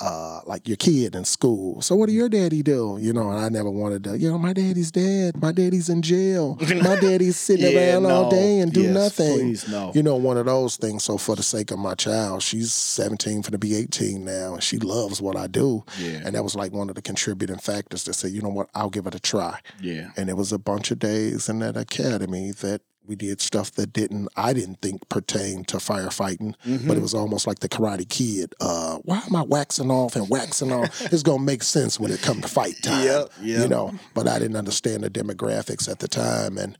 Uh, 0.00 0.40
like 0.46 0.68
your 0.68 0.76
kid 0.76 1.16
in 1.16 1.24
school. 1.24 1.82
So 1.82 1.96
what 1.96 2.06
do 2.08 2.12
your 2.14 2.28
daddy 2.28 2.62
do? 2.62 2.98
You 3.00 3.12
know, 3.12 3.30
and 3.32 3.40
I 3.40 3.48
never 3.48 3.68
wanted 3.68 4.04
to, 4.04 4.16
you 4.16 4.30
know, 4.30 4.38
my 4.38 4.52
daddy's 4.52 4.92
dead. 4.92 5.36
My 5.42 5.50
daddy's 5.50 5.88
in 5.88 6.02
jail. 6.02 6.56
My 6.60 6.94
daddy's 7.00 7.36
sitting 7.36 7.72
Yeah, 7.72 7.94
around 7.94 8.06
all 8.06 8.30
day 8.30 8.60
and 8.60 8.72
do 8.72 8.82
Yes, 8.82 8.94
nothing 8.94 9.38
Please 9.38 9.68
no. 9.68 9.90
you 9.96 10.04
know, 10.04 10.14
one 10.14 10.36
of 10.36 10.46
those 10.46 10.76
things. 10.76 11.02
So 11.02 11.18
for 11.18 11.34
the 11.34 11.42
sake 11.42 11.72
of 11.72 11.80
my 11.80 11.94
child, 11.96 12.44
she's 12.44 12.72
17 12.72 13.42
for 13.42 13.50
to 13.50 13.58
be 13.58 13.74
18 13.74 14.24
now, 14.24 14.54
and 14.54 14.62
she 14.62 14.78
loves 14.78 15.20
what 15.20 15.36
I 15.36 15.48
do. 15.48 15.82
Yeah. 15.98 16.22
And 16.24 16.36
that 16.36 16.44
was 16.44 16.54
like 16.54 16.70
one 16.72 16.88
of 16.88 16.94
the 16.94 17.02
contributing 17.02 17.58
factors 17.58 18.04
to 18.04 18.12
say, 18.12 18.28
you 18.28 18.40
know 18.40 18.50
what, 18.50 18.68
I'll 18.76 18.90
give 18.90 19.08
it 19.08 19.16
a 19.16 19.20
try. 19.20 19.58
Yeah. 19.80 20.10
And 20.16 20.30
it 20.30 20.36
was 20.36 20.52
a 20.52 20.58
bunch 20.60 20.92
of 20.92 21.00
days 21.00 21.48
in 21.48 21.58
that 21.58 21.76
academy 21.76 22.52
that 22.60 22.82
we 23.08 23.16
did 23.16 23.40
stuff 23.40 23.72
that 23.72 23.92
didn't, 23.92 24.28
I 24.36 24.52
didn't 24.52 24.80
think 24.82 25.08
pertained 25.08 25.66
to 25.68 25.78
firefighting, 25.78 26.54
Mm-hmm. 26.66 26.86
but 26.86 26.96
it 26.96 27.00
was 27.00 27.14
almost 27.14 27.46
like 27.46 27.60
the 27.60 27.68
Karate 27.68 28.08
Kid. 28.08 28.54
Uh, 28.60 28.98
why 28.98 29.22
am 29.26 29.34
I 29.34 29.42
waxing 29.42 29.90
off 29.90 30.14
and 30.14 30.28
waxing 30.28 30.72
off? 30.72 31.00
It's 31.12 31.22
gonna 31.22 31.42
make 31.42 31.62
sense 31.62 31.98
when 31.98 32.12
it 32.12 32.20
comes 32.22 32.42
to 32.42 32.48
fight 32.48 32.74
time. 32.82 33.04
Yep, 33.06 33.30
You 33.40 33.68
know, 33.68 33.94
but 34.14 34.28
I 34.28 34.38
didn't 34.38 34.56
understand 34.56 35.02
the 35.02 35.10
demographics 35.10 35.88
at 35.90 35.98
the 36.00 36.08
time, 36.08 36.58
and 36.58 36.76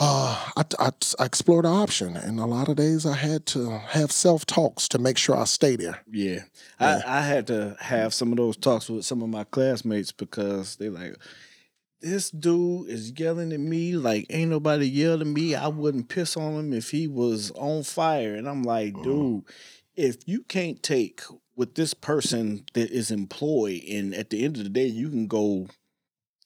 uh, 0.00 0.50
I, 0.56 0.64
I, 0.78 0.90
I 1.18 1.24
explored 1.24 1.64
the 1.64 1.70
option, 1.70 2.16
and 2.16 2.38
a 2.38 2.46
lot 2.46 2.68
of 2.68 2.76
days 2.76 3.04
I 3.04 3.16
had 3.16 3.46
to 3.46 3.70
have 3.70 4.12
self 4.12 4.46
talks 4.46 4.86
to 4.88 4.98
make 4.98 5.18
sure 5.18 5.36
I 5.36 5.44
stay 5.44 5.74
there. 5.74 6.00
Yeah. 6.10 6.40
I, 6.78 7.02
I 7.04 7.20
had 7.22 7.48
to 7.48 7.76
have 7.80 8.14
some 8.14 8.30
of 8.30 8.36
those 8.38 8.56
talks 8.56 8.88
with 8.88 9.04
some 9.04 9.22
of 9.22 9.28
my 9.28 9.42
classmates 9.44 10.12
because 10.12 10.76
they 10.76 10.88
like 10.88 11.16
this 12.00 12.30
dude 12.30 12.88
is 12.88 13.12
yelling 13.18 13.52
at 13.52 13.60
me 13.60 13.94
like 13.96 14.26
ain't 14.30 14.50
nobody 14.50 14.88
yelled 14.88 15.20
at 15.20 15.26
me. 15.26 15.54
I 15.54 15.68
wouldn't 15.68 16.08
piss 16.08 16.36
on 16.36 16.54
him 16.54 16.72
if 16.72 16.90
he 16.90 17.06
was 17.08 17.50
on 17.52 17.82
fire. 17.82 18.34
And 18.34 18.48
I'm 18.48 18.62
like, 18.62 18.94
Mhm. 18.94 19.02
dude, 19.02 19.42
if 19.96 20.16
you 20.26 20.42
can't 20.42 20.82
take 20.82 21.22
with 21.56 21.74
this 21.74 21.92
person 21.94 22.64
that 22.74 22.90
is 22.90 23.10
employed, 23.10 23.82
and 23.88 24.14
at 24.14 24.30
the 24.30 24.44
end 24.44 24.56
of 24.58 24.62
the 24.64 24.70
day, 24.70 24.86
you 24.86 25.08
can 25.10 25.26
go 25.26 25.66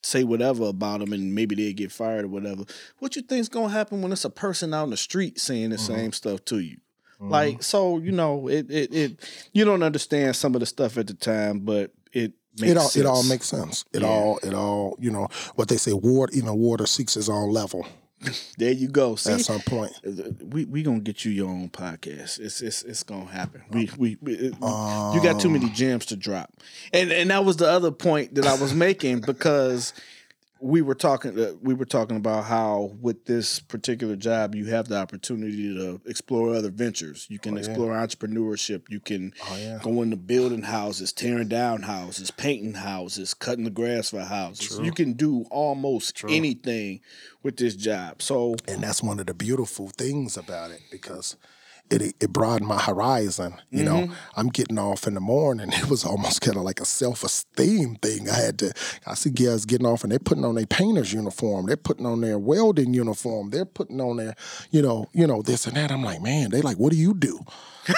say 0.03 0.25
whatever 0.25 0.65
about 0.65 0.99
them 1.01 1.13
and 1.13 1.35
maybe 1.35 1.55
they 1.55 1.73
get 1.73 1.93
fired 1.93 2.25
or 2.25 2.29
whatever. 2.29 2.65
What 2.99 3.15
you 3.15 3.23
think's 3.23 3.49
gonna 3.49 3.69
happen 3.69 4.03
when 4.03 4.11
it's 4.11 4.25
a 4.25 4.31
person 4.31 4.75
out 4.75 4.85
in 4.85 4.91
the 4.91 4.97
street 4.97 5.39
saying 5.39 5.71
the 5.71 5.77
Mhm. 5.77 5.81
same 5.81 6.13
stuff 6.13 6.45
to 6.47 6.59
you? 6.59 6.79
Mhm. 7.21 7.31
Like, 7.31 7.63
so 7.63 7.99
you 7.99 8.11
know, 8.11 8.49
it, 8.49 8.69
it 8.71 8.93
it 8.95 9.21
you 9.53 9.65
don't 9.65 9.83
understand 9.85 10.35
some 10.35 10.55
of 10.55 10.61
the 10.61 10.67
stuff 10.67 10.97
at 10.99 11.07
the 11.07 11.15
time, 11.15 11.61
but 11.61 11.93
it 12.61 12.77
all 12.77 12.89
sense. 12.89 12.97
it 12.97 13.07
all 13.07 13.23
makes 13.25 13.47
sense. 13.47 13.85
It 13.93 14.03
Yeah. 14.03 14.09
all 14.09 14.39
it 14.43 14.55
all 14.55 14.97
you 15.01 15.11
know 15.11 15.29
what 15.55 15.69
they 15.69 15.77
say. 15.77 15.93
Water 15.93 16.33
even 16.35 16.55
water 16.57 16.87
seeks 16.87 17.17
its 17.17 17.29
own 17.29 17.51
level 17.51 17.87
there 18.59 18.71
you 18.73 18.87
go. 18.87 19.17
See, 19.17 19.33
at 19.33 19.41
some 19.41 19.61
point. 19.63 19.93
we 20.41 20.65
we 20.65 20.83
gonna 20.85 21.01
get 21.01 21.25
you 21.25 21.33
your 21.33 21.49
own 21.49 21.69
podcast. 21.71 22.39
It's 22.39 22.61
it's 22.61 22.83
it's 22.83 23.03
gonna 23.03 23.25
happen. 23.27 23.63
We 23.71 23.91
we, 23.99 24.17
we 24.21 24.53
Um, 24.63 25.15
you 25.15 25.21
got 25.23 25.41
too 25.41 25.51
many 25.51 25.69
gems 25.71 26.07
to 26.07 26.17
drop, 26.17 26.53
and 26.93 27.11
and 27.11 27.31
that 27.31 27.45
was 27.45 27.57
the 27.57 27.69
other 27.69 27.91
point 27.91 28.37
that 28.37 28.47
I 28.47 28.55
was 28.55 28.73
making 28.75 29.23
because 29.23 29.93
we 30.65 30.81
were 30.81 30.95
talking 30.95 31.37
uh, 31.39 31.53
we 31.61 31.75
were 31.75 31.85
talking 31.85 32.17
about 32.17 32.45
how 32.45 32.93
with 33.01 33.25
this 33.25 33.59
particular 33.59 34.15
job 34.15 34.55
you 34.55 34.67
have 34.67 34.87
the 34.89 34.97
opportunity 34.97 35.75
to 35.75 36.01
explore 36.07 36.55
other 36.55 36.71
ventures. 36.71 37.27
You 37.29 37.39
can 37.41 37.55
Oh, 37.55 37.57
yeah. 37.61 37.67
explore 37.67 37.93
entrepreneurship. 37.95 38.83
You 38.89 39.01
can 39.01 39.35
Oh 39.51 39.57
yeah. 39.57 39.81
go 39.83 40.03
into 40.03 40.17
building 40.17 40.63
houses, 40.63 41.13
tearing 41.13 41.49
down 41.49 41.83
houses, 41.83 42.31
painting 42.31 42.75
houses, 42.75 43.35
cutting 43.35 43.65
the 43.65 43.71
grass 43.71 44.11
for 44.11 44.21
houses. 44.21 44.69
True. 44.77 44.85
You 44.85 44.93
can 44.93 45.15
do 45.15 45.45
almost 45.51 46.15
True. 46.15 46.31
anything 46.33 47.01
with 47.43 47.57
this 47.57 47.75
job. 47.75 48.23
So 48.23 48.55
and 48.69 48.83
that's 48.83 49.03
one 49.03 49.19
of 49.19 49.27
the 49.27 49.35
beautiful 49.35 49.89
things 49.89 50.37
about 50.37 50.71
it 50.71 50.81
because 50.93 51.37
it 51.93 52.15
it 52.21 52.31
broadened 52.33 52.67
my 52.69 52.81
horizon. 52.81 53.55
You 53.71 53.85
know, 53.85 53.93
Mm-hmm. 54.03 54.13
I'm 54.41 54.49
getting 54.49 54.79
off 54.79 55.07
in 55.07 55.15
the 55.15 55.21
morning. 55.21 55.71
It 55.83 55.89
was 55.91 56.05
almost 56.05 56.41
kind 56.41 56.57
of 56.57 56.63
like 56.63 56.81
a 56.81 56.85
self 56.85 57.23
esteem 57.25 57.97
thing. 57.97 58.29
I 58.31 58.35
had 58.37 58.59
to. 58.61 58.73
I 59.07 59.15
see 59.15 59.31
guys 59.31 59.65
getting 59.67 59.87
off 59.87 60.03
and 60.03 60.11
they're 60.13 60.19
putting 60.19 60.45
on 60.45 60.55
their 60.55 60.67
painter's 60.67 61.13
uniform. 61.13 61.67
They're 61.67 61.77
putting 61.77 62.07
on 62.07 62.21
their 62.21 62.39
welding 62.39 62.95
uniform. 62.95 63.51
They're 63.51 63.65
putting 63.67 64.01
on 64.01 64.17
their, 64.17 64.35
you 64.71 64.83
know, 64.83 65.07
you 65.13 65.27
know 65.27 65.43
this 65.43 65.67
and 65.67 65.77
that. 65.77 65.91
I'm 65.93 66.03
like, 66.03 66.21
man, 66.23 66.51
they 66.51 66.63
like, 66.63 66.79
what 66.79 66.93
do 66.93 66.99
you 66.99 67.15
do? 67.15 67.41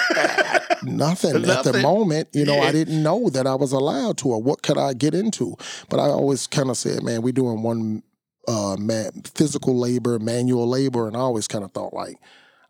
Nothing, 0.83 1.45
at 1.49 1.63
the 1.63 1.79
moment. 1.81 2.29
You 2.33 2.45
know, 2.45 2.55
Yeah. 2.55 2.61
I 2.69 2.71
didn't 2.71 3.01
know 3.01 3.29
that 3.29 3.47
I 3.47 3.55
was 3.55 3.71
allowed 3.71 4.17
to, 4.19 4.29
or 4.29 4.41
what 4.41 4.61
could 4.61 4.77
I 4.77 4.93
get 4.93 5.13
into? 5.15 5.55
But 5.89 5.99
I 5.99 6.07
always 6.07 6.47
kind 6.47 6.69
of 6.69 6.77
said, 6.77 7.03
man, 7.03 7.21
we're 7.21 7.33
doing 7.33 7.61
one 7.63 8.03
uh, 8.47 8.75
man, 8.77 9.11
physical 9.33 9.75
labor, 9.77 10.19
manual 10.19 10.67
labor, 10.67 11.07
and 11.07 11.15
I 11.17 11.21
always 11.21 11.47
kind 11.47 11.63
of 11.63 11.71
thought 11.71 11.93
like 11.93 12.17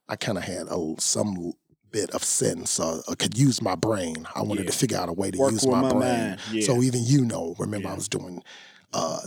I 0.10 0.16
kind 0.16 0.38
of 0.38 0.44
had 0.44 0.68
a, 0.70 0.96
some 1.00 1.54
bit 1.92 2.12
of 2.12 2.24
sense. 2.24 2.80
Uh, 2.80 3.02
I 3.10 3.16
could 3.16 3.38
use 3.38 3.62
my 3.62 3.76
brain. 3.76 4.28
I 4.36 4.42
wanted 4.44 4.66
Yeah. 4.66 4.72
to 4.72 4.78
figure 4.78 4.98
out 4.98 5.10
a 5.10 5.14
way 5.14 5.32
to 5.32 5.38
Work 5.38 5.52
use 5.54 5.66
my, 5.66 5.82
my 5.82 5.90
brain. 5.94 6.38
Yeah. 6.52 6.66
So 6.66 6.82
even 6.84 7.04
you 7.04 7.26
know, 7.26 7.56
remember 7.58 7.90
I 7.90 7.94
was 7.96 8.08
doing 8.10 8.44
uh, 8.94 9.20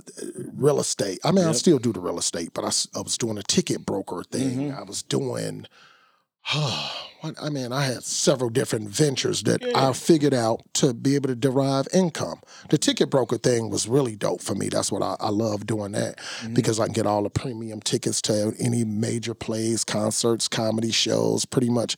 real 0.54 0.80
estate. 0.80 1.18
I 1.24 1.30
mean, 1.32 1.44
I 1.44 1.52
still 1.52 1.78
do 1.78 1.92
the 1.92 2.00
real 2.00 2.18
estate, 2.18 2.50
but 2.54 2.62
I 2.64 3.00
was 3.00 3.18
doing 3.18 3.36
a 3.38 3.42
ticket 3.42 3.84
broker 3.84 4.22
thing. 4.30 4.70
Mhm. 4.70 4.78
I 4.78 4.82
was 4.82 5.02
doing. 5.02 5.66
what 7.20 7.34
I 7.42 7.49
mean, 7.49 7.72
I 7.72 7.82
had 7.84 8.05
several 8.05 8.49
different 8.51 8.88
ventures 8.88 9.42
that 9.42 9.61
Yeah. 9.62 9.88
I 9.88 9.92
figured 9.92 10.32
out 10.34 10.62
to 10.74 10.94
be 10.94 11.14
able 11.16 11.28
to 11.28 11.34
derive 11.34 11.88
income. 11.92 12.40
The 12.70 12.78
ticket 12.78 13.11
broker 13.11 13.38
thing 13.38 13.70
was 13.70 13.88
really 13.88 14.14
dope 14.16 14.40
for 14.40 14.55
me. 14.55 14.68
That's 14.68 14.92
what 14.92 15.03
I, 15.03 15.16
I 15.20 15.30
love 15.30 15.66
doing 15.66 15.92
that 15.92 16.18
Mm-hmm. 16.18 16.55
because 16.55 16.78
I 16.80 16.84
can 16.84 16.92
get 16.94 17.07
all 17.07 17.22
the 17.22 17.30
premium 17.30 17.80
tickets 17.80 18.22
to 18.22 18.55
any 18.61 18.84
major 18.84 19.34
plays, 19.34 19.84
concerts, 19.84 20.46
comedy 20.49 20.92
shows, 20.92 21.44
pretty 21.44 21.70
much 21.70 21.96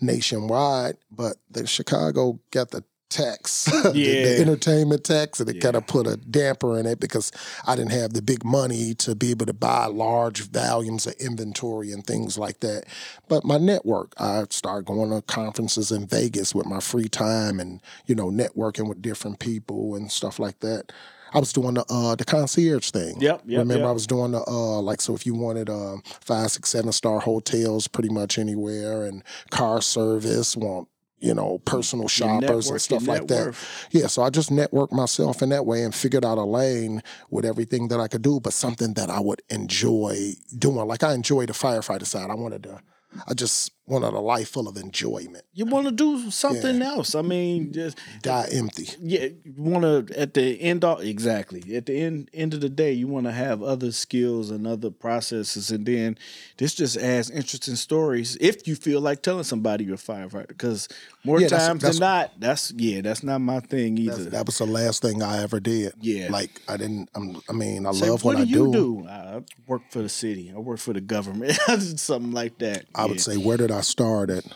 nationwide. 0.00 0.96
But 1.10 1.36
the 1.50 1.66
Chicago 1.66 2.38
got 2.50 2.70
the 2.70 2.84
tax, 3.08 3.64
the, 3.82 3.90
the 3.92 4.40
entertainment 4.40 5.04
tax, 5.04 5.40
and 5.40 5.48
it 5.48 5.56
Yeah. 5.56 5.62
kind 5.62 5.76
of 5.76 5.86
put 5.86 6.06
a 6.06 6.16
damper 6.16 6.78
in 6.78 6.86
it 6.86 7.00
because 7.00 7.32
I 7.66 7.76
didn't 7.76 7.92
have 7.92 8.12
the 8.12 8.22
big 8.22 8.44
money 8.44 8.94
to 8.94 9.14
be 9.14 9.30
able 9.30 9.46
to 9.46 9.52
buy 9.52 9.86
large 9.86 10.42
volumes 10.42 11.06
of 11.06 11.14
inventory 11.14 11.92
and 11.92 12.06
things 12.06 12.38
like 12.38 12.60
that. 12.60 12.84
But 13.28 13.44
my 13.44 13.58
network, 13.58 14.12
I 14.18 14.44
started 14.50 14.86
going 14.86 15.10
to 15.10 15.22
conferences 15.22 15.90
in 15.90 16.06
Vegas 16.06 16.54
with 16.54 16.66
my 16.66 16.80
free 16.80 17.08
time 17.08 17.60
and, 17.60 17.80
you 18.06 18.14
know, 18.14 18.30
networking 18.30 18.88
with 18.88 19.02
different 19.02 19.38
people 19.38 19.94
and 19.94 20.10
stuff 20.10 20.38
like 20.38 20.60
that. 20.60 20.92
I 21.34 21.38
was 21.40 21.52
doing 21.52 21.74
the 21.74 21.84
uh, 21.90 22.14
the 22.14 22.24
concierge 22.24 22.90
thing. 22.90 23.20
Yep, 23.20 23.42
yep, 23.44 23.58
Remember, 23.58 23.82
yep. 23.82 23.88
I 23.88 23.92
was 23.92 24.06
doing 24.06 24.32
the 24.32 24.42
uh, 24.48 24.80
like 24.80 25.02
so 25.02 25.14
if 25.14 25.26
you 25.26 25.34
wanted 25.34 25.68
uh, 25.68 25.96
five, 26.22 26.50
six, 26.50 26.70
seven 26.70 26.90
star 26.90 27.20
hotels, 27.20 27.86
pretty 27.86 28.08
much 28.08 28.38
anywhere, 28.38 29.04
and 29.04 29.22
car 29.50 29.82
service, 29.82 30.56
want 30.56 30.88
you 31.20 31.34
know 31.34 31.58
personal 31.64 32.08
shoppers 32.08 32.70
and 32.70 32.80
stuff 32.80 33.06
like 33.06 33.26
that. 33.28 33.56
Yeah, 33.90 34.06
so 34.06 34.22
I 34.22 34.30
just 34.30 34.50
networked 34.50 34.92
myself 34.92 35.42
in 35.42 35.48
that 35.50 35.66
way 35.66 35.82
and 35.82 35.94
figured 35.94 36.24
out 36.24 36.38
a 36.38 36.44
lane 36.44 37.02
with 37.30 37.44
everything 37.44 37.88
that 37.88 38.00
I 38.00 38.08
could 38.08 38.22
do, 38.22 38.40
but 38.40 38.52
something 38.52 38.94
that 38.94 39.10
I 39.10 39.20
would 39.20 39.42
enjoy 39.50 40.32
doing. 40.56 40.86
Like 40.86 41.02
I 41.02 41.14
enjoy 41.14 41.46
the 41.46 41.52
firefighter 41.52 42.06
side. 42.06 42.30
I 42.30 42.34
wanted 42.34 42.62
to, 42.64 42.80
I 43.26 43.34
just 43.34 43.72
wanted 43.88 44.12
a 44.14 44.20
life 44.20 44.48
full 44.50 44.68
of 44.68 44.76
enjoyment. 44.76 45.44
You 45.54 45.64
want 45.64 45.86
to 45.86 45.92
do 45.92 46.30
something 46.30 46.82
else. 46.82 47.14
I 47.14 47.22
mean, 47.22 47.64
mm-hmm. 47.64 47.72
just 47.72 47.98
Die 48.22 48.48
empty. 48.52 48.88
yeah, 49.00 49.28
you 49.44 49.54
want 49.56 50.08
to 50.08 50.18
at 50.18 50.34
the 50.34 50.60
end 50.60 50.84
all 50.84 50.98
exactly 50.98 51.74
at 51.76 51.86
the 51.86 52.00
end 52.00 52.30
end 52.32 52.54
of 52.54 52.60
the 52.60 52.68
day, 52.68 52.92
you 52.92 53.08
want 53.08 53.26
to 53.26 53.32
have 53.32 53.62
other 53.62 53.90
skills 53.92 54.50
and 54.50 54.66
other 54.66 54.90
processes, 54.90 55.70
and 55.70 55.86
then 55.86 56.18
this 56.58 56.74
just 56.74 56.96
adds 56.96 57.30
interesting 57.30 57.76
stories. 57.76 58.36
If 58.40 58.68
you 58.68 58.74
feel 58.76 59.00
like 59.00 59.22
telling 59.22 59.44
somebody 59.44 59.84
you're 59.84 59.94
a 59.94 59.98
firefighter, 59.98 60.48
because 60.48 60.88
more 61.24 61.40
Yeah, 61.40 61.48
times 61.48 61.82
that's- 61.82 61.98
than 61.98 62.00
not, 62.00 62.32
that's 62.38 62.72
yeah, 62.76 63.00
that's 63.00 63.22
not 63.22 63.40
my 63.40 63.60
thing 63.60 63.98
either. 63.98 64.24
That 64.24 64.46
was 64.46 64.58
the 64.58 64.66
last 64.66 65.02
thing 65.02 65.22
I 65.22 65.42
ever 65.42 65.60
did. 65.60 65.92
Yeah. 66.00 66.28
Like 66.30 66.60
I 66.68 66.76
didn't. 66.76 67.08
I'm, 67.14 67.40
I 67.48 67.52
mean, 67.52 67.86
I 67.86 67.92
Say, 67.92 68.10
love 68.10 68.22
what 68.24 68.36
what, 68.36 68.36
do 68.36 68.42
I 68.42 68.56
you 68.56 68.72
do? 68.72 69.06
I 69.08 69.42
work 69.66 69.82
for 69.90 70.02
the 70.02 70.08
city. 70.08 70.52
I 70.54 70.58
work 70.58 70.78
for 70.78 70.92
the 70.92 71.00
government. 71.00 71.52
Something 71.98 72.32
like 72.32 72.58
that. 72.58 72.84
I 72.94 73.06
would 73.06 73.20
say, 73.20 73.36
where 73.36 73.56
did 73.56 73.70
I 73.70 73.77
start 73.80 74.28
started. 74.30 74.52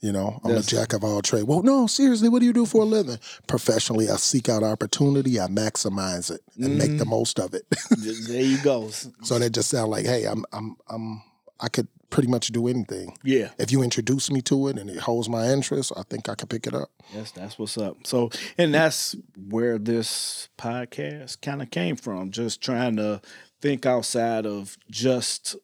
You 0.00 0.10
know, 0.10 0.40
I'm 0.42 0.56
a 0.56 0.62
jack 0.62 0.94
of 0.94 1.04
all 1.04 1.22
trades. 1.22 1.44
Well, 1.46 1.62
no, 1.62 1.86
seriously, 1.86 2.28
what 2.28 2.40
do 2.40 2.46
you 2.46 2.52
do 2.52 2.66
for 2.66 2.82
a 2.82 2.84
living? 2.84 3.18
Professionally, 3.46 4.10
I 4.10 4.16
seek 4.16 4.48
out 4.48 4.64
opportunity, 4.64 5.38
I 5.38 5.46
maximize 5.46 6.28
it, 6.28 6.40
and 6.60 6.76
make 6.76 6.88
Mm-hmm. 6.88 6.96
the 6.96 7.04
most 7.04 7.38
of 7.38 7.54
it. 7.54 7.62
there 8.28 8.42
you 8.42 8.58
go. 8.62 8.88
so 9.22 9.38
that 9.38 9.50
just 9.50 9.68
sound 9.70 9.92
like, 9.92 10.04
hey, 10.04 10.24
I'm, 10.24 10.44
I'm, 10.52 10.74
I'm, 10.90 11.22
I 11.60 11.68
could 11.68 11.86
pretty 12.10 12.28
much 12.28 12.48
do 12.48 12.66
anything. 12.66 13.16
Yeah. 13.22 13.50
If 13.58 13.70
you 13.70 13.80
introduce 13.84 14.28
me 14.28 14.42
to 14.42 14.66
it 14.66 14.76
and 14.76 14.90
it 14.90 14.98
holds 14.98 15.28
my 15.28 15.46
interest, 15.52 15.92
I 15.96 16.02
think 16.02 16.28
I 16.28 16.34
can 16.34 16.48
pick 16.48 16.66
it 16.66 16.74
up. 16.74 16.90
Yes, 17.14 17.30
that's 17.30 17.56
what's 17.56 17.78
up. 17.78 18.04
So, 18.04 18.30
and 18.58 18.74
that's 18.74 19.14
where 19.36 19.78
this 19.78 20.48
podcast 20.58 21.40
kind 21.42 21.62
of 21.62 21.70
came 21.70 21.94
from. 21.94 22.32
Just 22.32 22.60
trying 22.60 22.96
to 22.96 23.20
think 23.60 23.86
outside 23.86 24.46
of 24.46 24.76
just 24.90 25.54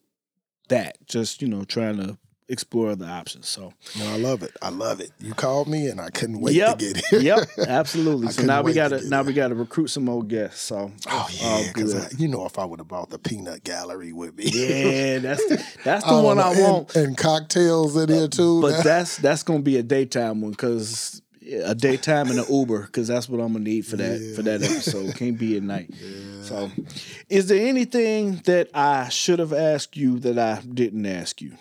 that. 0.68 0.96
Just 1.08 1.42
you 1.42 1.48
know, 1.48 1.64
trying 1.64 1.96
to 1.96 2.18
explore 2.48 2.94
the 2.96 3.06
options. 3.06 3.48
So, 3.48 3.72
No, 3.98 4.06
I 4.12 4.16
love 4.16 4.42
it. 4.42 4.52
I 4.62 4.70
love 4.70 5.00
it. 5.00 5.10
You 5.20 5.34
called 5.34 5.68
me, 5.68 5.86
and 5.88 6.00
I 6.00 6.10
couldn't 6.10 6.40
wait 6.40 6.54
yep, 6.54 6.78
to 6.78 6.92
get 6.92 7.04
here. 7.10 7.20
yep, 7.20 7.48
absolutely. 7.66 8.28
So 8.28 8.42
now 8.42 8.62
we 8.62 8.72
gotta 8.72 9.06
now 9.08 9.22
we 9.22 9.32
gotta 9.32 9.54
recruit 9.54 9.88
some 9.88 10.04
more 10.04 10.22
guests. 10.24 10.60
So, 10.60 10.90
Oh 11.08 11.28
yeah, 11.32 11.64
because 11.68 12.18
you 12.18 12.28
know, 12.28 12.46
if 12.46 12.58
I 12.58 12.64
would 12.64 12.80
have 12.80 12.88
bought 12.88 13.10
the 13.10 13.18
peanut 13.18 13.64
gallery 13.64 14.12
with 14.12 14.36
me, 14.36 14.44
yeah, 14.46 15.18
that's 15.20 15.44
the, 15.46 15.64
that's 15.84 16.04
the 16.04 16.10
don't 16.10 16.24
one 16.24 16.38
I 16.38 16.52
and- 16.52 16.60
want. 16.62 16.96
and, 16.96 17.16
cocktails 17.16 17.96
in 17.96 18.08
here 18.08 18.28
too. 18.28 18.60
But 18.62 18.82
that's 18.84 19.16
that's 19.18 19.42
gonna 19.42 19.60
be 19.62 19.76
a 19.76 19.82
daytime 19.82 20.40
one 20.40 20.52
because 20.52 21.20
a 21.64 21.74
daytime 21.74 22.28
and 22.30 22.38
an 22.38 22.44
Uber 22.50 22.82
because 22.86 23.08
that's 23.08 23.28
what 23.28 23.40
I'm 23.40 23.52
gonna 23.54 23.64
need 23.64 23.86
for 23.86 23.96
that 23.96 24.34
for 24.36 24.42
that 24.42 24.62
episode. 24.62 25.14
Can't 25.16 25.38
be 25.38 25.56
at 25.56 25.62
night. 25.62 25.90
So, 26.48 26.70
is 27.28 27.48
there 27.48 27.66
anything 27.66 28.36
that 28.46 28.70
I 28.72 29.10
should 29.10 29.38
have 29.38 29.52
asked 29.52 29.98
you 29.98 30.18
that 30.20 30.38
I 30.38 30.62
didn't 30.62 31.04
ask 31.04 31.42
you? 31.42 31.52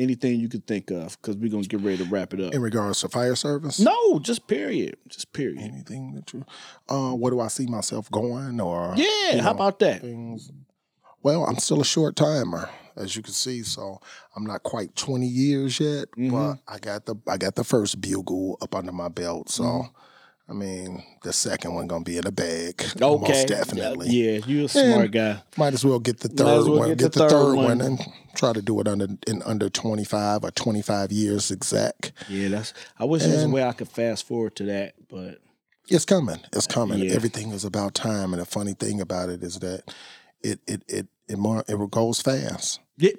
Anything 0.00 0.40
you 0.40 0.48
could 0.48 0.66
think 0.66 0.90
of? 0.90 1.20
Because 1.20 1.36
we're 1.36 1.50
gonna 1.50 1.64
get 1.64 1.80
ready 1.82 1.98
to 1.98 2.04
wrap 2.04 2.32
it 2.32 2.40
up. 2.40 2.54
in 2.54 2.62
regards 2.62 3.00
to 3.00 3.08
fire 3.10 3.36
service. 3.36 3.78
No, 3.78 4.18
just 4.18 4.46
period. 4.46 4.96
Just 5.08 5.32
period. 5.34 5.60
anything 5.60 6.14
that 6.14 6.32
you 6.32 6.44
uh 6.88 7.12
where 7.12 7.30
do 7.30 7.38
I 7.40 7.48
see 7.48 7.66
myself 7.66 8.10
going 8.10 8.60
or 8.60 8.94
Yeah, 8.96 9.40
how 9.42 9.50
know, 9.50 9.50
about 9.50 9.78
that? 9.80 10.00
things 10.00 10.50
well 11.22 11.44
I'm 11.44 11.58
still 11.58 11.80
a 11.82 11.84
short 11.84 12.16
timer 12.16 12.70
as 12.96 13.14
you 13.14 13.22
can 13.22 13.34
see 13.34 13.62
so 13.62 13.98
I'm 14.34 14.44
not 14.44 14.62
quite 14.62 14.96
20 14.96 15.26
years 15.26 15.78
yet 15.78 16.08
Mhm. 16.18 16.30
but 16.32 16.72
I 16.72 16.78
got 16.78 17.04
the 17.06 17.16
I 17.28 17.36
got 17.36 17.54
the 17.56 17.64
first 17.64 18.00
bugle 18.00 18.56
up 18.62 18.74
under 18.74 18.92
my 18.92 19.08
belt 19.08 19.50
so 19.50 19.62
Mhm. 19.64 19.90
I 20.50 20.52
mean 20.52 21.02
the 21.22 21.32
second 21.32 21.74
one 21.74 21.86
gonna 21.86 22.02
be 22.04 22.18
in 22.18 22.26
a 22.26 22.32
bag 22.32 22.82
Okay, 23.00 23.28
most 23.32 23.46
definitely 23.48 24.08
Yeah, 24.10 24.40
you're 24.46 24.64
a 24.64 24.68
smart 24.68 25.04
And- 25.04 25.12
guy. 25.12 25.42
might 25.56 25.74
as 25.74 25.84
well 25.84 26.00
get 26.00 26.18
the 26.20 26.28
third 26.28 26.66
well 26.66 26.78
one 26.80 26.88
get 26.88 26.98
get, 26.98 27.12
the 27.12 27.18
the, 27.20 27.28
third 27.28 27.30
third, 27.30 27.54
one. 27.54 27.64
one. 27.66 27.80
and 27.80 28.00
try 28.34 28.52
to 28.52 28.60
do 28.60 28.80
it 28.80 28.88
under 28.88 29.06
in 29.26 29.42
under 29.44 29.70
25 29.70 30.44
or 30.44 30.50
25 30.50 31.12
years 31.12 31.50
exact 31.50 32.12
Yeah, 32.28 32.48
that's. 32.48 32.74
I 32.98 33.04
wish 33.04 33.22
there 33.22 33.32
was 33.34 33.44
a 33.44 33.48
way 33.48 33.62
I 33.62 33.72
could 33.72 33.88
fast 33.88 34.26
forward 34.26 34.56
to 34.56 34.64
that, 34.64 34.94
but 35.08 35.38
It's 35.88 36.04
coming. 36.04 36.40
It's 36.52 36.66
coming. 36.66 36.98
Yeah. 37.00 37.12
Everything 37.12 37.50
is 37.52 37.64
about 37.64 37.94
time. 37.94 38.32
And 38.32 38.40
the 38.40 38.46
funny 38.46 38.74
thing 38.74 39.00
about 39.00 39.28
it 39.28 39.42
is 39.42 39.58
that 39.60 39.82
it 40.42 40.58
it 40.66 40.82
it 40.88 41.06
it 41.28 41.38
more 41.38 41.64
it 41.68 41.90
goes 41.90 42.20
fast 42.20 42.80
Yeah, 42.96 43.12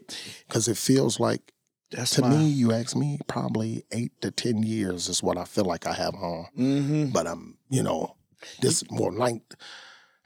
because 0.47 0.67
it 0.67 0.77
feels 0.77 1.19
like 1.19 1.53
that's 1.91 2.11
to 2.11 2.21
my, 2.21 2.29
me. 2.29 2.47
You 2.47 2.71
ask 2.71 2.95
me, 2.95 3.19
probably 3.27 3.83
eight 3.91 4.19
to 4.21 4.31
ten 4.31 4.63
years 4.63 5.09
is 5.09 5.21
what 5.21 5.37
I 5.37 5.45
feel 5.45 5.65
like 5.65 5.85
I 5.85 5.93
have 5.93 6.15
on. 6.15 6.45
hmm 6.55 7.05
But 7.11 7.27
I'm 7.27 7.57
you 7.69 7.83
know 7.83 8.15
this 8.59 8.83
more 8.89 9.11
like 9.11 9.41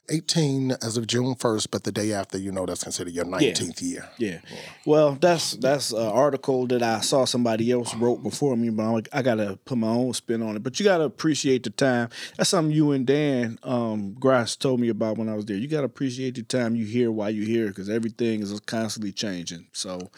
18 0.09 0.71
as 0.83 0.97
of 0.97 1.07
June 1.07 1.35
1st, 1.35 1.67
but 1.71 1.83
the 1.83 1.91
day 1.91 2.13
after, 2.13 2.37
you 2.37 2.51
know, 2.51 2.65
that's 2.65 2.83
considered 2.83 3.13
your 3.13 3.25
19th 3.25 3.81
year. 3.81 4.07
Yeah. 4.17 4.39
Well, 4.85 5.17
that's 5.19 5.53
that's 5.53 5.91
an 5.91 6.07
article 6.07 6.67
that 6.67 6.83
I 6.83 6.99
saw 7.01 7.25
somebody 7.25 7.71
else 7.71 7.95
wrote 7.95 8.21
before 8.21 8.55
me, 8.55 8.69
but 8.69 8.83
I'm 8.83 8.93
like, 8.93 9.09
I 9.11 9.21
gotta 9.21 9.57
put 9.65 9.77
my 9.77 9.87
own 9.87 10.13
spin 10.13 10.43
on 10.43 10.55
it. 10.55 10.63
But 10.63 10.79
you 10.79 10.83
gotta 10.83 11.05
appreciate 11.05 11.63
the 11.63 11.71
time. 11.71 12.09
That's 12.37 12.49
something 12.49 12.75
you 12.75 12.91
and 12.91 13.05
Dan 13.05 13.57
um, 13.63 14.13
Grass 14.13 14.55
told 14.55 14.79
me 14.79 14.89
about 14.89 15.17
when 15.17 15.27
I 15.27 15.35
was 15.35 15.45
there. 15.45 15.57
You 15.57 15.67
gotta 15.67 15.85
appreciate 15.85 16.35
the 16.35 16.43
time 16.43 16.75
you 16.75 16.85
hear 16.85 17.11
while 17.11 17.31
you 17.31 17.43
hear 17.43 17.67
because 17.67 17.89
everything 17.89 18.41
is 18.41 18.59
constantly 18.61 19.11
changing. 19.11 19.67
So 19.73 20.11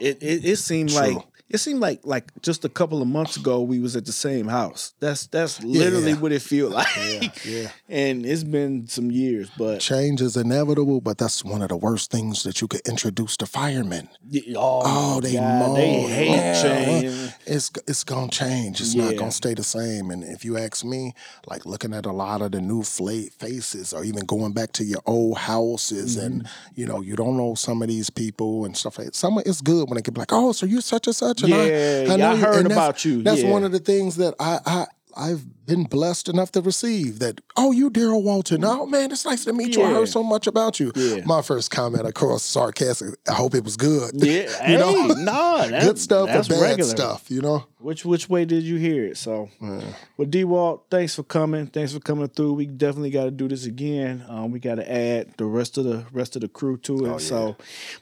it 0.00 0.22
it, 0.22 0.44
it 0.44 0.56
seemed 0.56 0.90
True. 0.90 0.98
like 1.00 1.26
it 1.50 1.58
seemed 1.58 1.80
like 1.80 2.00
like 2.04 2.30
just 2.42 2.64
a 2.64 2.68
couple 2.68 3.02
of 3.02 3.08
months 3.08 3.36
ago 3.36 3.60
we 3.60 3.78
was 3.80 3.96
at 3.96 4.06
the 4.06 4.12
same 4.12 4.46
house. 4.48 4.94
That's 5.00 5.26
that's 5.26 5.62
literally 5.62 6.12
yeah. 6.12 6.18
what 6.18 6.32
it 6.32 6.42
feel 6.42 6.70
like. 6.80 7.44
yeah. 7.44 7.70
And 7.88 8.24
it's 8.24 8.44
been 8.44 8.86
some 8.86 9.10
years, 9.10 9.50
but 9.58 9.80
Change 9.80 10.22
is 10.22 10.36
inevitable, 10.36 11.00
but 11.00 11.18
that's 11.18 11.44
one 11.44 11.60
of 11.62 11.68
the 11.68 11.76
worst 11.76 12.10
things 12.10 12.44
that 12.44 12.60
you 12.60 12.68
could 12.68 12.86
introduce 12.88 13.36
to 13.38 13.46
firemen. 13.46 14.08
oh, 14.56 14.82
Oh, 14.84 15.20
they 15.20 15.34
God, 15.34 15.76
they 15.76 16.00
hate 16.02 16.30
Yeah. 16.30 16.62
change. 16.62 17.32
It's 17.46 17.70
it's 17.88 18.04
gonna 18.04 18.30
change. 18.30 18.80
It's 18.80 18.94
Yeah. 18.94 19.06
not 19.06 19.16
gonna 19.16 19.32
stay 19.32 19.54
the 19.54 19.64
same. 19.64 20.10
And 20.10 20.22
if 20.24 20.44
you 20.44 20.56
ask 20.56 20.84
me, 20.84 21.14
like 21.48 21.66
looking 21.66 21.92
at 21.94 22.06
a 22.06 22.12
lot 22.12 22.42
of 22.42 22.52
the 22.52 22.60
new 22.60 22.82
faces, 22.82 23.92
or 23.92 24.04
even 24.04 24.24
going 24.26 24.52
back 24.52 24.72
to 24.72 24.84
your 24.84 25.00
old 25.06 25.38
houses, 25.38 26.16
and 26.16 26.30
Mm-hmm. 26.44 26.80
you 26.80 26.86
know 26.86 27.00
you 27.00 27.16
don't 27.16 27.36
know 27.36 27.54
some 27.54 27.82
of 27.82 27.88
these 27.88 28.08
people 28.10 28.64
and 28.64 28.76
stuff 28.76 28.98
like. 28.98 29.14
Some 29.14 29.38
it's 29.44 29.60
good 29.60 29.88
when 29.88 29.96
they 29.96 30.02
can 30.02 30.14
be 30.14 30.20
like, 30.20 30.32
"Oh, 30.32 30.52
so 30.52 30.64
you're 30.66 30.80
such 30.80 31.06
and 31.06 31.16
such." 31.16 31.39
And 31.42 31.52
Yeah, 31.52 32.16
yeah, 32.16 32.30
I 32.30 32.34
you." 32.34 32.40
heard 32.40 32.56
And 32.56 32.70
that's- 32.70 32.72
about 32.72 33.04
you. 33.04 33.22
That's 33.22 33.42
Yeah. 33.42 33.50
one 33.50 33.64
of 33.64 33.72
the 33.72 33.78
things 33.80 34.16
that 34.16 34.34
I 34.38 34.60
I. 34.66 34.86
I've 35.16 35.66
been 35.66 35.84
blessed 35.84 36.28
enough 36.28 36.52
to 36.52 36.60
receive 36.60 37.18
that. 37.18 37.40
Oh, 37.56 37.72
you 37.72 37.90
Daryl 37.90 38.22
Walton. 38.22 38.64
Oh 38.64 38.86
man, 38.86 39.10
it's 39.10 39.24
nice 39.24 39.44
to 39.44 39.52
meet 39.52 39.74
you. 39.74 39.82
I 39.82 39.90
heard 39.90 40.08
so 40.08 40.22
much 40.22 40.46
about 40.46 40.78
you. 40.78 40.92
Yeah. 40.94 41.22
My 41.26 41.42
first 41.42 41.72
comment, 41.72 42.06
of 42.06 42.14
course, 42.14 42.44
sarcastic. 42.44 43.16
I 43.28 43.34
hope 43.34 43.56
it 43.56 43.64
was 43.64 43.76
good. 43.76 44.12
Yeah, 44.14 44.42
you 44.42 44.48
hey, 44.62 44.76
know, 44.76 45.06
nah, 45.08 45.66
good 45.80 45.98
stuff 45.98 46.28
that's 46.28 46.48
or 46.48 46.54
bad 46.54 46.62
regular. 46.62 46.90
stuff. 46.90 47.28
You 47.28 47.40
know. 47.42 47.64
Which 47.80 48.04
which 48.04 48.28
way 48.30 48.44
did 48.44 48.62
you 48.62 48.76
hear 48.76 49.04
it? 49.06 49.16
So, 49.16 49.48
well, 49.60 50.28
D 50.28 50.44
Walt, 50.44 50.84
thanks 50.90 51.16
for 51.16 51.24
coming. 51.24 51.66
Thanks 51.66 51.92
for 51.92 52.00
coming 52.00 52.28
through. 52.28 52.52
We 52.52 52.66
definitely 52.66 53.10
got 53.10 53.24
to 53.24 53.30
do 53.32 53.48
this 53.48 53.64
again. 53.64 54.24
Um, 54.28 54.52
we 54.52 54.60
got 54.60 54.76
to 54.76 54.90
add 54.90 55.34
the 55.38 55.44
rest 55.46 55.76
of 55.76 55.84
the 55.86 56.04
rest 56.12 56.36
of 56.36 56.42
the 56.42 56.48
crew 56.48 56.76
to 56.78 57.14
it. 57.16 57.20
So, 57.20 57.56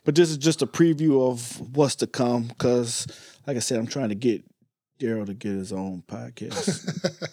but 0.04 0.14
this 0.14 0.30
is 0.30 0.36
just 0.36 0.60
a 0.60 0.66
preview 0.66 1.30
of 1.30 1.74
what's 1.74 1.94
to 1.96 2.06
come. 2.06 2.48
Because, 2.48 3.06
like 3.48 3.56
I 3.56 3.60
said, 3.60 3.78
I'm 3.78 3.86
trying 3.86 4.10
to 4.10 4.14
get 4.14 4.44
Daryl 5.00 5.24
to 5.24 5.32
get 5.32 5.52
his 5.52 5.72
own 5.72 6.02
podcast, 6.06 6.68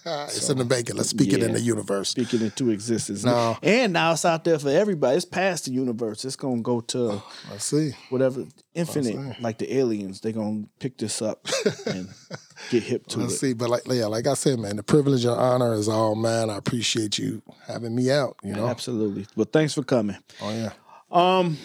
it's 0.27 0.49
in 0.49 0.57
the 0.59 0.65
making. 0.65 0.95
Let's 0.95 1.09
speak 1.09 1.33
it 1.33 1.41
in 1.41 1.51
the 1.51 1.59
universe. 1.59 2.09
speaking 2.09 2.41
into 2.41 2.69
existence. 2.69 3.25
No. 3.25 3.57
And 3.63 3.91
now 3.91 4.13
it's 4.13 4.23
out 4.23 4.43
there 4.45 4.59
for 4.59 4.69
everybody. 4.69 5.17
It's 5.17 5.25
past 5.25 5.65
the 5.65 5.71
universe. 5.71 6.23
It's 6.23 6.35
gonna 6.35 6.61
go 6.61 6.79
to 6.81 7.21
Let's 7.49 7.65
see. 7.65 7.91
whatever 8.09 8.45
infinite, 8.75 9.41
like 9.41 9.57
the 9.57 9.75
aliens. 9.77 10.21
They're 10.21 10.31
gonna 10.31 10.65
pick 10.79 10.97
this 10.99 11.21
up 11.21 11.45
and 11.87 12.07
get 12.69 12.83
hip 12.83 13.07
to 13.07 13.19
Let's 13.19 13.33
it. 13.33 13.37
see. 13.37 13.53
But 13.53 13.69
like, 13.71 13.81
yeah, 13.87 14.05
like 14.05 14.27
I 14.27 14.35
said, 14.35 14.59
man, 14.59 14.75
the 14.77 14.83
privilege 14.83 15.25
and 15.25 15.35
honor 15.35 15.73
is 15.73 15.89
all 15.89 16.15
mine. 16.15 16.49
I 16.51 16.57
appreciate 16.57 17.17
you 17.17 17.41
having 17.67 17.95
me 17.95 18.11
out. 18.11 18.37
You 18.43 18.53
know. 18.53 18.67
Absolutely. 18.67 19.25
Well, 19.35 19.47
thanks 19.51 19.73
for 19.73 19.83
coming. 19.83 20.17
Oh 20.39 20.51
yeah. 20.51 20.71
Um, 21.11 21.57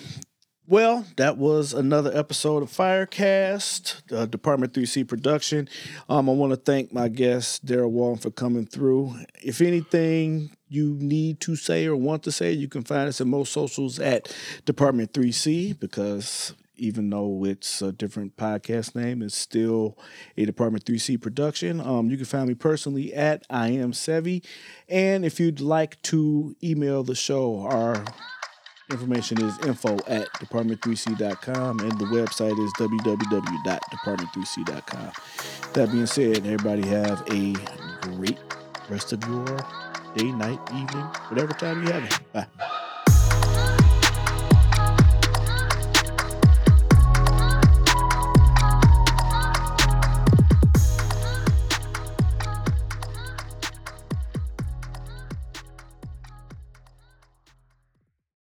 well, 0.71 1.05
that 1.17 1.37
was 1.37 1.75
another 1.75 2.17
episode 2.17 2.63
of 2.63 2.71
Firecast, 2.71 4.13
uh, 4.17 4.25
Department 4.25 4.73
3C 4.73 5.07
production. 5.07 5.69
Um, 6.09 6.31
I 6.31 6.33
want 6.33 6.53
to 6.53 6.57
thank 6.57 6.93
my 6.93 7.09
guest, 7.09 7.67
Daryl 7.67 7.91
Walton, 7.91 8.19
for 8.19 8.31
coming 8.31 8.67
through. 8.67 9.17
If 9.43 9.61
anything 9.61 10.53
you 10.69 10.97
need 11.01 11.41
to 11.41 11.57
say 11.57 11.87
or 11.87 11.97
want 11.97 12.23
to 12.23 12.31
say, 12.31 12.53
you 12.53 12.69
can 12.69 12.85
find 12.85 13.09
us 13.09 13.21
in 13.21 13.29
most 13.29 13.53
socials 13.53 13.99
at 13.99 14.33
Department 14.65 15.13
3C 15.13 15.77
because 15.81 16.55
even 16.77 17.11
though 17.11 17.45
it's 17.45 17.83
a 17.83 17.91
different 17.91 18.37
podcast 18.37 18.95
name, 18.95 19.23
it's 19.23 19.37
still 19.37 19.99
a 20.37 20.45
Department 20.45 20.85
3C 20.85 21.21
production. 21.21 21.81
Um, 21.81 22.11
you 22.11 22.17
can 22.17 22.27
find 22.27 22.47
me 22.47 22.55
personally 22.55 23.13
at 23.13 23.45
I 23.51 23.71
am 23.71 23.91
Sevi. 23.91 24.47
And 24.89 25.25
if 25.25 25.41
you'd 25.41 25.61
like 25.61 26.01
to 26.03 26.55
email 26.63 27.03
the 27.03 27.17
show, 27.17 27.59
our 27.63 28.05
information 28.91 29.41
is 29.43 29.59
info 29.67 29.97
at 30.07 30.33
department3c.com 30.35 31.81
and 31.81 31.99
the 31.99 32.05
website 32.07 32.59
is 32.59 32.73
www.department3c.com. 32.79 35.13
That 35.75 35.93
being 35.93 36.07
said, 36.07 36.39
everybody 36.39 36.87
have 36.89 37.23
a 37.31 37.53
great 38.03 38.39
rest 38.89 39.13
of 39.13 39.23
your 39.25 39.45
day, 40.15 40.33
night, 40.33 40.59
evening, 40.71 41.05
whatever 41.29 41.53
time 41.53 41.87
you 41.87 41.93
have 41.93 42.05
it. 42.05 42.19
Bye. 42.33 42.47